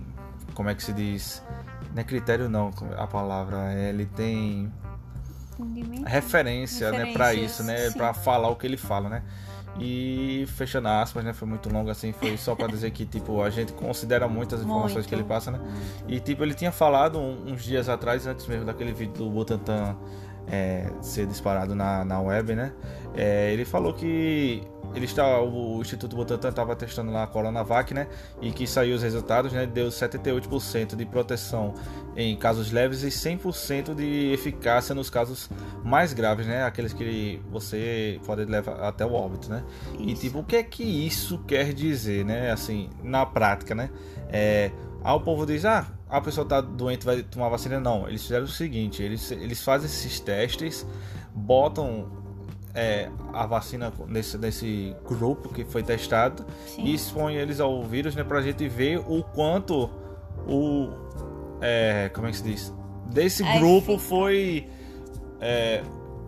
como 0.53 0.69
é 0.69 0.75
que 0.75 0.83
se 0.83 0.93
diz? 0.93 1.43
Não 1.93 2.01
é 2.01 2.03
critério 2.03 2.49
não, 2.49 2.71
a 2.97 3.05
palavra, 3.07 3.73
ele 3.73 4.05
tem 4.05 4.71
referência, 6.05 6.91
né, 6.91 7.03
Referências, 7.03 7.51
isso, 7.51 7.63
né, 7.63 7.89
sim. 7.89 7.97
para 7.97 8.13
falar 8.13 8.49
o 8.49 8.55
que 8.55 8.65
ele 8.65 8.77
fala, 8.77 9.09
né? 9.09 9.23
E 9.79 10.45
fechando 10.55 10.87
aspas, 10.87 11.23
né, 11.23 11.33
foi 11.33 11.47
muito 11.47 11.71
longo 11.71 11.89
assim, 11.89 12.11
foi 12.11 12.37
só 12.37 12.55
para 12.55 12.67
dizer 12.67 12.91
que 12.91 13.05
tipo 13.05 13.41
a 13.41 13.49
gente 13.49 13.73
considera 13.73 14.27
muitas 14.27 14.61
informações 14.61 14.93
Muito. 14.93 15.09
que 15.09 15.15
ele 15.15 15.23
passa, 15.23 15.51
né? 15.51 15.59
E 16.07 16.19
tipo 16.19 16.43
ele 16.43 16.53
tinha 16.53 16.71
falado 16.71 17.19
uns 17.19 17.63
dias 17.63 17.89
atrás, 17.89 18.27
antes 18.27 18.45
mesmo 18.45 18.65
daquele 18.65 18.93
vídeo 18.93 19.13
do 19.15 19.29
Butantan 19.29 19.95
é, 20.47 20.89
ser 21.01 21.25
disparado 21.25 21.75
na, 21.75 22.03
na 22.03 22.19
web, 22.21 22.55
né? 22.55 22.73
É, 23.15 23.51
ele 23.53 23.65
falou 23.65 23.93
que 23.93 24.63
ele 24.95 25.05
está, 25.05 25.41
o 25.41 25.81
Instituto 25.81 26.15
Butantan 26.15 26.49
estava 26.49 26.75
testando 26.75 27.11
lá 27.11 27.23
a 27.23 27.27
Coronavac, 27.27 27.93
né? 27.93 28.07
E 28.41 28.51
que 28.51 28.67
saiu 28.67 28.95
os 28.95 29.01
resultados, 29.01 29.51
né? 29.51 29.65
Deu 29.65 29.87
78% 29.87 30.95
de 30.95 31.05
proteção 31.05 31.73
em 32.15 32.35
casos 32.35 32.71
leves 32.71 33.01
e 33.03 33.07
100% 33.07 33.95
de 33.95 34.31
eficácia 34.31 34.93
nos 34.93 35.09
casos 35.09 35.49
mais 35.83 36.13
graves, 36.13 36.45
né? 36.45 36.63
Aqueles 36.63 36.93
que 36.93 37.41
você 37.49 38.19
pode 38.25 38.45
levar 38.45 38.81
até 38.81 39.03
o 39.05 39.13
óbito, 39.13 39.49
né? 39.49 39.63
E 39.97 40.11
Isso. 40.11 40.21
tipo, 40.21 40.39
o 40.39 40.43
que 40.43 40.57
é 40.57 40.63
que 40.63 40.83
isso 40.83 41.39
quer 41.39 41.73
dizer, 41.73 42.23
né? 42.23 42.51
Assim, 42.51 42.89
na 43.03 43.25
prática, 43.25 43.73
né? 43.73 43.89
É, 44.29 44.71
aí 45.03 45.13
o 45.15 45.19
povo 45.19 45.45
diz, 45.45 45.65
ah, 45.65 45.87
a 46.09 46.21
pessoa 46.21 46.45
tá 46.47 46.61
doente 46.61 47.05
vai 47.05 47.23
tomar 47.23 47.49
vacina. 47.49 47.79
Não, 47.79 48.07
eles 48.07 48.21
fizeram 48.23 48.45
o 48.45 48.47
seguinte, 48.47 49.01
eles, 49.01 49.31
eles 49.31 49.63
fazem 49.63 49.87
esses 49.87 50.19
testes, 50.19 50.85
botam 51.33 52.07
é, 52.73 53.09
a 53.33 53.45
vacina 53.45 53.91
nesse, 54.07 54.37
nesse 54.37 54.95
grupo 55.07 55.49
que 55.49 55.63
foi 55.65 55.83
testado 55.83 56.45
Sim. 56.67 56.83
e 56.83 56.93
expõe 56.93 57.35
eles 57.35 57.59
ao 57.59 57.83
vírus, 57.83 58.15
né? 58.15 58.23
Pra 58.23 58.41
gente 58.41 58.67
ver 58.67 58.99
o 58.99 59.23
quanto 59.23 59.89
o... 60.47 60.89
É, 61.61 62.09
como 62.13 62.27
é 62.27 62.31
que 62.31 62.37
se 62.37 62.43
diz? 62.43 62.73
Desse 63.07 63.43
É 63.43 63.59
grupo 63.59 63.97
foi... 63.97 64.67
é, 65.39 65.83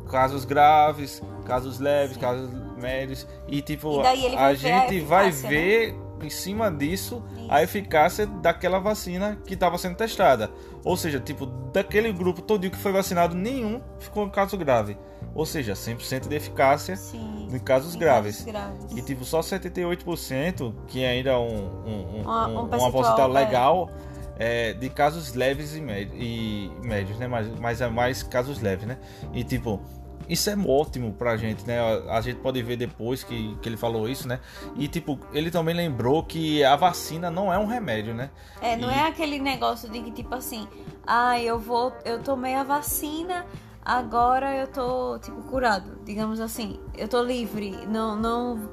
casos 0.09 0.45
graves, 0.45 1.21
casos 1.45 1.79
leves, 1.79 2.13
Sim. 2.15 2.21
casos 2.21 2.49
médios 2.77 3.27
e 3.47 3.61
tipo 3.61 4.01
E 4.01 4.35
a 4.35 4.53
gente 4.53 4.99
vai 5.01 5.31
né? 5.31 5.49
ver 5.49 5.95
em 6.21 6.29
cima 6.29 6.71
disso 6.71 7.23
Isso. 7.35 7.47
a 7.49 7.61
eficácia 7.63 8.25
daquela 8.25 8.79
vacina 8.79 9.37
que 9.45 9.53
estava 9.53 9.77
sendo 9.77 9.95
testada. 9.95 10.49
Ou 10.83 10.95
seja, 10.95 11.19
tipo, 11.19 11.45
daquele 11.45 12.11
grupo 12.13 12.41
todo 12.41 12.69
que 12.69 12.77
foi 12.77 12.91
vacinado, 12.91 13.35
nenhum 13.35 13.81
ficou 13.99 14.25
em 14.25 14.29
caso 14.29 14.57
grave. 14.57 14.97
Ou 15.33 15.45
seja, 15.45 15.73
100% 15.73 16.27
de 16.29 16.35
eficácia 16.35 16.95
Sim. 16.95 17.49
em 17.51 17.59
casos 17.59 17.95
Em 17.95 17.99
graves. 17.99 18.37
casos 18.37 18.45
graves. 18.51 18.97
E 18.97 19.01
tipo, 19.01 19.25
só 19.25 19.41
78%, 19.41 20.73
que 20.87 21.03
ainda 21.03 21.31
é 21.31 21.37
um, 21.37 21.69
um, 21.85 22.17
um, 22.17 22.21
Uma- 22.21 22.47
um 22.47 22.59
um- 22.63 22.67
percentual, 22.69 23.29
é. 23.31 23.33
legal 23.45 23.89
é, 24.37 24.73
de 24.73 24.89
casos 24.89 25.33
leves 25.33 25.75
e, 25.75 25.81
méd- 25.81 26.11
e 26.13 26.69
médios, 26.83 27.17
né? 27.17 27.27
Mas, 27.27 27.47
mas 27.59 27.81
é 27.81 27.87
mais 27.89 28.21
casos 28.21 28.61
leves, 28.61 28.85
né? 28.85 28.97
E 29.33 29.43
tipo, 29.43 29.79
isso 30.27 30.49
é 30.49 30.55
ótimo 30.67 31.13
pra 31.13 31.37
gente, 31.37 31.65
né? 31.65 31.79
A, 32.09 32.21
gente 32.21 32.37
pode 32.39 32.61
ver 32.63 32.77
depois 32.77 33.23
que, 33.23 33.55
que 33.61 33.69
ele 33.69 33.77
falou 33.77 34.07
isso, 34.09 34.27
né? 34.27 34.39
E 34.75 34.87
tipo, 34.87 35.19
ele 35.31 35.51
também 35.51 35.75
lembrou 35.75 36.23
que 36.23 36.63
a 36.63 36.75
vacina 36.75 37.29
não 37.29 37.53
é 37.53 37.57
um 37.59 37.65
remédio, 37.65 38.13
né? 38.13 38.29
É, 38.61 38.75
não 38.75 38.89
E- 38.89 38.93
é 38.93 39.07
aquele 39.07 39.39
negócio 39.39 39.89
de 39.89 40.01
que, 40.01 40.11
tipo 40.11 40.33
assim, 40.33 40.67
ah, 41.05 41.39
eu 41.39 41.59
vou, 41.59 41.93
eu 42.03 42.19
tomei 42.21 42.55
a 42.55 42.63
vacina, 42.63 43.45
agora 43.83 44.53
eu 44.55 44.67
tô, 44.67 45.19
tipo, 45.19 45.41
curado. 45.43 45.99
Digamos 46.03 46.39
assim, 46.39 46.79
eu 46.97 47.07
tô 47.07 47.21
livre, 47.21 47.85
não, 47.87 48.15
não, 48.15 48.69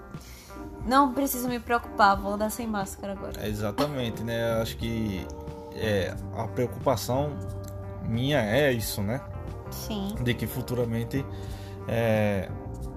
não 0.86 1.12
preciso 1.12 1.48
me 1.48 1.58
preocupar, 1.60 2.16
vou 2.16 2.34
andar 2.34 2.50
sem 2.50 2.66
máscara 2.66 3.12
agora. 3.12 3.32
É, 3.40 3.48
exatamente, 3.48 4.22
né? 4.22 4.56
Eu 4.56 4.62
acho 4.62 4.76
que 4.76 5.26
é, 5.74 6.14
a 6.36 6.46
preocupação 6.48 7.36
minha 8.04 8.40
é 8.40 8.72
isso, 8.72 9.00
né? 9.02 9.20
Sim, 9.72 10.14
de 10.22 10.34
que 10.34 10.46
futuramente 10.46 11.24
é, 11.88 12.48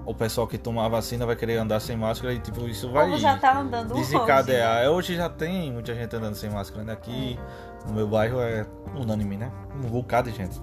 o 0.04 0.14
pessoal 0.14 0.46
que 0.46 0.56
toma 0.56 0.84
a 0.84 0.88
vacina 0.88 1.26
vai 1.26 1.34
querer 1.34 1.56
andar 1.56 1.80
sem 1.80 1.96
máscara 1.96 2.32
e 2.32 2.38
tipo 2.38 2.66
isso 2.68 2.90
vai 2.90 3.06
povo 3.06 3.18
já 3.18 3.36
tá 3.36 3.58
andando 3.58 3.94
desencadear. 3.94 4.84
É, 4.84 4.88
Hoje 4.88 5.16
já 5.16 5.28
tem 5.28 5.72
muita 5.72 5.94
gente 5.94 6.14
andando 6.14 6.34
sem 6.34 6.48
máscara, 6.48 6.84
né? 6.84 6.92
Aqui 6.92 7.38
no 7.86 7.94
meu 7.94 8.06
bairro 8.06 8.40
é 8.40 8.64
unânime, 8.94 9.36
né? 9.36 9.50
Um 9.74 9.88
bocado 9.88 10.30
de 10.30 10.36
gente. 10.36 10.60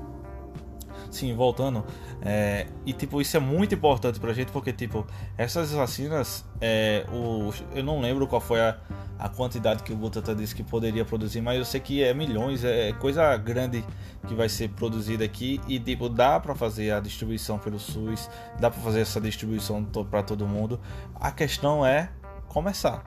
Sim, 1.14 1.36
voltando. 1.36 1.86
é, 2.24 2.66
e 2.88 2.92
tipo, 2.92 3.22
isso 3.22 3.38
é 3.38 3.40
muito 3.40 3.76
importante 3.76 4.20
pra 4.20 4.34
gente 4.34 4.52
porque, 4.52 4.74
tipo, 4.74 5.06
essas 5.38 5.72
vacinas, 5.72 6.44
é, 6.60 7.06
o, 7.14 7.54
eu 7.76 7.84
não 7.84 8.02
lembro 8.02 8.26
qual 8.26 8.42
foi 8.42 8.60
a, 8.60 8.78
a 9.20 9.30
quantidade 9.30 9.84
que 9.84 9.94
o 9.94 9.96
Butantan 9.96 10.36
disse 10.36 10.56
que 10.56 10.64
poderia 10.64 11.06
produzir, 11.06 11.40
mas 11.40 11.60
eu 11.60 11.66
sei 11.66 11.80
que 11.80 12.04
é 12.04 12.16
milhões, 12.16 12.64
é 12.64 12.94
coisa 12.94 13.38
grande 13.38 13.86
que 14.28 14.34
vai 14.34 14.50
ser 14.50 14.70
produzida 14.70 15.24
aqui 15.24 15.62
e 15.68 15.80
tipo, 15.80 16.10
dá 16.10 16.40
pra 16.40 16.56
fazer 16.56 16.92
a 16.92 17.00
distribuição 17.00 17.60
pelo 17.60 17.78
SUS, 17.78 18.28
dá 18.60 18.72
pra 18.72 18.82
fazer 18.82 19.02
essa 19.02 19.22
distribuição 19.22 19.84
pra 19.84 20.24
todo 20.24 20.48
mundo. 20.48 20.80
A 21.14 21.32
questão 21.32 21.86
é 21.86 22.10
começar. 22.48 23.04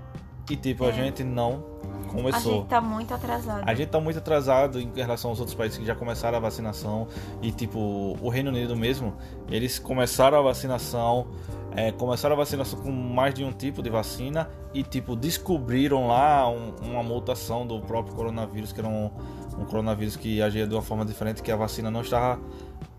E 0.49 0.57
tipo, 0.57 0.85
a 0.85 0.89
É. 0.89 0.93
gente 0.93 1.25
não 1.25 1.65
A 2.05 2.09
começou. 2.13 2.59
gente 2.61 2.67
tá 2.69 2.81
muito 2.81 3.13
atrasado. 3.13 3.63
A 3.67 3.75
gente 3.75 3.89
tá 3.89 4.01
muito 4.01 4.19
atrasado 4.19 4.81
em 4.81 4.91
relação 4.95 5.31
aos 5.31 5.41
outros 5.41 5.57
países 5.57 5.77
que 5.77 5.85
já 5.85 5.95
começaram 5.95 6.37
a 6.39 6.41
vacinação 6.41 7.09
e 7.43 7.51
tipo 7.51 8.17
o 8.21 8.29
Reino 8.29 8.51
Unido 8.51 8.77
mesmo, 8.77 9.15
eles 9.51 9.79
começaram 9.79 10.39
a 10.39 10.43
vacinação, 10.43 11.27
é, 11.75 11.91
começaram 11.93 12.35
a 12.35 12.39
vacinação 12.39 12.79
com 12.81 12.91
mais 12.93 13.35
de 13.35 13.45
um 13.45 13.53
tipo 13.53 13.83
de 13.83 13.91
vacina 13.91 14.49
e 14.73 14.83
tipo 14.85 15.17
descobriram 15.17 16.07
lá 16.07 16.49
um- 16.49 16.75
uma 16.83 17.03
mutação 17.03 17.67
do 17.67 17.81
próprio 17.81 18.15
coronavírus 18.15 18.73
que 18.73 18.81
era 18.81 18.89
um, 18.89 19.11
um 19.59 19.65
coronavírus 19.65 20.15
que 20.17 20.41
agia 20.41 20.67
de 20.67 20.75
uma 20.75 20.83
forma 20.83 21.05
diferente 21.05 21.43
que 21.43 21.51
a 21.51 21.57
vacina 21.57 21.91
não 21.91 22.03
estava 22.03 22.41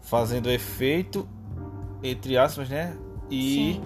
fazendo 0.02 0.50
efeito 0.52 1.28
entre 2.04 2.38
aspas, 2.38 2.70
né? 2.70 2.96
E 3.30 3.54
Sim. 3.54 3.82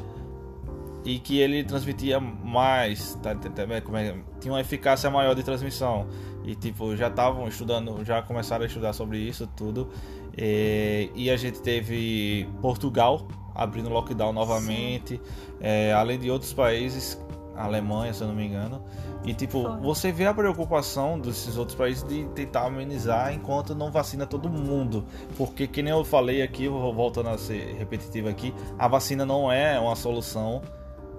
E 1.03 1.19
que 1.19 1.39
ele 1.39 1.63
transmitia 1.63 2.19
mais, 2.19 3.15
tá 3.21 3.33
entendendo? 3.33 3.81
Como 3.83 3.97
é- 3.97 4.15
tinha 4.39 4.53
uma 4.53 4.61
eficácia 4.61 5.09
maior 5.09 5.33
de 5.33 5.43
transmissão. 5.43 6.07
E 6.43 6.55
tipo, 6.55 6.95
já 6.95 7.07
estavam 7.07 7.47
estudando, 7.47 8.03
já 8.03 8.21
começaram 8.21 8.63
a 8.63 8.67
estudar 8.67 8.93
sobre 8.93 9.17
isso 9.19 9.47
tudo. 9.55 9.89
E, 10.37 11.09
e 11.15 11.29
a 11.29 11.37
gente 11.37 11.61
teve 11.61 12.47
Portugal 12.61 13.27
abrindo 13.53 13.89
lockdown 13.89 14.31
novamente, 14.31 15.19
é, 15.59 15.91
além 15.93 16.17
de 16.17 16.31
outros 16.31 16.53
países, 16.53 17.19
Alemanha, 17.55 18.13
se 18.13 18.21
eu 18.21 18.27
não 18.27 18.35
me 18.35 18.45
engano. 18.45 18.81
E 19.23 19.33
tipo, 19.33 19.61
Foi. 19.61 19.77
você 19.81 20.11
vê 20.11 20.25
a 20.25 20.33
preocupação 20.33 21.19
desses 21.19 21.57
outros 21.57 21.77
países 21.77 22.03
de 22.03 22.23
tentar 22.29 22.65
amenizar 22.65 23.33
enquanto 23.33 23.75
não 23.75 23.91
vacina 23.91 24.25
todo 24.25 24.49
mundo. 24.49 25.05
Porque 25.37 25.67
que 25.67 25.83
nem 25.83 25.91
eu 25.91 26.03
falei 26.03 26.41
aqui, 26.41 26.67
voltando 26.67 27.29
a 27.29 27.37
ser 27.37 27.75
repetitivo 27.77 28.29
aqui, 28.29 28.53
a 28.79 28.87
vacina 28.87 29.25
não 29.25 29.51
é 29.51 29.79
uma 29.79 29.95
solução 29.95 30.61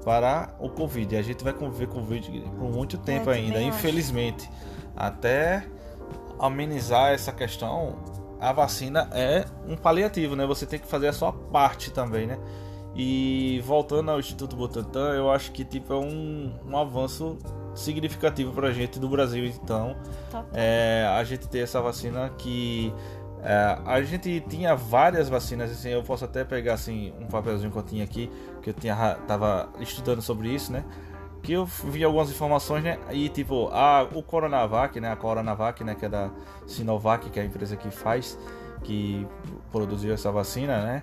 para 0.05 0.55
o 0.59 0.69
Covid. 0.69 1.17
A 1.17 1.23
gente 1.23 1.43
vai 1.45 1.53
conviver 1.53 1.87
com 1.87 1.99
o 1.99 2.01
Covid 2.01 2.31
por 2.59 2.71
muito 2.71 2.99
tempo 2.99 3.31
Eu 3.31 3.35
ainda, 3.35 3.53
também 3.55 3.69
acho. 3.69 3.79
infelizmente. 3.79 4.51
Até 4.97 5.65
amenizar 6.38 7.12
essa 7.12 7.33
questão, 7.33 7.97
a 8.41 8.53
vacina 8.53 9.09
é 9.12 9.45
um 9.69 9.77
paliativo, 9.77 10.35
né? 10.35 10.45
Você 10.47 10.67
tem 10.67 10.79
que 10.79 10.87
fazer 10.87 11.09
a 11.09 11.12
sua 11.12 11.33
parte 11.33 11.91
também, 11.91 12.27
né? 12.27 12.38
E 12.95 13.62
voltando 13.65 14.11
ao 14.11 14.19
Instituto 14.21 14.55
Butantan, 14.55 15.15
eu 15.15 15.31
acho 15.31 15.51
que 15.53 15.65
tipo 15.65 15.93
é 15.95 15.97
um, 15.97 16.53
um 16.69 16.77
avanço 16.77 17.38
significativo 17.75 18.53
pra 18.53 18.71
gente 18.71 18.99
do 18.99 19.09
Brasil, 19.09 19.47
então 19.47 19.97
é, 20.53 21.07
a 21.17 21.25
gente 21.25 21.49
ter 21.49 21.61
essa 21.61 21.81
vacina 21.81 22.29
que 22.37 22.93
é, 23.43 23.79
a 23.85 24.01
gente 24.03 24.41
tinha 24.49 24.75
várias 24.77 25.29
vacinas 25.29 25.71
assim 25.71 25.89
eu 25.89 26.03
posso 26.05 26.25
até 26.25 26.45
pegar 26.45 26.75
assim 26.75 27.13
um 27.21 27.27
papelzinho 27.27 27.73
que 27.73 27.79
eu 27.79 27.83
tinha 27.83 28.05
aqui 28.05 28.31
que 28.63 28.71
eu 28.71 28.75
tinha 28.75 29.17
tava 29.27 29.69
estudando 29.81 30.23
sobre 30.23 30.49
isso 30.49 30.73
né? 30.73 30.85
Que 31.43 31.55
eu 31.55 31.67
vi 31.67 32.05
algumas 32.05 32.31
informações 32.31 32.85
né? 32.85 32.99
E 33.11 33.29
tipo 33.29 33.69
a 33.73 34.05
o 34.15 34.23
Coronavac 34.23 35.01
né? 35.01 35.11
A 35.11 35.17
Coronavac 35.17 35.83
né? 35.83 35.97
Que 35.97 36.07
é 36.07 36.09
da 36.09 36.31
Sinovac 36.69 37.31
que 37.31 37.41
é 37.41 37.43
a 37.43 37.47
empresa 37.47 37.77
que 37.77 37.91
faz 37.91 38.39
que 38.85 39.27
produziu 39.71 40.13
essa 40.13 40.31
vacina, 40.31 40.83
né? 40.83 41.03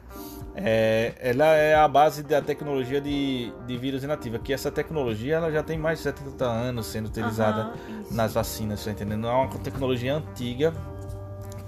É, 0.56 1.14
ela 1.20 1.46
é 1.46 1.76
a 1.76 1.88
base 1.88 2.24
da 2.24 2.42
tecnologia 2.42 3.00
de, 3.00 3.54
de 3.66 3.78
vírus 3.78 4.04
inativa, 4.04 4.38
que 4.38 4.52
essa 4.52 4.70
tecnologia 4.70 5.36
ela 5.36 5.50
já 5.52 5.64
tem 5.64 5.78
mais 5.78 6.00
de 6.00 6.04
70 6.04 6.46
anos 6.46 6.88
sendo 6.88 7.08
utilizada 7.08 7.62
Aham, 7.62 7.74
nas 8.12 8.34
vacinas, 8.34 8.84
tá 8.84 8.92
entendendo? 8.92 9.28
É 9.28 9.32
uma 9.32 9.48
tecnologia 9.60 10.16
antiga 10.16 10.74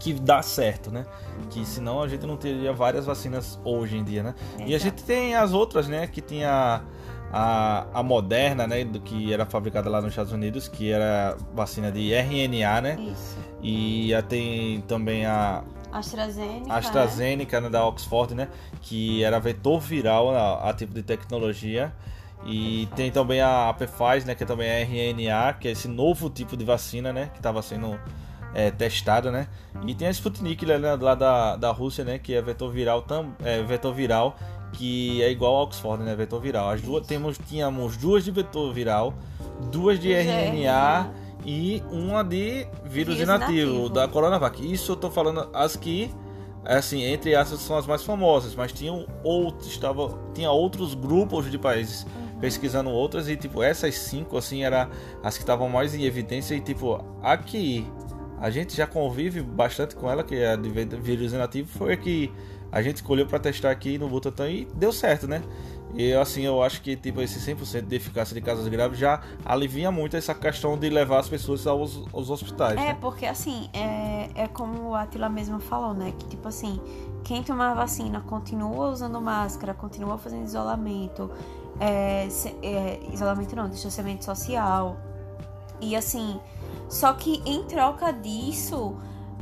que 0.01 0.13
dá 0.13 0.41
certo, 0.41 0.89
né? 0.91 1.05
Que 1.51 1.63
senão 1.65 2.01
a 2.01 2.07
gente 2.07 2.25
não 2.25 2.35
teria 2.35 2.73
várias 2.73 3.05
vacinas 3.05 3.59
hoje 3.63 3.97
em 3.97 4.03
dia, 4.03 4.23
né? 4.23 4.35
E 4.65 4.73
a 4.73 4.79
gente 4.79 5.03
tem 5.03 5.35
as 5.35 5.53
outras, 5.53 5.87
né? 5.87 6.07
Que 6.07 6.21
tinha 6.21 6.81
a, 7.31 7.85
a 7.93 8.01
Moderna, 8.01 8.65
né? 8.65 8.83
Do 8.83 8.99
que 8.99 9.31
era 9.31 9.45
fabricada 9.45 9.89
lá 9.89 10.01
nos 10.01 10.09
Estados 10.11 10.33
Unidos, 10.33 10.67
que 10.67 10.91
era 10.91 11.37
vacina 11.53 11.91
de 11.91 12.11
RNA, 12.13 12.81
né? 12.81 12.97
Isso. 12.99 13.37
E 13.61 14.11
a- 14.13 14.23
tem 14.23 14.81
também 14.87 15.25
a 15.25 15.63
AstraZeneca. 15.91 16.73
a 16.73 16.77
AstraZeneca 16.77 17.61
né, 17.61 17.69
da 17.69 17.85
Oxford, 17.85 18.33
né? 18.33 18.47
Que 18.81 19.23
era 19.23 19.39
vetor 19.39 19.79
viral 19.79 20.35
a, 20.35 20.69
a 20.69 20.73
tipo 20.73 20.93
de 20.95 21.03
tecnologia. 21.03 21.93
E 22.43 22.87
tem 22.95 23.11
também 23.11 23.39
a, 23.39 23.69
a 23.69 23.73
Pfizer, 23.75 24.25
né? 24.25 24.33
Que 24.33 24.45
também 24.45 24.67
é 24.67 24.81
RNA, 24.81 25.53
que 25.59 25.67
é 25.67 25.71
esse 25.71 25.87
novo 25.87 26.27
tipo 26.27 26.57
de 26.57 26.65
vacina, 26.65 27.13
né? 27.13 27.29
Que 27.33 27.37
estava 27.37 27.61
sendo 27.61 27.99
é, 28.53 28.71
testada, 28.71 29.31
né? 29.31 29.47
E 29.85 29.93
tem 29.95 30.07
a 30.07 30.11
Sputnik 30.11 30.65
lá, 30.65 30.77
né, 30.77 30.95
lá 30.95 31.15
da, 31.15 31.55
da 31.55 31.71
Rússia, 31.71 32.03
né? 32.03 32.19
Que 32.19 32.33
é 32.33 32.41
vetor 32.41 32.71
viral, 32.71 33.01
tam, 33.01 33.33
é, 33.43 33.61
vetor 33.63 33.93
viral 33.93 34.35
que 34.73 35.21
é 35.21 35.29
igual 35.29 35.57
a 35.57 35.63
Oxford, 35.63 36.03
né? 36.03 36.15
Vetor 36.15 36.41
viral. 36.41 36.69
As 36.69 36.81
duas 36.81 37.05
temos 37.05 37.37
tínhamos 37.37 37.97
duas 37.97 38.23
de 38.23 38.31
vetor 38.31 38.73
viral, 38.73 39.13
duas 39.71 39.99
de 39.99 40.09
de 40.09 40.13
RNA 40.13 41.11
e 41.45 41.83
uma 41.91 42.23
de 42.23 42.67
vírus, 42.85 43.15
Vírus 43.15 43.19
inativo, 43.19 43.51
inativo. 43.51 43.89
da 43.89 44.07
Coronavac. 44.07 44.71
Isso 44.71 44.93
eu 44.93 44.95
tô 44.95 45.09
falando 45.09 45.49
as 45.53 45.75
que 45.75 46.11
assim, 46.63 47.03
entre 47.03 47.33
essas 47.33 47.59
são 47.59 47.77
as 47.77 47.87
mais 47.87 48.03
famosas, 48.03 48.55
mas 48.55 48.71
tinham 48.71 49.07
outros, 49.23 49.67
estava, 49.67 50.15
tinha 50.33 50.51
outros 50.51 50.93
grupos 50.93 51.49
de 51.49 51.57
países 51.57 52.05
pesquisando 52.39 52.89
outras 52.89 53.27
e 53.29 53.35
tipo 53.35 53.61
essas 53.61 53.95
cinco 53.95 54.35
assim 54.35 54.63
era 54.63 54.89
as 55.23 55.37
que 55.37 55.43
estavam 55.43 55.69
mais 55.69 55.93
em 55.93 56.03
evidência 56.03 56.55
e 56.55 56.61
tipo 56.61 57.03
aqui 57.21 57.85
a 58.41 58.49
gente 58.49 58.75
já 58.75 58.87
convive 58.87 59.41
bastante 59.41 59.95
com 59.95 60.09
ela 60.09 60.23
que 60.23 60.35
é 60.35 60.53
a 60.53 60.55
de 60.55 60.69
vírus 60.69 61.31
inativo 61.31 61.69
foi 61.69 61.93
a 61.93 61.97
que 61.97 62.33
a 62.71 62.81
gente 62.81 62.97
escolheu 62.97 63.27
para 63.27 63.37
testar 63.37 63.69
aqui 63.69 63.97
no 63.97 64.09
Butantan 64.09 64.49
e 64.49 64.65
deu 64.73 64.91
certo, 64.91 65.27
né? 65.27 65.43
E 65.93 66.13
assim, 66.13 66.43
eu 66.43 66.63
acho 66.63 66.81
que 66.81 66.95
tipo 66.95 67.21
esse 67.21 67.37
100% 67.53 67.81
de 67.81 67.95
eficácia 67.97 68.33
de 68.33 68.41
casos 68.41 68.65
graves 68.69 68.97
já 68.97 69.21
alivia 69.43 69.91
muito 69.91 70.15
essa 70.15 70.33
questão 70.33 70.77
de 70.77 70.89
levar 70.89 71.19
as 71.19 71.27
pessoas 71.29 71.67
aos, 71.67 72.01
aos 72.13 72.29
hospitais, 72.29 72.79
É, 72.79 72.87
né? 72.87 72.97
porque 72.99 73.25
assim, 73.25 73.69
é, 73.73 74.29
é 74.33 74.47
como 74.47 74.89
o 74.89 74.95
Atila 74.95 75.27
mesmo 75.27 75.59
falou, 75.59 75.93
né? 75.93 76.13
Que 76.17 76.25
tipo 76.27 76.47
assim, 76.47 76.79
quem 77.25 77.43
tomar 77.43 77.71
a 77.71 77.73
vacina 77.73 78.21
continua 78.21 78.89
usando 78.89 79.19
máscara, 79.19 79.73
continua 79.73 80.17
fazendo 80.17 80.45
isolamento, 80.45 81.29
é, 81.79 82.27
é, 82.63 82.99
isolamento 83.11 83.53
não, 83.55 83.69
distanciamento 83.69 84.23
social. 84.23 84.97
E 85.81 85.95
assim, 85.95 86.39
só 86.91 87.13
que 87.13 87.41
em 87.45 87.63
troca 87.63 88.11
disso, 88.11 88.95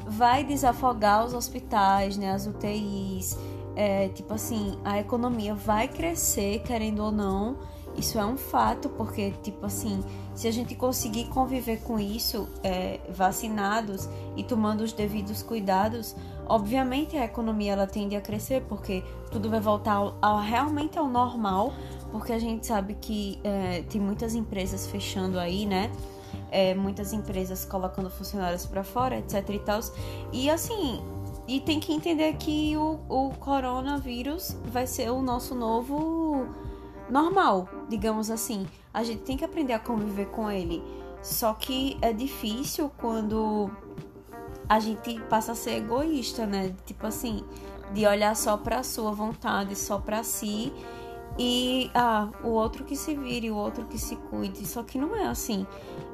vai 0.06 0.44
desafogar 0.44 1.26
os 1.26 1.34
hospitais, 1.34 2.16
né? 2.16 2.32
As 2.32 2.46
UTIs. 2.48 3.38
É, 3.76 4.10
tipo 4.10 4.34
assim, 4.34 4.78
a 4.84 5.00
economia 5.00 5.56
vai 5.56 5.88
crescer, 5.88 6.60
querendo 6.64 7.04
ou 7.04 7.12
não. 7.12 7.58
Isso 7.96 8.20
é 8.20 8.26
um 8.26 8.38
fato, 8.38 8.88
porque, 8.90 9.32
tipo 9.44 9.66
assim, 9.66 10.04
se 10.36 10.48
a 10.48 10.52
gente 10.52 10.76
conseguir 10.76 11.26
conviver 11.26 11.82
com 11.82 12.00
isso, 12.00 12.48
é, 12.64 13.00
vacinados 13.10 14.08
e 14.38 14.44
tomando 14.44 14.82
os 14.82 14.94
devidos 14.94 15.42
cuidados, 15.42 16.16
obviamente 16.48 17.18
a 17.18 17.26
economia 17.26 17.74
ela 17.74 17.88
tende 17.88 18.16
a 18.16 18.22
crescer, 18.22 18.64
porque 18.70 19.04
tudo 19.32 19.50
vai 19.50 19.60
voltar 19.60 19.94
ao, 19.94 20.16
ao- 20.22 20.40
realmente 20.40 20.98
ao 21.00 21.08
normal, 21.08 21.74
porque 22.12 22.32
a 22.34 22.40
gente 22.40 22.66
sabe 22.68 22.96
que 23.00 23.40
é, 23.44 23.84
tem 23.90 24.00
muitas 24.00 24.36
empresas 24.36 24.88
fechando 24.88 25.40
aí, 25.40 25.66
né? 25.66 25.92
É, 26.52 26.74
muitas 26.74 27.14
empresas 27.14 27.64
colocando 27.64 28.10
funcionários 28.10 28.66
para 28.66 28.84
fora, 28.84 29.18
etc 29.18 29.50
e 29.50 29.60
tal. 29.60 29.80
E 30.34 30.50
assim, 30.50 31.02
e 31.48 31.60
tem 31.60 31.80
que 31.80 31.94
entender 31.94 32.34
que 32.34 32.76
o, 32.78 33.00
o 33.10 33.32
coronavírus 33.40 34.56
vai 34.66 34.86
ser 34.86 35.10
o 35.10 35.22
nosso 35.22 35.56
novo 35.56 36.48
normal, 37.10 37.68
digamos 37.90 38.30
assim. 38.30 38.68
A 38.94 39.04
gente 39.04 39.24
tem 39.24 39.36
que 39.36 39.44
aprender 39.44 39.74
a 39.74 39.80
conviver 39.80 40.28
com 40.28 40.50
ele. 40.52 40.84
Só 41.22 41.54
que 41.54 41.98
é 42.02 42.14
difícil 42.14 42.92
quando 42.98 43.70
a 44.68 44.80
gente 44.80 45.20
passa 45.22 45.54
a 45.54 45.56
ser 45.56 45.78
egoísta, 45.78 46.46
né? 46.46 46.76
Tipo 46.86 47.08
assim, 47.08 47.44
de 47.94 48.06
olhar 48.06 48.36
só 48.36 48.56
pra 48.56 48.84
sua 48.84 49.12
vontade, 49.12 49.76
só 49.76 49.98
pra 49.98 50.24
si. 50.24 50.72
E 51.38 51.90
ah, 51.96 52.30
o 52.44 52.50
outro 52.50 52.84
que 52.86 52.96
se 52.96 53.16
vire, 53.16 53.50
o 53.50 53.56
outro 53.56 53.86
que 53.86 53.98
se 53.98 54.16
cuide. 54.16 54.68
Só 54.68 54.84
que 54.84 54.98
não 54.98 55.16
é 55.16 55.26
assim. 55.26 55.66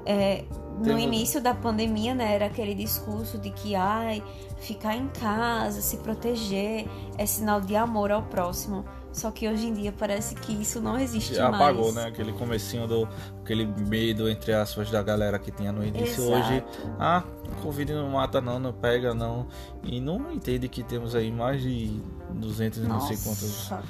É, 0.05 0.43
no 0.79 0.99
início 0.99 1.41
da 1.41 1.53
pandemia, 1.55 2.13
né, 2.13 2.35
era 2.35 2.45
aquele 2.47 2.75
discurso 2.75 3.37
de 3.37 3.49
que 3.49 3.75
ai, 3.75 4.21
ficar 4.59 4.95
em 4.95 5.07
casa, 5.07 5.81
se 5.81 5.97
proteger 5.97 6.85
é 7.17 7.25
sinal 7.25 7.61
de 7.61 7.75
amor 7.75 8.11
ao 8.11 8.23
próximo. 8.23 8.83
Só 9.11 9.31
que 9.31 9.47
hoje 9.47 9.67
em 9.67 9.73
dia 9.73 9.93
parece 9.97 10.35
que 10.35 10.51
isso 10.51 10.81
não 10.81 10.99
existe 10.99 11.33
Já 11.33 11.49
mais. 11.49 11.63
apagou, 11.63 11.93
né? 11.93 12.03
Aquele 12.05 12.33
comecinho 12.33 12.85
do 12.85 13.07
aquele 13.41 13.65
medo 13.65 14.29
entre 14.29 14.51
aspas 14.51 14.91
da 14.91 15.01
galera 15.01 15.39
que 15.39 15.51
tinha 15.51 15.71
no 15.71 15.85
início 15.85 16.21
Exato. 16.25 16.33
hoje. 16.53 16.63
Ah, 16.99 17.23
Covid 17.63 17.93
não 17.93 18.09
mata 18.09 18.41
não, 18.41 18.59
não 18.59 18.73
pega 18.73 19.13
não. 19.13 19.47
E 19.83 20.01
não 20.01 20.29
entende 20.33 20.67
que 20.67 20.83
temos 20.83 21.15
aí 21.15 21.31
mais 21.31 21.61
de 21.61 21.97
200 22.33 22.79
e 22.79 22.81
não 22.81 22.99
sei 22.99 23.15
quantos 23.15 23.69
Nossa. 23.71 23.83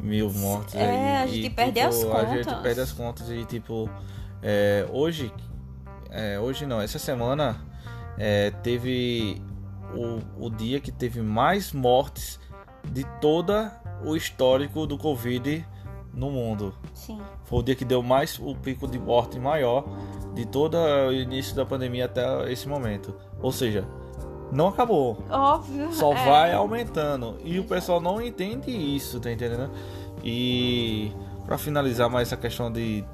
mil 0.00 0.32
mortos 0.32 0.74
É, 0.74 1.18
aí. 1.18 1.22
a 1.22 1.26
gente 1.28 1.46
E, 1.46 1.50
perde 1.50 1.72
tipo, 1.74 1.86
as 1.88 2.04
A 2.04 2.24
gente 2.34 2.44
contas. 2.46 2.62
perde 2.62 2.80
as 2.80 2.90
contas 2.92 3.30
e 3.30 3.44
tipo 3.44 3.88
é, 4.42 4.84
hoje 4.92 5.32
é, 6.12 6.38
hoje 6.38 6.66
não, 6.66 6.80
essa 6.80 6.98
semana 6.98 7.56
é, 8.18 8.50
teve 8.62 9.42
o, 9.94 10.46
o 10.46 10.50
dia 10.50 10.78
que 10.78 10.92
teve 10.92 11.22
mais 11.22 11.72
mortes 11.72 12.38
de 12.90 13.04
toda 13.20 13.80
o 14.04 14.14
histórico 14.16 14.86
do 14.86 14.98
Covid 14.98 15.66
no 16.12 16.30
mundo. 16.30 16.74
Sim. 16.92 17.20
Foi 17.44 17.60
o 17.60 17.62
dia 17.62 17.74
que 17.74 17.84
deu 17.84 18.02
mais 18.02 18.38
o 18.38 18.54
pico 18.54 18.86
de 18.86 18.98
morte 18.98 19.38
maior 19.38 19.84
de 20.34 20.44
todo 20.46 20.76
o 20.76 21.12
início 21.12 21.54
da 21.56 21.64
pandemia 21.64 22.04
até 22.04 22.52
esse 22.52 22.68
momento. 22.68 23.14
Ou 23.40 23.50
seja, 23.50 23.86
não 24.52 24.68
acabou. 24.68 25.18
Óbvio. 25.30 25.92
Só 25.92 26.12
é. 26.12 26.24
vai 26.26 26.52
aumentando. 26.52 27.38
E 27.42 27.58
o 27.58 27.64
pessoal 27.64 28.00
não 28.00 28.20
entende 28.20 28.70
isso, 28.70 29.18
tá 29.18 29.32
entendendo? 29.32 29.70
E 30.22 31.10
para 31.46 31.56
finalizar 31.56 32.10
mais 32.10 32.28
essa 32.28 32.36
questão 32.36 32.70
de, 32.70 33.04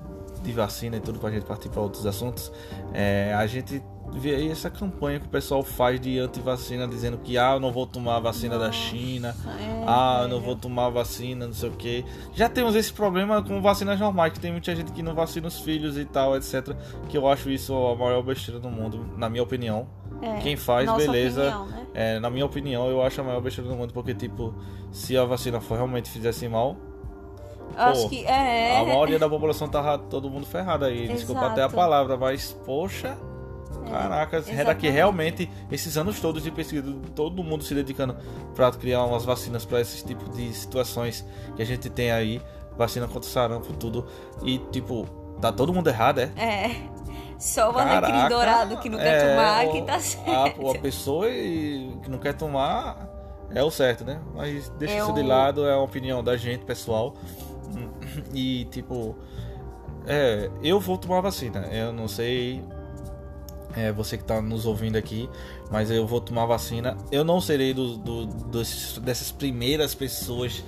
de 0.42 0.52
vacina 0.52 0.96
e 0.96 1.00
tudo 1.00 1.18
pra 1.18 1.30
gente 1.30 1.44
partir 1.44 1.68
para 1.68 1.80
outros 1.80 2.04
assuntos, 2.06 2.50
é, 2.92 3.34
a 3.36 3.46
gente 3.46 3.82
vê 4.10 4.34
aí 4.36 4.50
essa 4.50 4.70
campanha 4.70 5.20
que 5.20 5.26
o 5.26 5.28
pessoal 5.28 5.62
faz 5.62 6.00
de 6.00 6.18
antivacina 6.18 6.88
dizendo 6.88 7.18
que 7.18 7.36
ah, 7.36 7.52
eu 7.54 7.60
não 7.60 7.70
vou 7.70 7.86
tomar 7.86 8.16
a 8.16 8.20
vacina 8.20 8.58
da 8.58 8.72
China. 8.72 9.36
É, 9.46 9.84
Ah, 9.86 10.20
eu 10.22 10.28
não 10.28 10.36
velho. 10.38 10.46
vou 10.46 10.56
tomar 10.56 10.88
vacina, 10.88 11.46
não 11.46 11.52
sei 11.52 11.68
o 11.68 11.72
que. 11.72 12.04
Já 12.32 12.48
temos 12.48 12.74
esse 12.74 12.90
problema 12.92 13.42
com 13.42 13.60
vacinas 13.60 14.00
normais, 14.00 14.32
que 14.32 14.40
tem 14.40 14.50
muita 14.50 14.74
gente 14.74 14.92
que 14.92 15.02
não 15.02 15.14
vacina 15.14 15.46
os 15.46 15.60
filhos 15.60 15.98
e 15.98 16.06
tal, 16.06 16.34
etc. 16.36 16.74
Que 17.10 17.18
eu 17.18 17.28
acho 17.28 17.50
isso 17.50 17.74
a 17.74 17.94
maior 17.94 18.22
besteira 18.22 18.58
do 18.58 18.70
mundo, 18.70 19.04
na 19.16 19.28
minha 19.28 19.42
opinião. 19.42 19.86
É, 20.22 20.38
Quem 20.38 20.56
faz, 20.56 20.86
nossa 20.86 20.98
beleza. 21.06 21.42
opinião, 21.42 21.66
né? 21.66 21.86
É, 21.94 22.18
na 22.18 22.30
minha 22.30 22.46
opinião, 22.46 22.88
eu 22.88 23.02
acho 23.02 23.20
a 23.20 23.24
maior 23.24 23.40
besteira 23.42 23.70
do 23.70 23.76
mundo, 23.76 23.92
porque, 23.92 24.14
tipo, 24.14 24.54
se 24.90 25.16
a 25.18 25.24
vacina 25.24 25.60
for 25.60 25.74
realmente 25.76 26.10
fizesse 26.10 26.48
mal, 26.48 26.76
Acho 27.76 28.08
que 28.08 28.24
é. 28.24 28.78
a 28.80 28.84
maioria 28.84 29.18
da 29.18 29.28
população 29.28 29.68
tava 29.68 29.98
todo 29.98 30.28
mundo 30.28 30.46
ferrado 30.46 30.84
aí. 30.84 31.08
Desculpa 31.08 31.42
até 31.46 31.60
a 31.62 31.64
Exato. 31.64 31.74
palavra, 31.76 32.16
mas, 32.16 32.52
poxa. 32.64 33.16
Caraca, 33.90 34.44
era 34.48 34.74
que 34.74 34.88
realmente 34.90 35.50
esses 35.70 35.96
anos 35.96 36.20
todos 36.20 36.42
de 36.42 36.50
pesquisa, 36.50 36.84
todo 37.14 37.42
mundo 37.42 37.64
se 37.64 37.74
dedicando 37.74 38.16
para 38.54 38.70
criar 38.72 39.04
umas 39.04 39.24
vacinas 39.24 39.64
para 39.64 39.80
esses 39.80 40.02
tipos 40.02 40.36
de 40.36 40.52
situações 40.52 41.24
que 41.56 41.62
a 41.62 41.64
gente 41.64 41.88
tem 41.88 42.10
aí, 42.10 42.42
vacina 42.76 43.06
contra 43.08 43.28
sarampo, 43.28 43.72
tudo, 43.74 44.06
e 44.42 44.58
tipo, 44.70 45.06
tá 45.40 45.50
todo 45.52 45.72
mundo 45.72 45.88
errado, 45.88 46.18
é? 46.20 46.30
É. 46.36 46.70
Só 47.38 47.70
o 47.70 47.74
Caraca, 47.74 48.28
dourado 48.28 48.76
que 48.78 48.88
não 48.90 48.98
quer 48.98 49.14
é, 49.14 49.30
tomar, 49.30 49.66
o- 49.66 49.72
que 49.72 49.82
tá 49.82 49.94
A, 49.94 50.00
certo. 50.00 50.70
a 50.70 50.78
pessoa 50.78 51.28
e- 51.30 51.96
que 52.02 52.10
não 52.10 52.18
quer 52.18 52.34
tomar 52.34 53.08
é 53.54 53.62
o 53.62 53.70
certo, 53.70 54.04
né? 54.04 54.20
Mas 54.34 54.68
deixa 54.70 54.98
isso 54.98 55.12
de 55.14 55.22
lado, 55.22 55.64
é 55.66 55.72
a 55.72 55.78
opinião 55.78 56.22
da 56.22 56.36
gente, 56.36 56.64
pessoal. 56.64 57.14
E 58.34 58.64
tipo, 58.70 59.16
é, 60.06 60.50
eu 60.62 60.80
vou 60.80 60.96
tomar 60.98 61.20
vacina. 61.20 61.60
Eu 61.72 61.92
não 61.92 62.08
sei 62.08 62.62
é, 63.76 63.92
você 63.92 64.16
que 64.16 64.24
tá 64.24 64.40
nos 64.40 64.66
ouvindo 64.66 64.96
aqui, 64.96 65.28
mas 65.70 65.90
eu 65.90 66.06
vou 66.06 66.20
tomar 66.20 66.46
vacina. 66.46 66.96
Eu 67.12 67.24
não 67.24 67.40
serei 67.40 67.72
do, 67.74 67.96
do- 67.96 68.26
dos- 68.26 68.98
dessas 69.02 69.30
primeiras 69.30 69.94
pessoas 69.94 70.64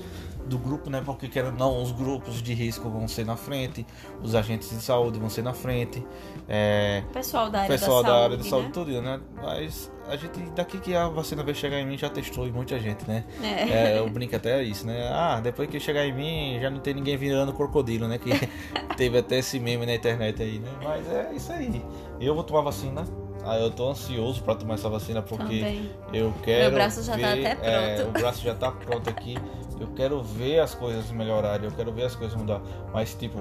do 0.51 0.59
grupo, 0.59 0.91
né? 0.91 1.01
Porque 1.05 1.29
querendo 1.29 1.57
não, 1.57 1.81
os 1.81 1.93
grupos 1.93 2.43
de 2.43 2.53
risco 2.53 2.91
vão 2.91 3.07
ser 3.07 3.25
na 3.25 3.37
frente, 3.37 3.87
os 4.21 4.35
agentes 4.35 4.69
de 4.69 4.83
saúde 4.83 5.19
vão 5.19 5.31
ser 5.31 5.43
na 5.43 5.55
frente, 5.55 6.05
é, 6.49 7.05
Pessoal 7.13 7.49
da 7.49 7.61
área 7.61 7.79
pessoal 7.79 8.03
da, 8.03 8.09
da, 8.09 8.15
saúde, 8.15 8.25
área 8.25 8.37
de 8.37 8.49
saúde, 8.49 8.67
né? 8.67 8.73
tudo, 8.73 9.03
né? 9.03 9.21
Mas 9.41 9.91
a 10.09 10.17
gente, 10.17 10.41
daqui 10.51 10.79
que 10.79 10.95
a 10.95 11.07
vacina 11.09 11.45
vai 11.45 11.55
chegar 11.55 11.79
em 11.79 11.87
mim, 11.87 11.97
já 11.97 12.11
testou 12.11 12.47
em 12.47 12.51
muita 12.51 12.79
gente, 12.81 13.09
né? 13.09 13.25
É. 13.41 13.93
É, 13.93 13.99
eu 13.99 14.11
brinco 14.11 14.35
até 14.35 14.61
isso, 14.63 14.85
né? 14.85 15.09
Ah, 15.13 15.41
depois 15.41 15.71
que 15.71 15.79
chegar 15.79 16.05
em 16.05 16.13
mim, 16.13 16.59
já 16.61 16.69
não 16.69 16.81
tem 16.81 16.93
ninguém 16.93 17.17
virando 17.17 17.53
crocodilo, 17.53 18.09
né? 18.09 18.19
Que 18.19 18.31
teve 18.99 19.19
até 19.19 19.39
esse 19.39 19.61
meme 19.61 19.87
na 19.87 19.95
internet 19.95 20.43
aí, 20.43 20.59
né? 20.59 20.71
Mas 20.83 21.09
é 21.09 21.33
isso 21.33 21.53
aí. 21.53 21.83
Eu 22.21 22.35
vou 22.35 22.43
tomar 22.43 22.63
vacina. 22.63 23.05
Ah, 23.45 23.57
eu 23.57 23.71
tô 23.71 23.89
ansioso 23.89 24.43
pra 24.43 24.55
tomar 24.55 24.75
essa 24.75 24.89
vacina 24.89 25.23
porque 25.23 25.61
Também. 25.61 25.91
eu 26.13 26.35
quero. 26.43 26.65
Meu 26.65 26.73
braço 26.73 27.03
já 27.03 27.17
ver, 27.17 27.23
tá 27.23 27.33
até 27.33 27.59
é, 27.63 27.95
pronto. 27.95 28.09
o 28.09 28.13
braço 28.21 28.43
já 28.43 28.55
tá 28.55 28.71
pronto 28.71 29.09
aqui. 29.09 29.35
Eu 29.81 29.89
quero 29.95 30.23
ver 30.23 30.61
as 30.61 30.75
coisas 30.75 31.11
melhorarem, 31.11 31.65
eu 31.65 31.73
quero 31.75 31.91
ver 31.91 32.05
as 32.05 32.15
coisas 32.15 32.37
mudar. 32.39 32.61
Mas, 32.93 33.15
tipo, 33.15 33.39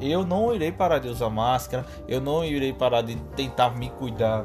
eu 0.00 0.24
não 0.24 0.54
irei 0.54 0.72
parar 0.72 0.98
de 0.98 1.08
usar 1.08 1.28
máscara, 1.28 1.86
eu 2.08 2.20
não 2.20 2.42
irei 2.44 2.72
parar 2.72 3.02
de 3.02 3.14
tentar 3.36 3.70
me 3.76 3.90
cuidar. 3.90 4.44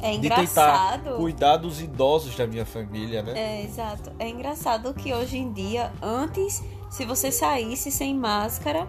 É 0.00 0.12
De 0.12 0.22
tentar 0.22 0.42
engraçado. 0.42 1.16
cuidar 1.16 1.58
dos 1.58 1.80
idosos 1.80 2.34
da 2.34 2.46
minha 2.46 2.64
família, 2.66 3.22
né? 3.22 3.32
É, 3.36 3.62
exato. 3.62 4.10
É 4.18 4.28
engraçado 4.28 4.92
que 4.94 5.12
hoje 5.14 5.38
em 5.38 5.52
dia, 5.52 5.92
antes, 6.02 6.60
se 6.90 7.04
você 7.04 7.30
saísse 7.30 7.90
sem 7.92 8.14
máscara, 8.14 8.88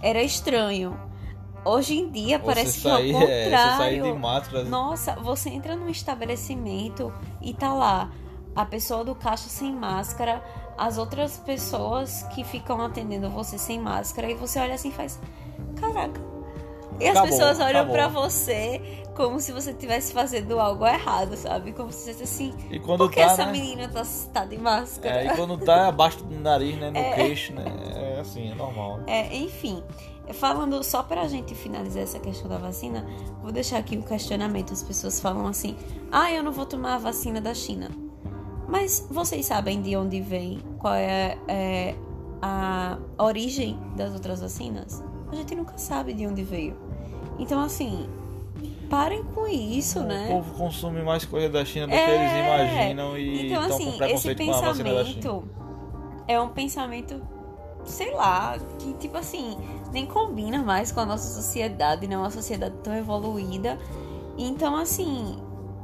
era 0.00 0.22
estranho. 0.22 0.98
Hoje 1.66 1.98
em 1.98 2.10
dia 2.10 2.38
parece 2.38 2.80
você 2.80 2.88
que 2.88 2.94
sair, 2.94 3.12
é 3.14 3.18
o 3.18 3.22
é, 3.22 3.44
você 3.44 3.50
sair 3.50 3.90
de 3.94 3.96
contrário. 4.00 4.18
máscara. 4.20 4.64
Nossa, 4.64 5.14
você 5.16 5.48
entra 5.50 5.74
num 5.74 5.88
estabelecimento 5.88 7.12
e 7.42 7.52
tá 7.54 7.72
lá 7.74 8.10
a 8.54 8.64
pessoa 8.64 9.02
do 9.04 9.14
caixa 9.14 9.48
sem 9.48 9.72
máscara, 9.72 10.42
as 10.76 10.98
outras 10.98 11.38
pessoas 11.38 12.22
que 12.34 12.44
ficam 12.44 12.80
atendendo 12.80 13.28
você 13.30 13.58
sem 13.58 13.78
máscara, 13.80 14.30
e 14.30 14.34
você 14.34 14.58
olha 14.58 14.74
assim 14.74 14.88
e 14.88 14.92
faz: 14.92 15.18
Caraca. 15.80 16.20
E 17.00 17.08
as 17.08 17.16
Acabou, 17.16 17.30
pessoas 17.30 17.60
olham 17.60 17.88
pra 17.88 18.06
você 18.06 19.04
como 19.16 19.40
se 19.40 19.52
você 19.52 19.70
estivesse 19.70 20.12
fazendo 20.12 20.58
algo 20.60 20.86
errado, 20.86 21.36
sabe? 21.36 21.72
Como 21.72 21.90
se 21.92 22.12
você 22.12 22.22
assim. 22.22 22.54
E 22.70 22.78
quando 22.78 22.98
Por 22.98 23.10
que 23.10 23.20
tá, 23.20 23.26
essa 23.26 23.46
né? 23.46 23.52
menina 23.52 23.88
tá, 23.88 24.02
tá 24.32 24.44
de 24.44 24.58
máscara? 24.58 25.22
É, 25.22 25.26
e 25.26 25.36
quando 25.36 25.58
tá 25.58 25.88
abaixo 25.88 26.22
do 26.22 26.38
nariz, 26.38 26.76
né? 26.78 26.90
No 26.90 26.96
É. 26.98 27.14
queixo, 27.14 27.52
né? 27.52 27.64
É 27.94 28.20
assim, 28.20 28.50
é 28.50 28.54
normal. 28.54 29.00
É, 29.06 29.36
enfim, 29.36 29.82
falando 30.34 30.82
só 30.84 31.02
pra 31.02 31.26
gente 31.26 31.54
finalizar 31.54 32.02
essa 32.04 32.18
questão 32.20 32.48
da 32.48 32.58
vacina, 32.58 33.04
vou 33.42 33.50
deixar 33.50 33.78
aqui 33.78 33.96
um 33.96 34.02
questionamento. 34.02 34.72
As 34.72 34.82
pessoas 34.82 35.20
falam 35.20 35.46
assim: 35.46 35.76
ah, 36.12 36.30
eu 36.30 36.42
não 36.42 36.52
vou 36.52 36.66
tomar 36.66 36.94
a 36.94 36.98
vacina 36.98 37.40
da 37.40 37.54
China. 37.54 37.90
Mas 38.68 39.06
vocês 39.10 39.46
sabem 39.46 39.80
de 39.82 39.96
onde 39.96 40.20
vem, 40.20 40.60
qual 40.78 40.94
é, 40.94 41.36
é, 41.48 41.94
a 42.40 42.98
origem 43.18 43.78
das 43.96 44.12
outras 44.12 44.40
vacinas? 44.40 45.02
A 45.30 45.36
gente 45.36 45.54
nunca 45.54 45.76
sabe 45.76 46.12
de 46.12 46.26
onde 46.26 46.42
veio. 46.42 46.76
Então, 47.38 47.60
assim, 47.60 48.08
parem 48.88 49.22
com 49.22 49.46
isso, 49.46 50.00
O 50.00 50.04
né? 50.04 50.28
povo 50.28 50.54
consome 50.54 51.02
mais 51.02 51.24
coisa 51.24 51.48
da 51.48 51.64
China 51.64 51.86
do 51.86 51.90
que 51.90 51.96
É. 51.96 52.14
eles 52.14 52.72
imaginam 52.76 53.18
e 53.18 53.46
Então, 53.46 53.62
assim, 53.62 53.98
esse 54.02 54.34
pensamento 54.34 55.44
é 56.26 56.40
um 56.40 56.48
pensamento, 56.48 57.20
sei 57.84 58.12
lá, 58.14 58.56
que 58.78 58.92
tipo 58.94 59.16
assim, 59.18 59.56
nem 59.92 60.06
combina 60.06 60.62
mais 60.62 60.90
com 60.90 61.00
a 61.00 61.06
nossa 61.06 61.28
sociedade, 61.34 62.06
né? 62.06 62.16
Uma 62.16 62.30
sociedade 62.30 62.74
tão 62.82 62.94
evoluída. 62.94 63.78
Então, 64.38 64.76
assim, 64.76 65.36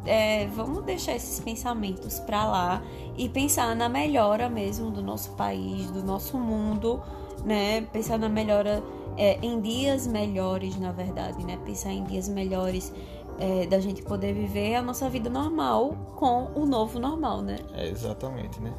é, 0.07 0.47
vamos 0.49 0.83
deixar 0.85 1.15
esses 1.15 1.41
pensamentos 1.41 2.19
pra 2.21 2.45
lá 2.45 2.83
e 3.17 3.29
pensar 3.29 3.75
na 3.77 3.89
melhora 3.89 4.49
mesmo 4.49 4.91
do 4.91 5.03
nosso 5.03 5.33
país, 5.33 5.91
do 5.91 6.03
nosso 6.03 6.39
mundo, 6.39 7.03
né? 7.45 7.83
Pensar 7.93 8.19
na 8.19 8.29
melhora 8.29 8.83
é, 9.17 9.39
em 9.43 9.61
dias 9.61 10.07
melhores, 10.07 10.79
na 10.79 10.93
verdade, 10.93 11.45
né? 11.45 11.59
Pensar 11.65 11.93
em 11.93 12.05
dias 12.05 12.29
melhores 12.29 12.93
é, 13.39 13.67
da 13.67 13.81
gente 13.81 14.03
poder 14.03 14.33
viver 14.35 14.75
a 14.77 14.83
nossa 14.83 15.09
vida 15.09 15.29
normal 15.31 15.95
com 16.17 16.51
o 16.55 16.67
novo 16.67 16.99
normal, 16.99 17.43
né? 17.43 17.57
É, 17.75 17.89
exatamente, 17.89 18.61
né? 18.61 18.73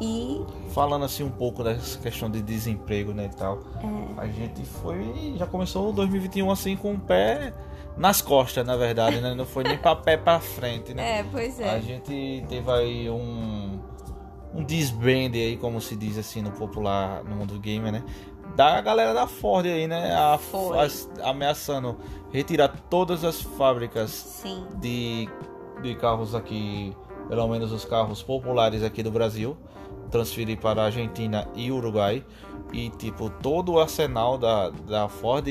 E 0.00 0.44
Falando 0.70 1.04
assim 1.04 1.22
um 1.22 1.30
pouco 1.30 1.62
dessa 1.62 1.96
questão 1.98 2.28
de 2.28 2.42
desemprego, 2.42 3.12
né, 3.12 3.30
e 3.32 3.36
tal. 3.36 3.58
é, 3.80 4.20
A 4.20 4.26
gente 4.26 4.64
foi, 4.64 5.34
já 5.36 5.46
começou 5.46 5.90
o 5.90 5.92
2021 5.92 6.50
assim 6.50 6.76
com 6.76 6.94
o 6.94 6.98
pé 6.98 7.54
nas 7.96 8.20
costas, 8.22 8.66
na 8.66 8.76
verdade, 8.76 9.20
né? 9.20 9.34
Não 9.34 9.44
foi 9.46 9.64
nem 9.64 9.76
pra 9.78 9.94
pé 9.96 10.16
pra 10.16 10.40
frente, 10.40 10.94
né? 10.94 11.20
é, 11.20 11.24
pois 11.24 11.60
A 11.60 11.64
é. 11.76 11.80
gente 11.80 12.44
teve 12.48 12.70
aí 12.70 13.10
um 13.10 13.80
um 14.54 14.62
desbande 14.62 15.38
aí, 15.38 15.56
como 15.56 15.80
se 15.80 15.96
diz 15.96 16.18
assim 16.18 16.42
no 16.42 16.50
popular, 16.52 17.24
no 17.24 17.34
mundo 17.36 17.58
gamer, 17.58 17.90
né? 17.90 18.04
Da 18.54 18.82
galera 18.82 19.14
da 19.14 19.26
Ford 19.26 19.64
aí, 19.64 19.88
né? 19.88 20.12
A, 20.12 20.38
as- 20.82 21.08
ameaçando 21.22 21.96
retirar 22.30 22.68
todas 22.90 23.24
as 23.24 23.40
fábricas 23.40 24.10
Sim. 24.10 24.66
de, 24.78 25.26
de 25.80 25.94
carros 25.94 26.34
aqui, 26.34 26.94
pelo 27.30 27.48
menos 27.48 27.72
os 27.72 27.86
carros 27.86 28.22
populares 28.22 28.82
aqui 28.82 29.02
do 29.02 29.10
Brasil, 29.10 29.56
transferir 30.10 30.58
para 30.58 30.82
a 30.82 30.84
Argentina 30.86 31.48
e 31.54 31.72
Uruguai. 31.72 32.22
E 32.74 32.90
tipo, 32.90 33.30
todo 33.30 33.72
o 33.72 33.80
arsenal 33.80 34.36
da, 34.36 34.68
da 34.68 35.08
Ford 35.08 35.46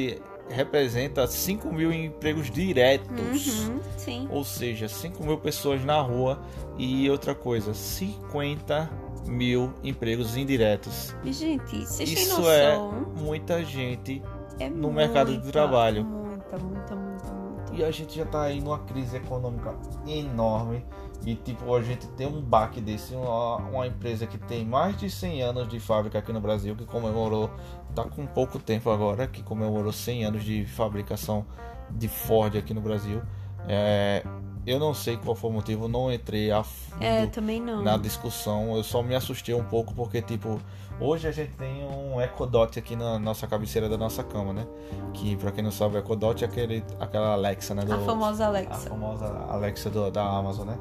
representa 0.52 1.26
5 1.28 1.72
mil 1.72 1.92
empregos 1.92 2.50
diretos. 2.52 3.68
Uhum. 3.68 4.28
Ou 4.30 4.44
seja, 4.44 4.88
5 4.88 5.24
mil 5.24 5.38
pessoas 5.38 5.84
na 5.84 6.00
rua 6.02 6.40
e 6.78 7.10
outra 7.10 7.34
coisa, 7.36 7.74
50 7.74 8.90
mil 9.28 9.74
empregos 9.84 10.36
indiretos. 10.36 11.16
Gente, 11.24 11.86
vocês 11.86 12.10
Isso 12.10 12.50
é 12.50 12.76
noção? 12.76 13.06
muita 13.20 13.64
gente 13.64 14.22
É, 14.60 14.70
no 14.70 14.92
mercado 14.92 15.28
de 15.32 15.38
muita, 15.38 15.52
trabalho. 15.52 16.04
Muita, 16.04 16.58
muita, 16.58 16.96
muita, 16.96 17.34
muita. 17.34 17.74
e 17.76 17.84
a 17.84 17.92
gente 17.92 18.16
já 18.18 18.26
tá 18.26 18.44
aí 18.44 18.60
numa 18.60 18.80
crise 18.80 19.18
econômica 19.18 19.76
enorme. 20.08 20.84
E 21.26 21.36
tipo, 21.36 21.74
a 21.76 21.82
gente 21.84 22.08
tem 22.10 22.26
um 22.26 22.42
baque 22.42 22.82
desse, 22.82 23.14
uma, 23.14 23.58
uma 23.58 23.86
empresa 23.88 24.26
que 24.26 24.38
tem 24.40 24.66
mais 24.66 24.98
de 24.98 25.10
100 25.10 25.42
anos 25.44 25.68
de 25.68 25.80
fábrica 25.80 26.18
aqui 26.18 26.34
no 26.34 26.42
Brasil, 26.42 26.76
que 26.76 26.86
comemorou, 26.86 27.50
tá 27.94 28.04
com 28.04 28.26
pouco 28.26 28.58
tempo 28.58 28.90
agora, 28.90 29.28
que 29.28 29.44
comemorou 29.44 29.92
100 29.92 30.26
anos 30.26 30.44
de 30.44 30.66
fabricação 30.66 31.46
de 31.92 32.08
Ford 32.08 32.56
aqui 32.58 32.74
no 32.74 32.82
Brasil. 32.82 33.22
É, 33.68 34.24
eu 34.66 34.80
não 34.80 34.94
sei 34.96 35.16
qual 35.18 35.36
foi 35.36 35.50
o 35.52 35.54
motivo, 35.54 35.88
não 35.88 36.12
entrei 36.12 36.52
a 36.52 36.64
fundo 36.64 37.04
É, 37.04 37.28
também 37.28 37.62
não. 37.62 37.84
na 37.84 37.98
discussão. 37.98 38.76
Eu 38.76 38.84
só 38.84 39.04
me 39.04 39.14
assustei 39.14 39.54
um 39.54 39.64
pouco 39.64 39.94
porque, 39.94 40.22
tipo, 40.24 40.60
hoje 41.00 41.28
a 41.28 41.32
gente 41.32 41.52
tem 41.56 41.84
um 41.86 42.20
Echo 42.20 42.46
Dot 42.48 42.80
aqui 42.80 42.96
na 42.96 43.20
nossa 43.20 43.46
cabeceira 43.46 43.88
da 43.88 43.98
nossa 43.98 44.24
cama, 44.24 44.54
né? 44.54 44.66
Que, 45.14 45.36
pra 45.36 45.52
quem 45.52 45.64
não 45.64 45.72
sabe, 45.72 45.96
o 45.98 46.00
Echo 46.00 46.16
Dot 46.16 46.44
é 46.44 46.48
aquele, 46.48 46.84
aquela 47.00 47.34
Alexa, 47.34 47.76
né? 47.76 47.84
A 47.84 47.96
do- 47.96 48.06
famosa 48.06 48.44
a 48.46 48.48
Alexa. 48.48 48.90
famosa 48.90 49.26
Alexa 49.50 49.90
do- 49.92 50.10
da 50.10 50.24
Amazon, 50.24 50.68
né? 50.68 50.78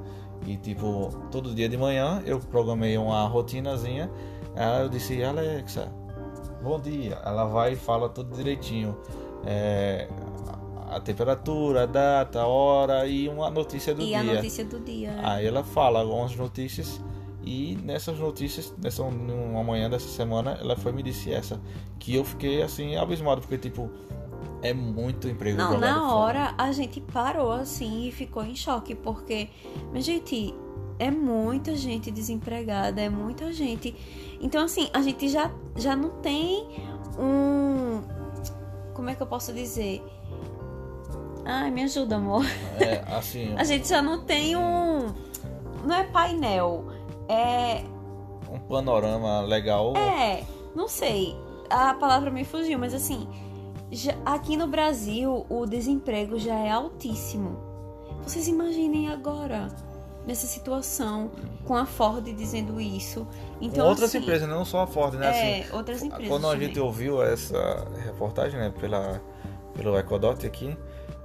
E, 0.46 0.56
tipo, 0.56 1.10
todo 1.30 1.54
dia 1.54 1.68
de 1.68 1.76
manhã 1.76 2.22
eu 2.24 2.38
programei 2.40 2.96
uma 2.96 3.26
rotinazinha. 3.26 4.10
Aí 4.56 4.82
eu 4.82 4.88
disse, 4.88 5.22
Alexa, 5.22 5.92
bom 6.62 6.80
dia. 6.80 7.18
Ela 7.24 7.44
vai 7.44 7.74
e 7.74 7.76
fala 7.76 8.08
tudo 8.08 8.34
direitinho. 8.36 8.96
É, 9.44 10.08
a 10.90 10.98
temperatura, 11.00 11.84
a 11.84 11.86
data, 11.86 12.40
a 12.40 12.46
hora 12.46 13.06
e 13.06 13.28
uma 13.28 13.48
notícia 13.50 13.94
do 13.94 14.02
E 14.02 14.06
dia. 14.06 14.20
a 14.20 14.24
notícia 14.24 14.64
do 14.64 14.80
dia. 14.80 15.12
né? 15.12 15.22
Aí 15.24 15.46
ela 15.46 15.62
fala 15.62 16.00
algumas 16.00 16.34
notícias 16.34 17.00
e 17.42 17.78
nessas 17.84 18.18
notícias, 18.18 18.74
nessa 18.82 19.02
uma 19.02 19.62
manhã 19.62 19.88
dessa 19.88 20.08
semana, 20.08 20.58
ela 20.60 20.76
foi 20.76 20.92
e 20.92 20.94
me 20.96 21.02
disse 21.02 21.32
essa 21.32 21.60
que 21.98 22.14
eu 22.16 22.24
fiquei 22.24 22.62
assim 22.62 22.96
abismado 22.96 23.40
porque 23.40 23.56
tipo 23.56 23.88
é 24.62 24.72
muito 24.74 25.28
emprego 25.28 25.56
Não, 25.56 25.78
na 25.78 25.94
fora. 25.94 26.14
hora 26.14 26.54
a 26.58 26.72
gente 26.72 27.00
parou 27.00 27.52
assim 27.52 28.08
e 28.08 28.12
ficou 28.12 28.44
em 28.44 28.54
choque, 28.54 28.94
porque, 28.94 29.48
mas 29.92 30.04
gente, 30.04 30.54
é 30.98 31.10
muita 31.10 31.74
gente 31.74 32.10
desempregada, 32.10 33.00
é 33.00 33.08
muita 33.08 33.52
gente. 33.52 33.96
Então, 34.40 34.64
assim, 34.64 34.90
a 34.92 35.00
gente 35.00 35.28
já, 35.28 35.50
já 35.76 35.96
não 35.96 36.10
tem 36.20 36.68
um. 37.18 38.02
Como 38.92 39.08
é 39.08 39.14
que 39.14 39.22
eu 39.22 39.26
posso 39.26 39.52
dizer? 39.52 40.02
Ai, 41.44 41.70
me 41.70 41.84
ajuda, 41.84 42.16
amor. 42.16 42.44
É, 42.78 43.02
assim, 43.16 43.54
A 43.56 43.64
gente 43.64 43.88
já 43.88 44.02
não 44.02 44.24
tem 44.24 44.56
um. 44.56 45.14
Não 45.84 45.94
é 45.96 46.04
painel. 46.04 46.84
É. 47.28 47.82
um 48.52 48.58
panorama 48.58 49.40
legal. 49.40 49.96
É. 49.96 50.44
Não 50.74 50.86
sei. 50.86 51.34
A 51.70 51.94
palavra 51.94 52.30
me 52.30 52.44
fugiu, 52.44 52.78
mas 52.78 52.92
assim. 52.92 53.26
Já- 53.90 54.16
aqui 54.24 54.56
no 54.56 54.66
Brasil, 54.66 55.44
o 55.48 55.66
desemprego 55.66 56.38
já 56.38 56.54
é 56.54 56.70
altíssimo. 56.70 57.58
Vocês 58.22 58.48
imaginem 58.48 59.08
agora. 59.10 59.68
Nessa 60.26 60.46
situação, 60.46 61.30
com 61.64 61.74
a 61.74 61.86
Ford 61.86 62.22
dizendo 62.34 62.78
isso. 62.78 63.26
Então, 63.58 63.88
outras 63.88 64.10
assim, 64.10 64.18
empresas, 64.18 64.46
não 64.46 64.66
só 64.66 64.82
a 64.82 64.86
Ford, 64.86 65.14
né? 65.14 65.26
É, 65.26 65.60
assim, 65.62 65.72
outras 65.74 66.02
empresas. 66.02 66.28
quando 66.28 66.46
a 66.46 66.50
também. 66.52 66.68
gente 66.68 66.78
ouviu 66.78 67.22
essa 67.22 67.88
reportagem, 68.04 68.60
né, 68.60 68.70
pela, 68.78 69.20
pelo 69.74 69.98
Ecodot 69.98 70.46
aqui, 70.46 70.76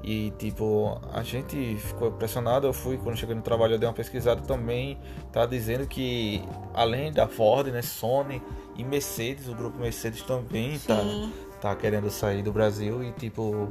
E 0.07 0.31
tipo, 0.37 0.99
a 1.11 1.23
gente 1.23 1.75
ficou 1.77 2.09
impressionado. 2.09 2.67
Eu 2.67 2.73
fui, 2.73 2.95
quando 2.97 3.17
cheguei 3.17 3.33
no 3.35 3.41
trabalho, 3.41 3.73
eu 3.73 3.79
dei 3.79 3.87
uma 3.89 3.93
pesquisada 3.93 4.39
também. 4.41 4.99
Tá 5.31 5.45
dizendo 5.47 5.87
que 5.87 6.43
além 6.75 7.11
da 7.11 7.27
Ford, 7.27 7.67
né, 7.67 7.81
Sony 7.81 8.39
e 8.77 8.83
Mercedes, 8.83 9.49
o 9.49 9.55
grupo 9.55 9.77
Mercedes 9.79 10.21
também 10.21 10.77
tá, 10.79 10.95
tá 11.69 11.75
querendo 11.75 12.09
sair 12.09 12.41
do 12.41 12.51
Brasil. 12.51 13.03
E 13.03 13.11
tipo, 13.11 13.69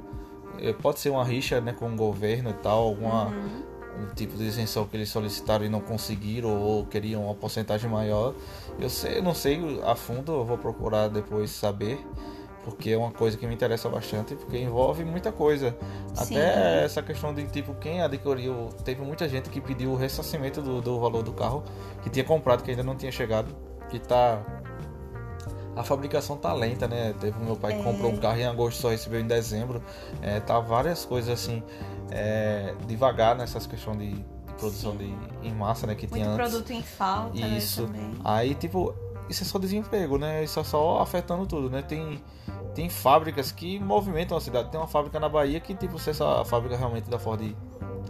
eh, 0.59 0.73
pode 0.73 1.01
ser 1.01 1.11
uma 1.11 1.25
rixa 1.25 1.61
né, 1.61 1.73
com 1.73 1.93
o 1.93 1.97
governo 1.97 2.51
e 2.51 2.55
tal, 2.55 2.83
alguma. 2.83 3.27
Uhum. 3.27 3.75
Um 3.95 4.13
tipo 4.13 4.37
de 4.37 4.43
isenção 4.43 4.89
que 4.89 4.97
eles 4.97 5.09
solicitaram 5.09 5.65
e 5.65 5.69
não 5.69 5.81
conseguiram, 5.81 6.61
ou 6.61 6.85
queriam 6.85 7.27
uma 7.27 7.35
porcentagem 7.37 7.89
maior. 7.89 8.35
Eu, 8.77 8.91
sei, 8.91 9.23
não 9.23 9.33
sei 9.33 9.61
a 9.85 9.95
fundo, 9.95 10.33
eu 10.33 10.45
vou 10.45 10.59
procurar 10.59 11.07
depois 11.07 11.51
saber 11.51 12.05
porque 12.65 12.91
é 12.91 12.97
uma 12.97 13.13
coisa 13.13 13.37
que 13.37 13.47
me 13.47 13.55
interessa 13.55 13.89
bastante, 13.89 14.35
porque 14.35 14.57
envolve 14.59 15.05
muita 15.05 15.31
coisa. 15.31 15.77
Sim. 16.15 16.37
Até 16.37 16.85
essa 16.85 17.03
questão 17.03 17.33
de 17.33 17.47
tipo 17.47 17.75
quem 17.75 18.01
adquiriu, 18.01 18.71
teve 18.85 19.03
muita 19.03 19.29
gente 19.29 19.51
que 19.51 19.61
pediu 19.61 19.91
o 19.93 19.97
ressarcimento 19.97 20.63
do, 20.63 20.81
do 20.81 20.99
valor 20.99 21.23
do 21.23 21.33
carro 21.33 21.63
que 22.03 22.11
tinha 22.11 22.25
comprado 22.25 22.63
que 22.63 22.71
ainda 22.71 22.83
não 22.83 22.97
tinha 22.97 23.13
chegado, 23.13 23.55
que 23.91 23.99
tá 23.99 24.43
a 25.77 25.83
fabricação 25.83 26.37
tá 26.37 26.53
lenta, 26.53 26.87
né? 26.87 27.15
Teve 27.21 27.39
meu 27.39 27.57
pai 27.57 27.75
que 27.75 27.81
é. 27.81 27.83
comprou 27.83 28.13
um 28.13 28.17
carro 28.17 28.39
em 28.39 28.47
agosto, 28.47 28.81
só 28.81 28.91
recebeu 28.91 29.21
em 29.21 29.27
dezembro. 29.27 29.83
É, 30.23 30.41
tá 30.41 30.59
várias 30.61 31.05
coisas 31.05 31.31
assim 31.31 31.63
é, 32.11 32.75
devagar 32.87 33.37
nessas 33.37 33.67
questões 33.67 33.99
de, 33.99 34.13
de 34.13 34.53
produção 34.59 34.97
de, 34.97 35.15
em 35.43 35.53
massa, 35.53 35.87
né? 35.87 35.95
Que 35.95 36.07
Muito 36.07 36.15
tinha 36.15 36.29
antes. 36.29 36.51
produto 36.51 36.73
em 36.73 36.83
falta. 36.83 37.39
Né, 37.39 37.59
Isso. 37.59 37.87
Né, 37.87 38.13
Aí 38.25 38.55
tipo 38.55 38.95
isso 39.29 39.43
é 39.43 39.47
só 39.47 39.59
desemprego, 39.59 40.19
né? 40.19 40.45
Isso 40.45 40.61
é 40.61 40.65
só 40.65 41.01
afetando 41.01 41.47
tudo, 41.47 41.71
né? 41.71 41.83
Tem, 41.83 42.23
tem 42.75 42.89
fábricas 42.89 43.51
que 43.51 43.79
movimentam 43.79 44.37
a 44.37 44.41
cidade. 44.41 44.71
Tem 44.71 44.79
uma 44.79 44.87
fábrica 44.87 45.19
na 45.19 45.29
Bahia 45.29 45.61
que, 45.61 45.75
tipo, 45.75 45.99
se 45.99 46.11
essa 46.11 46.45
fábrica 46.45 46.77
realmente 46.77 47.09
da 47.09 47.19
Ford 47.19 47.41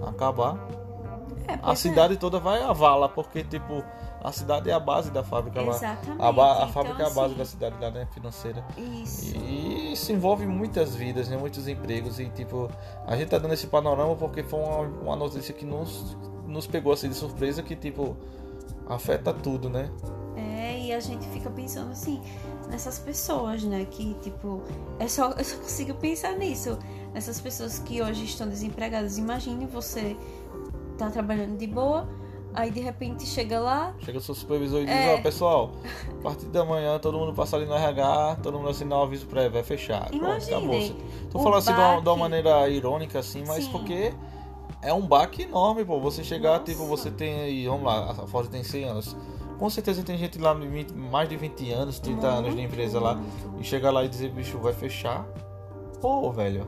acabar, 0.06 0.56
é, 1.46 1.58
a 1.62 1.72
é. 1.72 1.74
cidade 1.76 2.16
toda 2.16 2.40
vai 2.40 2.62
a 2.62 2.72
vala, 2.72 3.08
porque, 3.08 3.44
tipo, 3.44 3.84
a 4.24 4.32
cidade 4.32 4.70
é 4.70 4.72
a 4.72 4.80
base 4.80 5.10
da 5.10 5.22
fábrica 5.22 5.60
Exatamente. 5.60 6.18
lá. 6.18 6.28
A, 6.28 6.32
ba 6.32 6.52
a 6.52 6.56
então, 6.56 6.68
fábrica 6.70 7.02
é 7.02 7.06
a 7.06 7.10
base 7.10 7.26
assim, 7.26 7.36
da 7.36 7.44
cidade 7.44 7.76
lá, 7.80 7.90
né? 7.90 8.08
Financeira. 8.12 8.64
Isso. 8.76 9.36
E 9.36 9.92
isso 9.92 10.10
envolve 10.12 10.46
muitas 10.46 10.96
vidas, 10.96 11.28
né? 11.28 11.36
Muitos 11.36 11.68
empregos. 11.68 12.18
E, 12.18 12.28
tipo, 12.30 12.70
a 13.06 13.16
gente 13.16 13.28
tá 13.28 13.38
dando 13.38 13.52
esse 13.52 13.66
panorama 13.66 14.16
porque 14.16 14.42
foi 14.42 14.58
uma, 14.60 14.78
uma 14.78 15.16
notícia 15.16 15.52
que 15.52 15.64
nos, 15.64 16.16
nos 16.46 16.66
pegou 16.66 16.92
assim 16.92 17.08
de 17.08 17.14
surpresa 17.14 17.62
que, 17.62 17.76
tipo, 17.76 18.16
afeta 18.88 19.32
tudo, 19.32 19.68
né? 19.68 19.90
e 20.84 20.92
a 20.92 21.00
gente 21.00 21.26
fica 21.28 21.48
pensando 21.50 21.92
assim 21.92 22.20
nessas 22.68 22.98
pessoas, 22.98 23.64
né? 23.64 23.86
Que 23.90 24.14
tipo, 24.14 24.62
é 24.98 25.08
só, 25.08 25.30
eu 25.32 25.44
só 25.44 25.56
consigo 25.56 25.94
pensar 25.94 26.36
nisso. 26.36 26.78
Nessas 27.12 27.40
pessoas 27.40 27.78
que 27.78 28.02
hoje 28.02 28.24
estão 28.24 28.48
desempregadas. 28.48 29.16
Imagine 29.16 29.66
você 29.66 30.16
tá 30.98 31.10
trabalhando 31.10 31.56
de 31.56 31.66
boa, 31.66 32.08
aí 32.54 32.70
de 32.70 32.80
repente 32.80 33.26
chega 33.26 33.58
lá. 33.58 33.94
Chega 34.00 34.18
o 34.18 34.20
seu 34.20 34.34
supervisor 34.34 34.80
e 34.80 34.86
diz, 34.86 34.94
é... 34.94 35.14
ó, 35.14 35.18
oh, 35.18 35.22
pessoal, 35.22 35.70
a 36.08 36.22
partir 36.22 36.46
da 36.46 36.64
manhã 36.64 36.98
todo 36.98 37.18
mundo 37.18 37.34
passa 37.34 37.56
ali 37.56 37.66
no 37.66 37.74
RH, 37.74 38.38
todo 38.42 38.58
mundo 38.58 38.70
assinar 38.70 39.00
o 39.00 39.02
aviso 39.02 39.26
prévio, 39.26 39.52
vai 39.52 39.62
fechar. 39.62 40.08
Imagine, 40.12 40.96
Tô 41.30 41.40
falando 41.40 41.58
assim 41.58 41.72
de 41.72 41.80
uma, 41.80 42.00
de 42.00 42.08
uma, 42.08 42.16
maneira 42.16 42.68
irônica, 42.68 43.18
assim, 43.18 43.44
mas 43.46 43.64
Sim. 43.64 43.72
porque 43.72 44.14
é 44.80 44.92
um 44.92 45.02
baque 45.02 45.42
enorme, 45.42 45.84
pô. 45.84 45.98
Você 46.00 46.22
chegar, 46.22 46.60
Nossa. 46.60 46.64
tipo, 46.64 46.86
você 46.86 47.10
tem 47.10 47.40
aí, 47.40 47.66
vamos 47.66 47.84
lá, 47.84 48.10
a 48.10 48.26
Ford 48.26 48.48
tem 48.48 48.62
100 48.62 48.84
anos. 48.84 49.16
Com 49.58 49.70
certeza 49.70 50.02
tem 50.02 50.18
gente 50.18 50.38
lá 50.38 50.52
de 50.52 50.66
20, 50.66 50.92
mais 50.92 51.28
de 51.28 51.36
20 51.36 51.70
anos, 51.72 51.98
30 51.98 52.16
muito, 52.16 52.38
anos 52.38 52.56
de 52.56 52.62
empresa 52.62 53.00
lá, 53.00 53.20
e 53.58 53.64
chegar 53.64 53.90
lá 53.90 54.04
e 54.04 54.08
dizer, 54.08 54.30
bicho, 54.30 54.58
vai 54.58 54.72
fechar. 54.72 55.26
Pô, 56.00 56.30
velho. 56.30 56.66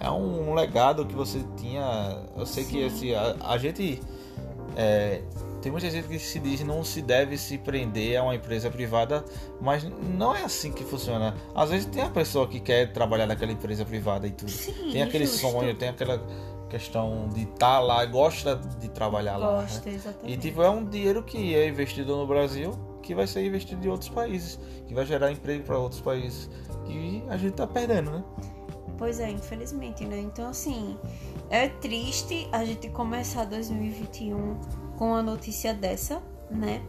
É, 0.00 0.06
é 0.06 0.10
um, 0.10 0.50
um, 0.50 0.54
legado 0.54 1.04
que 1.04 1.14
você 1.14 1.44
tinha. 1.56 2.22
Eu 2.36 2.46
sei 2.46 2.64
Sim. 2.64 2.70
que 2.70 2.78
esse, 2.82 3.14
a, 3.14 3.36
a 3.40 3.58
gente. 3.58 4.00
É, 4.76 5.22
tem 5.60 5.70
muita 5.70 5.90
gente 5.90 6.08
que 6.08 6.18
se 6.18 6.38
diz 6.38 6.62
não 6.62 6.82
se 6.82 7.02
deve 7.02 7.36
se 7.36 7.58
prender 7.58 8.16
a 8.16 8.22
uma 8.22 8.34
empresa 8.34 8.70
privada, 8.70 9.24
mas 9.60 9.84
não 9.84 10.34
é 10.34 10.42
assim 10.42 10.72
que 10.72 10.84
funciona. 10.84 11.34
Às 11.54 11.70
vezes 11.70 11.86
tem 11.86 12.02
a 12.02 12.08
pessoa 12.08 12.46
que 12.48 12.60
quer 12.60 12.92
trabalhar 12.92 13.26
naquela 13.26 13.52
empresa 13.52 13.84
privada 13.84 14.26
e 14.26 14.30
tudo. 14.30 14.50
Sim, 14.50 14.90
tem 14.92 15.02
aquele 15.02 15.26
justo. 15.26 15.40
sonho, 15.40 15.74
tem 15.74 15.90
aquela 15.90 16.24
questão 16.68 17.28
de 17.34 17.42
estar 17.42 17.56
tá 17.56 17.80
lá, 17.80 18.04
gosta 18.06 18.56
de 18.56 18.88
trabalhar 18.88 19.38
gosta, 19.38 19.46
lá. 19.46 19.62
Gosta, 19.62 19.90
né? 19.90 19.96
exatamente. 19.96 20.32
E 20.32 20.36
tipo, 20.38 20.62
é 20.62 20.70
um 20.70 20.84
dinheiro 20.84 21.22
que 21.22 21.54
é 21.54 21.68
investido 21.68 22.16
no 22.16 22.26
Brasil, 22.26 22.72
que 23.02 23.14
vai 23.14 23.26
ser 23.26 23.44
investido 23.44 23.84
em 23.84 23.90
outros 23.90 24.08
países, 24.08 24.58
que 24.86 24.94
vai 24.94 25.04
gerar 25.04 25.30
emprego 25.30 25.64
para 25.64 25.78
outros 25.78 26.00
países. 26.00 26.48
E 26.88 27.22
a 27.28 27.36
gente 27.36 27.54
tá 27.54 27.66
perdendo, 27.66 28.10
né? 28.10 28.24
Pois 28.96 29.18
é, 29.18 29.30
infelizmente, 29.30 30.04
né? 30.04 30.18
Então, 30.20 30.48
assim, 30.48 30.96
é 31.50 31.68
triste 31.68 32.48
a 32.52 32.64
gente 32.64 32.88
começar 32.90 33.44
2021 33.44 34.54
com 34.96 35.08
uma 35.08 35.22
notícia 35.22 35.74
dessa, 35.74 36.22
né? 36.48 36.80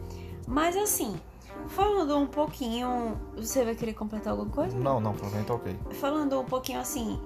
Mas, 0.46 0.76
assim, 0.76 1.16
falando 1.66 2.16
um 2.16 2.26
pouquinho. 2.26 3.18
Você 3.36 3.64
vai 3.64 3.74
querer 3.74 3.94
completar 3.94 4.32
alguma 4.32 4.50
coisa? 4.50 4.76
Não, 4.78 5.00
não, 5.00 5.12
pra 5.12 5.28
mim 5.30 5.42
tá 5.42 5.54
ok. 5.54 5.76
Falando 5.90 6.40
um 6.40 6.44
pouquinho, 6.44 6.80
assim, 6.80 7.20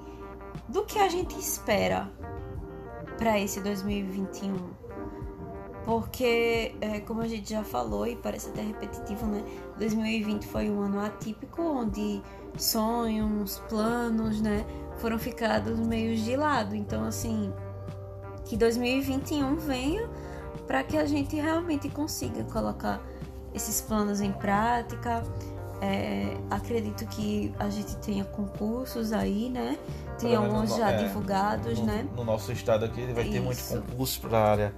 do 0.66 0.85
que 0.85 0.99
a 0.99 1.09
gente 1.09 1.38
espera 1.38 2.11
para 3.18 3.38
esse 3.38 3.61
2021. 3.61 4.55
Porque, 5.85 6.75
é, 6.81 6.99
como 7.01 7.20
a 7.20 7.29
gente 7.29 7.51
já 7.51 7.62
falou, 7.62 8.07
e 8.07 8.16
parece 8.16 8.49
até 8.49 8.61
repetitivo, 8.62 9.25
né? 9.27 9.44
2020 9.79 10.44
foi 10.46 10.68
um 10.68 10.81
ano 10.81 10.99
atípico, 10.99 11.62
onde 11.62 12.20
sonhos, 12.57 13.62
planos, 13.68 14.40
né? 14.40 14.66
Foram 14.98 15.18
ficados 15.18 15.78
meio 15.78 16.16
de 16.16 16.37
lado. 16.37 16.74
Então, 16.74 17.04
assim, 17.04 17.52
que 18.44 18.56
2021 18.56 19.56
venha 19.56 20.09
para 20.66 20.82
que 20.82 20.96
a 20.96 21.04
gente 21.04 21.37
realmente 21.37 21.88
consiga 21.88 22.42
colocar 22.44 23.00
esses 23.54 23.80
planos 23.80 24.20
em 24.20 24.32
prática, 24.32 25.22
é, 25.80 26.37
acredito 26.50 27.06
que 27.06 27.52
a 27.59 27.68
gente 27.68 27.96
tenha 27.96 28.24
concursos 28.24 29.12
aí, 29.12 29.48
né? 29.48 29.78
Tem 30.18 30.35
alguns 30.35 30.74
já 30.74 30.90
é, 30.90 31.04
divulgados, 31.04 31.78
no, 31.78 31.87
né? 31.87 32.09
No 32.16 32.24
nosso 32.24 32.52
estado 32.52 32.85
aqui 32.85 33.12
vai 33.12 33.24
ter 33.24 33.40
muito 33.40 33.62
concurso 33.62 34.20
para 34.20 34.38
a 34.38 34.50
área 34.50 34.74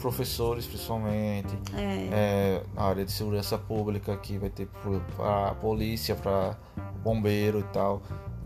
professores 0.00 0.66
principalmente 0.66 1.58
é. 1.76 2.08
É, 2.10 2.62
na 2.74 2.84
área 2.84 3.04
de 3.04 3.12
segurança 3.12 3.58
pública 3.58 4.14
aqui 4.14 4.38
vai 4.38 4.48
ter 4.48 4.66
para 5.14 5.54
polícia 5.56 6.14
para 6.14 6.56
bombeiro 7.02 7.60
e 7.60 7.64
tal 7.64 8.00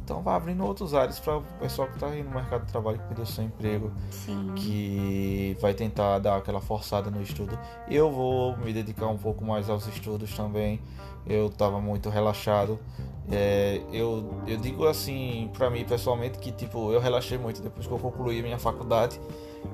então 0.04 0.22
vai 0.22 0.36
abrindo 0.36 0.62
outros 0.64 0.92
áreas 0.92 1.18
para 1.18 1.38
o 1.38 1.42
pessoal 1.58 1.88
que 1.88 1.94
está 1.94 2.08
aí 2.08 2.22
no 2.22 2.30
mercado 2.30 2.66
de 2.66 2.70
trabalho 2.70 2.98
que 2.98 3.06
perdeu 3.06 3.24
seu 3.24 3.42
emprego, 3.42 3.90
Sim. 4.10 4.52
que 4.54 5.56
vai 5.62 5.72
tentar 5.72 6.18
dar 6.18 6.36
aquela 6.36 6.60
forçada 6.60 7.10
no 7.10 7.22
estudo. 7.22 7.58
Eu 7.88 8.12
vou 8.12 8.54
me 8.58 8.70
dedicar 8.72 9.08
um 9.08 9.16
pouco 9.16 9.42
mais 9.42 9.70
aos 9.70 9.86
estudos 9.88 10.36
também. 10.36 10.78
Eu 11.26 11.46
estava 11.46 11.80
muito 11.80 12.10
relaxado. 12.10 12.78
É, 13.30 13.80
eu, 13.92 14.42
eu 14.46 14.56
digo 14.58 14.86
assim 14.86 15.50
para 15.54 15.70
mim 15.70 15.82
pessoalmente 15.84 16.38
que 16.38 16.52
tipo 16.52 16.92
eu 16.92 17.00
relaxei 17.00 17.38
muito 17.38 17.62
depois 17.62 17.86
que 17.86 17.92
eu 17.92 17.98
concluí 17.98 18.42
minha 18.42 18.58
faculdade 18.58 19.18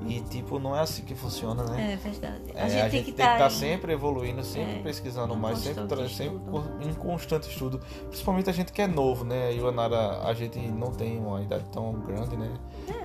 e, 0.07 0.19
tipo, 0.21 0.57
não 0.57 0.75
é 0.75 0.79
assim 0.79 1.03
que 1.03 1.13
funciona, 1.13 1.63
né? 1.63 1.93
É 1.93 1.95
verdade. 1.95 2.41
A, 2.55 2.65
é, 2.65 2.69
gente, 2.69 2.79
a 2.79 2.83
gente, 2.83 2.91
tem 2.91 3.03
que 3.03 3.11
estar 3.11 3.33
tá, 3.33 3.37
tá 3.39 3.49
sempre 3.49 3.93
evoluindo, 3.93 4.43
sempre 4.43 4.79
é, 4.79 4.81
pesquisando 4.81 5.35
mais, 5.35 5.59
sempre, 5.59 6.09
sempre 6.09 6.39
em 6.81 6.93
constante 6.93 7.49
estudo. 7.49 7.79
Principalmente 8.07 8.49
a 8.49 8.53
gente 8.53 8.71
que 8.71 8.81
é 8.81 8.87
novo, 8.87 9.23
né? 9.23 9.53
Eu 9.53 9.65
e 9.65 9.69
a 9.69 9.71
Nara, 9.71 10.23
a 10.23 10.33
gente 10.33 10.59
não 10.59 10.91
tem 10.91 11.19
uma 11.19 11.41
idade 11.41 11.65
tão 11.71 11.93
grande, 11.93 12.35
né? 12.35 12.51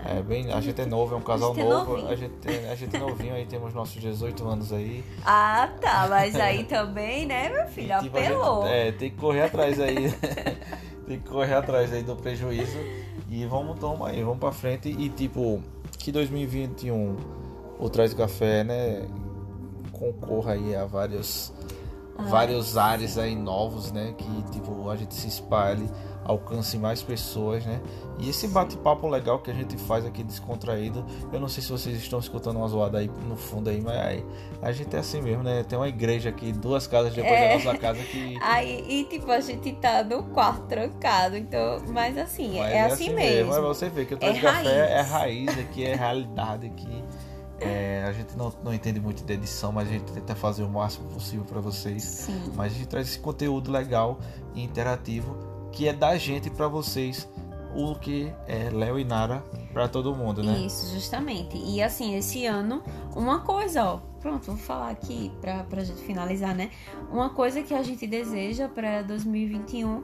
É, 0.04 0.18
é 0.18 0.22
bem, 0.22 0.52
a 0.52 0.60
gente 0.60 0.80
é 0.80 0.86
novo, 0.86 1.14
é 1.14 1.18
um 1.18 1.22
casal 1.22 1.52
a 1.52 1.56
novo. 1.56 2.08
É 2.08 2.12
a 2.12 2.16
gente, 2.16 2.48
a 2.70 2.74
gente 2.74 2.96
é 2.96 2.98
novinho 2.98 3.34
aí, 3.34 3.46
temos 3.46 3.72
nossos 3.74 4.00
18 4.00 4.48
anos 4.48 4.72
aí. 4.72 5.04
Ah, 5.24 5.68
tá. 5.80 6.06
Mas 6.08 6.34
aí 6.36 6.64
também, 6.68 7.26
né, 7.26 7.48
meu 7.48 7.66
filho? 7.66 7.92
E, 7.94 8.02
tipo, 8.02 8.18
apelou. 8.18 8.62
Gente, 8.62 8.72
é, 8.72 8.92
tem 8.92 9.10
que 9.10 9.16
correr 9.16 9.42
atrás 9.42 9.80
aí. 9.80 10.12
tem 11.06 11.18
que 11.18 11.28
correr 11.28 11.54
atrás 11.54 11.92
aí 11.92 12.02
do 12.02 12.16
prejuízo. 12.16 12.78
E 13.28 13.44
vamos 13.44 13.78
tomar 13.78 14.10
aí, 14.10 14.22
vamos 14.22 14.38
pra 14.38 14.52
frente. 14.52 14.88
E 14.88 15.08
tipo, 15.08 15.62
que 15.98 16.12
2021 16.12 17.16
o 17.78 17.90
Traz 17.90 18.14
Café, 18.14 18.64
né, 18.64 19.06
concorra 19.92 20.52
aí 20.52 20.74
a 20.74 20.84
vários 20.84 21.52
ah, 22.18 22.22
vários 22.22 22.76
ares 22.76 23.18
aí 23.18 23.34
novos, 23.34 23.92
né, 23.92 24.14
que 24.16 24.42
tipo 24.52 24.88
a 24.88 24.96
gente 24.96 25.14
se 25.14 25.28
espalhe, 25.28 25.88
alcance 26.26 26.76
mais 26.78 27.02
pessoas, 27.02 27.64
né? 27.64 27.80
E 28.18 28.28
esse 28.28 28.48
bate-papo 28.48 29.08
legal 29.08 29.38
que 29.38 29.50
a 29.50 29.54
gente 29.54 29.76
faz 29.76 30.04
aqui 30.04 30.22
descontraído, 30.22 31.04
eu 31.32 31.38
não 31.38 31.48
sei 31.48 31.62
se 31.62 31.70
vocês 31.70 31.96
estão 31.96 32.18
escutando 32.18 32.56
uma 32.56 32.68
zoada 32.68 32.98
aí 32.98 33.10
no 33.28 33.36
fundo 33.36 33.70
aí, 33.70 33.80
mas 33.80 33.96
aí, 33.96 34.24
a 34.62 34.72
gente 34.72 34.94
é 34.96 34.98
assim 34.98 35.20
mesmo, 35.20 35.42
né? 35.42 35.62
Tem 35.62 35.78
uma 35.78 35.88
igreja 35.88 36.30
aqui, 36.30 36.52
duas 36.52 36.86
casas 36.86 37.14
depois 37.14 37.34
é. 37.34 37.58
da 37.58 37.64
nossa 37.64 37.78
casa 37.78 38.02
que. 38.02 38.36
Aí, 38.42 38.84
e 38.88 39.04
tipo, 39.04 39.30
a 39.30 39.40
gente 39.40 39.72
tá 39.74 40.02
no 40.02 40.22
quarto 40.24 40.66
trancado, 40.66 41.36
então, 41.36 41.82
mas 41.88 42.16
assim, 42.16 42.58
mas 42.58 42.72
é, 42.72 42.76
é, 42.76 42.80
assim, 42.82 42.94
assim 42.94 43.14
mesmo. 43.14 43.36
mesmo. 43.36 43.50
Mas 43.52 43.62
você 43.62 43.88
vê 43.88 44.04
que 44.04 44.14
o 44.14 44.18
é 44.20 44.32
Café 44.34 44.48
raiz. 44.48 44.68
é 44.68 45.00
raiz 45.00 45.58
aqui, 45.58 45.84
é 45.84 45.94
realidade 45.94 46.66
aqui. 46.66 47.04
É, 47.58 48.04
a 48.06 48.12
gente 48.12 48.36
não, 48.36 48.52
não 48.62 48.72
entende 48.72 49.00
muito 49.00 49.24
de 49.24 49.32
edição, 49.32 49.72
mas 49.72 49.88
a 49.88 49.92
gente 49.92 50.12
tenta 50.12 50.34
fazer 50.34 50.62
o 50.62 50.68
máximo 50.68 51.08
possível 51.08 51.44
para 51.44 51.60
vocês. 51.60 52.02
Sim. 52.02 52.52
Mas 52.54 52.72
a 52.72 52.76
gente 52.76 52.88
traz 52.88 53.08
esse 53.08 53.18
conteúdo 53.18 53.70
legal 53.70 54.18
e 54.54 54.62
interativo 54.62 55.36
que 55.76 55.86
é 55.86 55.92
da 55.92 56.16
gente 56.16 56.48
para 56.48 56.66
vocês 56.68 57.28
o 57.74 57.94
que 57.94 58.32
é 58.48 58.70
Léo 58.70 58.98
e 58.98 59.04
Nara 59.04 59.44
para 59.74 59.86
todo 59.86 60.14
mundo, 60.14 60.42
né? 60.42 60.60
Isso, 60.60 60.94
justamente. 60.94 61.58
E 61.58 61.82
assim, 61.82 62.16
esse 62.16 62.46
ano, 62.46 62.82
uma 63.14 63.40
coisa, 63.40 63.84
ó, 63.84 63.98
pronto, 64.18 64.46
vou 64.46 64.56
falar 64.56 64.88
aqui 64.88 65.30
pra, 65.38 65.64
pra 65.64 65.84
gente 65.84 66.00
finalizar, 66.00 66.54
né? 66.54 66.70
Uma 67.12 67.28
coisa 67.28 67.62
que 67.62 67.74
a 67.74 67.82
gente 67.82 68.06
deseja 68.06 68.66
para 68.70 69.02
2021 69.02 70.02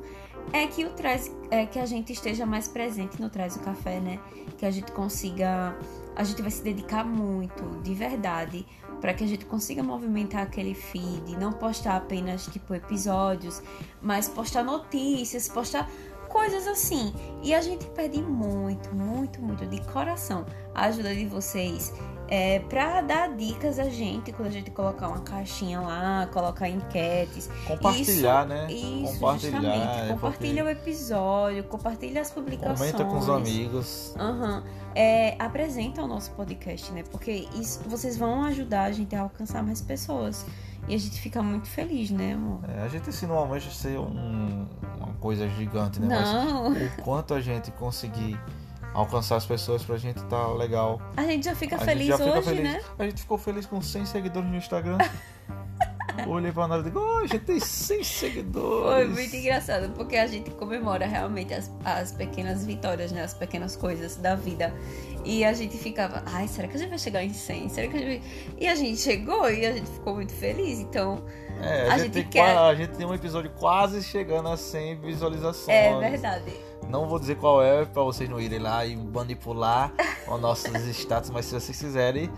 é 0.52 0.66
que 0.66 0.84
o 0.84 0.90
traz, 0.90 1.34
é 1.50 1.64
que 1.64 1.78
a 1.78 1.86
gente 1.86 2.12
esteja 2.12 2.44
mais 2.44 2.68
presente 2.68 3.18
no 3.18 3.30
Traz 3.30 3.56
o 3.56 3.60
Café, 3.60 3.98
né? 3.98 4.20
Que 4.58 4.66
a 4.66 4.70
gente 4.70 4.92
consiga, 4.92 5.74
a 6.14 6.22
gente 6.22 6.42
vai 6.42 6.50
se 6.50 6.62
dedicar 6.62 7.02
muito, 7.02 7.80
de 7.82 7.94
verdade, 7.94 8.66
para 9.02 9.12
que 9.12 9.24
a 9.24 9.26
gente 9.26 9.44
consiga 9.44 9.82
movimentar 9.82 10.42
aquele 10.42 10.74
feed, 10.74 11.36
não 11.36 11.52
postar 11.52 11.96
apenas 11.96 12.46
tipo 12.46 12.72
episódios, 12.72 13.60
mas 14.00 14.28
postar 14.28 14.62
notícias, 14.62 15.48
postar 15.48 15.90
coisas 16.28 16.68
assim. 16.68 17.12
E 17.42 17.52
a 17.52 17.60
gente 17.60 17.84
pede 17.86 18.22
muito, 18.22 18.94
muito, 18.94 19.42
muito 19.42 19.66
de 19.66 19.80
coração 19.90 20.46
a 20.72 20.84
ajuda 20.84 21.12
de 21.12 21.26
vocês 21.26 21.92
é, 22.32 22.60
para 22.60 23.02
dar 23.02 23.36
dicas 23.36 23.78
a 23.78 23.90
gente 23.90 24.32
quando 24.32 24.48
a 24.48 24.50
gente 24.52 24.70
colocar 24.70 25.06
uma 25.06 25.20
caixinha 25.20 25.78
lá, 25.82 26.26
colocar 26.32 26.66
enquetes. 26.66 27.50
Compartilhar, 27.66 28.40
isso, 28.40 28.48
né? 28.48 28.72
Isso, 28.72 29.12
compartilhar. 29.12 29.60
justamente. 29.60 29.98
É 29.98 30.08
compartilha 30.08 30.64
porque... 30.64 30.78
o 30.78 30.82
episódio, 30.82 31.64
compartilha 31.64 32.22
as 32.22 32.30
publicações. 32.30 32.78
Comenta 32.78 33.04
com 33.04 33.18
os 33.18 33.28
amigos. 33.28 34.14
Uhum. 34.18 34.62
É, 34.94 35.36
apresenta 35.38 36.02
o 36.02 36.06
nosso 36.06 36.30
podcast, 36.30 36.90
né? 36.92 37.02
Porque 37.10 37.46
isso, 37.54 37.82
vocês 37.86 38.16
vão 38.16 38.44
ajudar 38.44 38.84
a 38.84 38.92
gente 38.92 39.14
a 39.14 39.20
alcançar 39.20 39.62
mais 39.62 39.82
pessoas. 39.82 40.46
E 40.88 40.94
a 40.94 40.98
gente 40.98 41.20
fica 41.20 41.42
muito 41.42 41.68
feliz, 41.68 42.10
né, 42.10 42.32
amor? 42.32 42.60
É, 42.66 42.80
a 42.80 42.88
gente 42.88 43.10
assim, 43.10 43.26
almeja 43.26 43.70
ser 43.70 43.98
um, 43.98 44.66
uma 44.96 45.12
coisa 45.20 45.46
gigante, 45.50 46.00
né? 46.00 46.08
Não. 46.08 46.70
Mas 46.70 46.82
o 46.82 47.02
quanto 47.02 47.34
a 47.34 47.42
gente 47.42 47.70
conseguir 47.72 48.40
alcançar 48.94 49.36
as 49.36 49.46
pessoas 49.46 49.82
pra 49.82 49.96
gente 49.96 50.22
tá 50.24 50.48
legal. 50.48 51.00
A 51.16 51.22
gente 51.22 51.44
já 51.44 51.54
fica 51.54 51.76
a 51.76 51.78
feliz 51.78 52.08
já 52.08 52.18
fica 52.18 52.30
hoje, 52.38 52.48
feliz. 52.48 52.62
né? 52.62 52.80
A 52.98 53.04
gente 53.04 53.22
ficou 53.22 53.38
feliz 53.38 53.66
com 53.66 53.80
100 53.80 54.06
seguidores 54.06 54.48
no 54.50 54.56
Instagram. 54.56 54.98
Olhei 56.26 56.52
pra 56.52 56.68
nós 56.68 56.82
e 56.82 56.84
digo, 56.84 57.00
oh, 57.00 57.18
a 57.18 57.26
gente 57.26 57.38
tem 57.40 57.58
100 57.58 58.04
seguidores. 58.04 59.06
Foi 59.06 59.08
muito 59.08 59.34
engraçado, 59.34 59.90
porque 59.94 60.16
a 60.16 60.26
gente 60.26 60.50
comemora 60.50 61.06
realmente 61.06 61.54
as, 61.54 61.70
as 61.84 62.12
pequenas 62.12 62.66
vitórias, 62.66 63.10
né? 63.12 63.22
As 63.22 63.32
pequenas 63.32 63.76
coisas 63.76 64.16
da 64.16 64.34
vida. 64.34 64.74
E 65.24 65.44
a 65.44 65.52
gente 65.52 65.76
ficava, 65.78 66.22
ai, 66.26 66.46
será 66.48 66.68
que 66.68 66.76
a 66.76 66.78
gente 66.78 66.90
vai 66.90 66.98
chegar 66.98 67.24
em 67.24 67.32
100? 67.32 67.68
Será 67.70 67.88
que 67.88 67.96
a 67.96 68.00
gente. 68.00 68.54
E 68.58 68.68
a 68.68 68.74
gente 68.74 69.00
chegou 69.00 69.50
e 69.50 69.64
a 69.64 69.72
gente 69.72 69.90
ficou 69.90 70.14
muito 70.14 70.32
feliz. 70.34 70.80
Então, 70.80 71.24
é, 71.60 71.88
a, 71.88 71.94
a, 71.94 71.98
gente, 71.98 72.14
gente 72.14 72.28
quer... 72.28 72.56
a 72.56 72.74
gente 72.74 72.90
tem 72.90 73.06
um 73.06 73.14
episódio 73.14 73.50
quase 73.58 74.02
chegando 74.02 74.48
a 74.48 74.56
100 74.56 75.00
visualizações. 75.00 75.68
É 75.68 75.98
verdade. 75.98 76.71
Não 76.92 77.08
vou 77.08 77.18
dizer 77.18 77.38
qual 77.38 77.62
é 77.62 77.86
para 77.86 78.02
vocês 78.02 78.28
não 78.28 78.38
irem 78.38 78.58
lá 78.58 78.84
e 78.84 78.94
manipular 78.94 79.90
os 80.28 80.38
nossos 80.38 80.70
status, 80.94 81.30
mas 81.30 81.46
se 81.46 81.58
vocês 81.58 81.80
quiserem, 81.80 82.30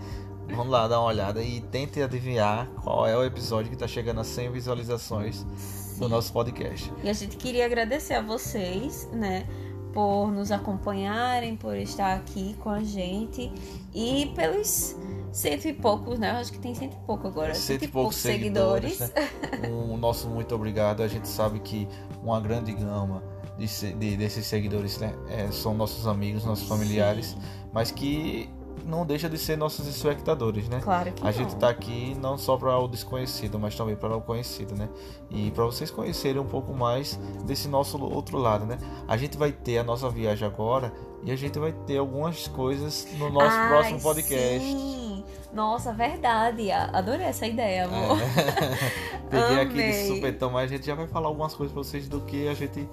vamos 0.47 0.69
lá 0.69 0.87
dar 0.87 1.01
uma 1.01 1.09
olhada 1.09 1.43
e 1.43 1.59
tentem 1.59 2.01
adivinhar 2.01 2.65
qual 2.81 3.05
é 3.05 3.17
o 3.17 3.25
episódio 3.25 3.67
que 3.67 3.75
está 3.75 3.85
chegando 3.85 4.21
a 4.21 4.23
100 4.23 4.53
visualizações 4.53 5.45
Sim. 5.57 5.99
do 5.99 6.07
nosso 6.07 6.31
podcast. 6.31 6.89
E 7.03 7.09
a 7.09 7.11
gente 7.11 7.35
queria 7.35 7.65
agradecer 7.65 8.13
a 8.13 8.21
vocês, 8.21 9.09
né? 9.11 9.45
Por 9.91 10.31
nos 10.31 10.53
acompanharem, 10.53 11.57
por 11.57 11.75
estar 11.75 12.15
aqui 12.15 12.55
com 12.61 12.69
a 12.69 12.81
gente 12.81 13.51
e 13.93 14.31
pelos 14.35 14.95
cento 15.33 15.67
e 15.67 15.73
poucos, 15.73 16.17
né? 16.17 16.31
Eu 16.31 16.35
acho 16.35 16.53
que 16.53 16.59
tem 16.59 16.73
cento 16.73 16.93
e 16.93 17.05
pouco 17.05 17.27
agora. 17.27 17.53
Cento, 17.53 17.65
cento 17.65 17.83
e 17.83 17.87
poucos 17.89 18.15
seguidores. 18.15 18.99
seguidores 18.99 19.61
né? 19.61 19.67
um 19.69 19.97
nosso 19.97 20.29
muito 20.29 20.55
obrigado. 20.55 21.03
A 21.03 21.09
gente 21.09 21.27
sabe 21.27 21.59
que 21.59 21.85
uma 22.23 22.39
grande 22.39 22.71
gama 22.71 23.34
de, 23.57 23.93
de, 23.93 24.17
desses 24.17 24.45
seguidores 24.45 24.97
né? 24.99 25.13
É, 25.29 25.51
são 25.51 25.73
nossos 25.73 26.07
amigos, 26.07 26.43
nossos 26.45 26.67
familiares, 26.67 27.27
Sim. 27.27 27.37
mas 27.73 27.91
que 27.91 28.49
não 28.85 29.05
deixa 29.05 29.27
de 29.27 29.37
ser 29.37 29.57
nossos 29.57 29.87
espectadores, 29.87 30.69
né? 30.69 30.79
Claro 30.81 31.11
que 31.11 31.21
A 31.23 31.25
não. 31.25 31.31
gente 31.31 31.55
tá 31.55 31.69
aqui 31.69 32.15
não 32.21 32.37
só 32.37 32.55
para 32.55 32.77
o 32.77 32.87
desconhecido, 32.87 33.57
mas 33.57 33.75
também 33.75 33.95
para 33.95 34.15
o 34.15 34.21
conhecido, 34.21 34.75
né? 34.75 34.87
E 35.29 35.49
para 35.51 35.65
vocês 35.65 35.89
conhecerem 35.89 36.39
um 36.39 36.45
pouco 36.45 36.73
mais 36.73 37.19
desse 37.45 37.67
nosso 37.67 38.01
outro 38.03 38.37
lado, 38.37 38.65
né? 38.65 38.77
A 39.07 39.17
gente 39.17 39.37
vai 39.37 39.51
ter 39.51 39.79
a 39.79 39.83
nossa 39.83 40.09
viagem 40.09 40.47
agora 40.47 40.93
e 41.23 41.31
a 41.31 41.35
gente 41.35 41.57
vai 41.57 41.71
ter 41.71 41.97
algumas 41.97 42.47
coisas 42.47 43.07
no 43.17 43.29
nosso 43.31 43.55
Ai, 43.57 43.69
próximo 43.69 44.01
podcast. 44.01 44.59
Sim. 44.59 45.23
Nossa, 45.51 45.93
verdade. 45.93 46.69
Adorei 46.69 47.25
essa 47.25 47.47
ideia, 47.47 47.85
amor. 47.85 48.19
É. 48.19 49.25
Peguei 49.31 49.59
aqui 49.61 49.73
de 49.73 50.07
supetão, 50.15 50.51
mas 50.51 50.69
a 50.69 50.75
gente 50.75 50.85
já 50.85 50.93
vai 50.93 51.07
falar 51.07 51.27
algumas 51.27 51.55
coisas 51.55 51.73
para 51.73 51.81
vocês 51.81 52.07
do 52.09 52.19
que 52.21 52.47
a 52.47 52.53
gente 52.53 52.87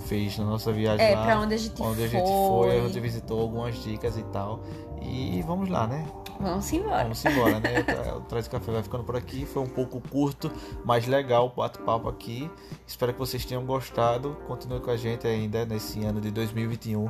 fez 0.00 0.38
na 0.38 0.44
nossa 0.44 0.72
viagem 0.72 1.04
é, 1.04 1.14
lá. 1.14 1.24
Pra 1.24 1.40
onde 1.40 1.54
a 1.54 1.58
gente 1.58 1.82
onde 1.82 1.96
foi. 1.96 2.04
a 2.04 2.08
gente 2.08 2.28
foi, 2.28 2.78
a 2.78 2.86
gente 2.86 3.00
visitou 3.00 3.40
algumas 3.40 3.82
dicas 3.82 4.16
e 4.16 4.22
tal. 4.24 4.60
E 5.02 5.42
vamos 5.42 5.68
lá, 5.68 5.86
né? 5.86 6.06
Vamos 6.40 6.72
embora. 6.72 7.02
Vamos 7.02 7.24
embora, 7.24 7.60
né? 7.60 7.84
O 8.16 8.20
Traz 8.20 8.48
Café 8.48 8.72
vai 8.72 8.82
ficando 8.82 9.04
por 9.04 9.16
aqui. 9.16 9.44
Foi 9.44 9.62
um 9.62 9.68
pouco 9.68 10.00
curto, 10.00 10.50
mas 10.84 11.06
legal 11.06 11.46
o 11.46 11.48
bate-papo 11.50 12.08
aqui. 12.08 12.50
Espero 12.86 13.12
que 13.12 13.18
vocês 13.18 13.44
tenham 13.44 13.64
gostado. 13.64 14.36
Continue 14.46 14.80
com 14.80 14.90
a 14.90 14.96
gente 14.96 15.26
ainda 15.26 15.64
nesse 15.64 16.04
ano 16.04 16.20
de 16.20 16.30
2021 16.30 17.08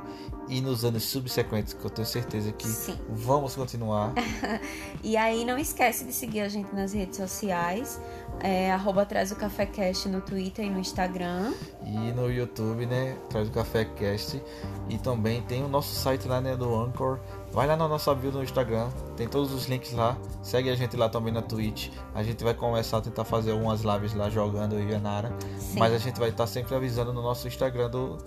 e 0.49 0.61
nos 0.61 0.85
anos 0.85 1.05
subsequentes, 1.05 1.75
que 1.75 1.85
eu 1.85 1.91
tenho 1.91 2.07
certeza 2.07 2.53
que 2.53 2.69
Sim. 2.69 2.99
vamos 3.09 3.55
continuar. 3.55 4.13
e 5.03 5.17
aí, 5.17 5.45
não 5.45 5.59
esquece 5.59 6.05
de 6.05 6.13
seguir 6.13 6.41
a 6.41 6.49
gente 6.49 6.75
nas 6.75 6.93
redes 6.93 7.17
sociais. 7.17 8.01
É, 8.41 8.71
arroba 8.71 9.07
Traz 9.07 9.33
o 9.33 9.37
Café 9.37 9.67
Cast 9.67 10.09
no 10.09 10.21
Twitter 10.21 10.65
e 10.65 10.71
no 10.71 10.79
Instagram. 10.79 11.53
E 11.85 12.13
no 12.13 12.31
YouTube, 12.31 12.87
né? 12.87 13.17
Traz 13.29 13.49
o 13.49 13.53
Café 13.53 13.85
Cast. 13.85 14.43
E 14.89 14.99
também 14.99 15.43
tem 15.43 15.65
o 15.65 15.69
nosso 15.69 15.95
site 15.95 16.29
lá, 16.29 16.41
né? 16.41 16.57
Do 16.57 16.75
Anchor 16.75 17.19
Vai 17.57 17.67
lá 17.67 17.75
na 17.75 17.89
nossa 17.89 18.15
bio 18.15 18.31
no 18.31 18.43
Instagram, 18.43 18.91
tem 19.17 19.27
todos 19.27 19.51
os 19.51 19.65
links 19.65 19.91
lá. 19.93 20.15
Segue 20.43 20.69
a 20.69 20.75
gente 20.75 20.95
lá 20.95 21.09
também 21.09 21.33
na 21.33 21.41
Twitch. 21.41 21.89
A 22.15 22.23
gente 22.23 22.45
vai 22.45 22.53
começar 22.53 22.99
a 22.99 23.01
tentar 23.01 23.25
fazer 23.25 23.53
algumas 23.53 23.81
lives 23.81 24.13
lá 24.13 24.29
jogando 24.29 24.79
e 24.79 24.95
a 24.95 24.99
Nara. 24.99 25.33
Mas 25.75 25.95
a 25.95 25.97
gente 25.97 26.21
vai 26.21 26.29
estar 26.29 26.47
sempre 26.47 26.75
avisando 26.75 27.15
no 27.15 27.23
nosso 27.23 27.49
Instagram 27.49 27.89
do, 27.89 28.19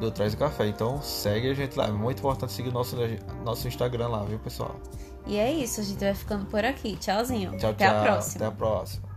do 0.00 0.10
Traz 0.10 0.32
o 0.32 0.38
Café. 0.38 0.68
Então 0.68 1.02
segue 1.02 1.50
a 1.50 1.54
gente 1.54 1.76
lá. 1.76 1.88
É 1.88 1.90
muito 1.90 2.20
importante 2.20 2.50
seguir 2.50 2.70
o 2.70 2.72
nosso, 2.72 2.96
nosso 3.44 3.68
Instagram 3.68 4.08
lá, 4.08 4.24
viu, 4.24 4.38
pessoal? 4.38 4.74
E 5.26 5.36
é 5.36 5.52
isso, 5.52 5.82
a 5.82 5.84
gente 5.84 6.02
vai 6.02 6.14
ficando 6.14 6.46
por 6.46 6.64
aqui. 6.64 6.96
Tchauzinho. 6.96 7.58
Tchau, 7.58 7.72
Até 7.72 7.86
tchau. 7.86 7.94
a 7.98 8.02
próxima. 8.02 8.46
Até 8.46 8.46
a 8.46 8.56
próxima. 8.56 9.08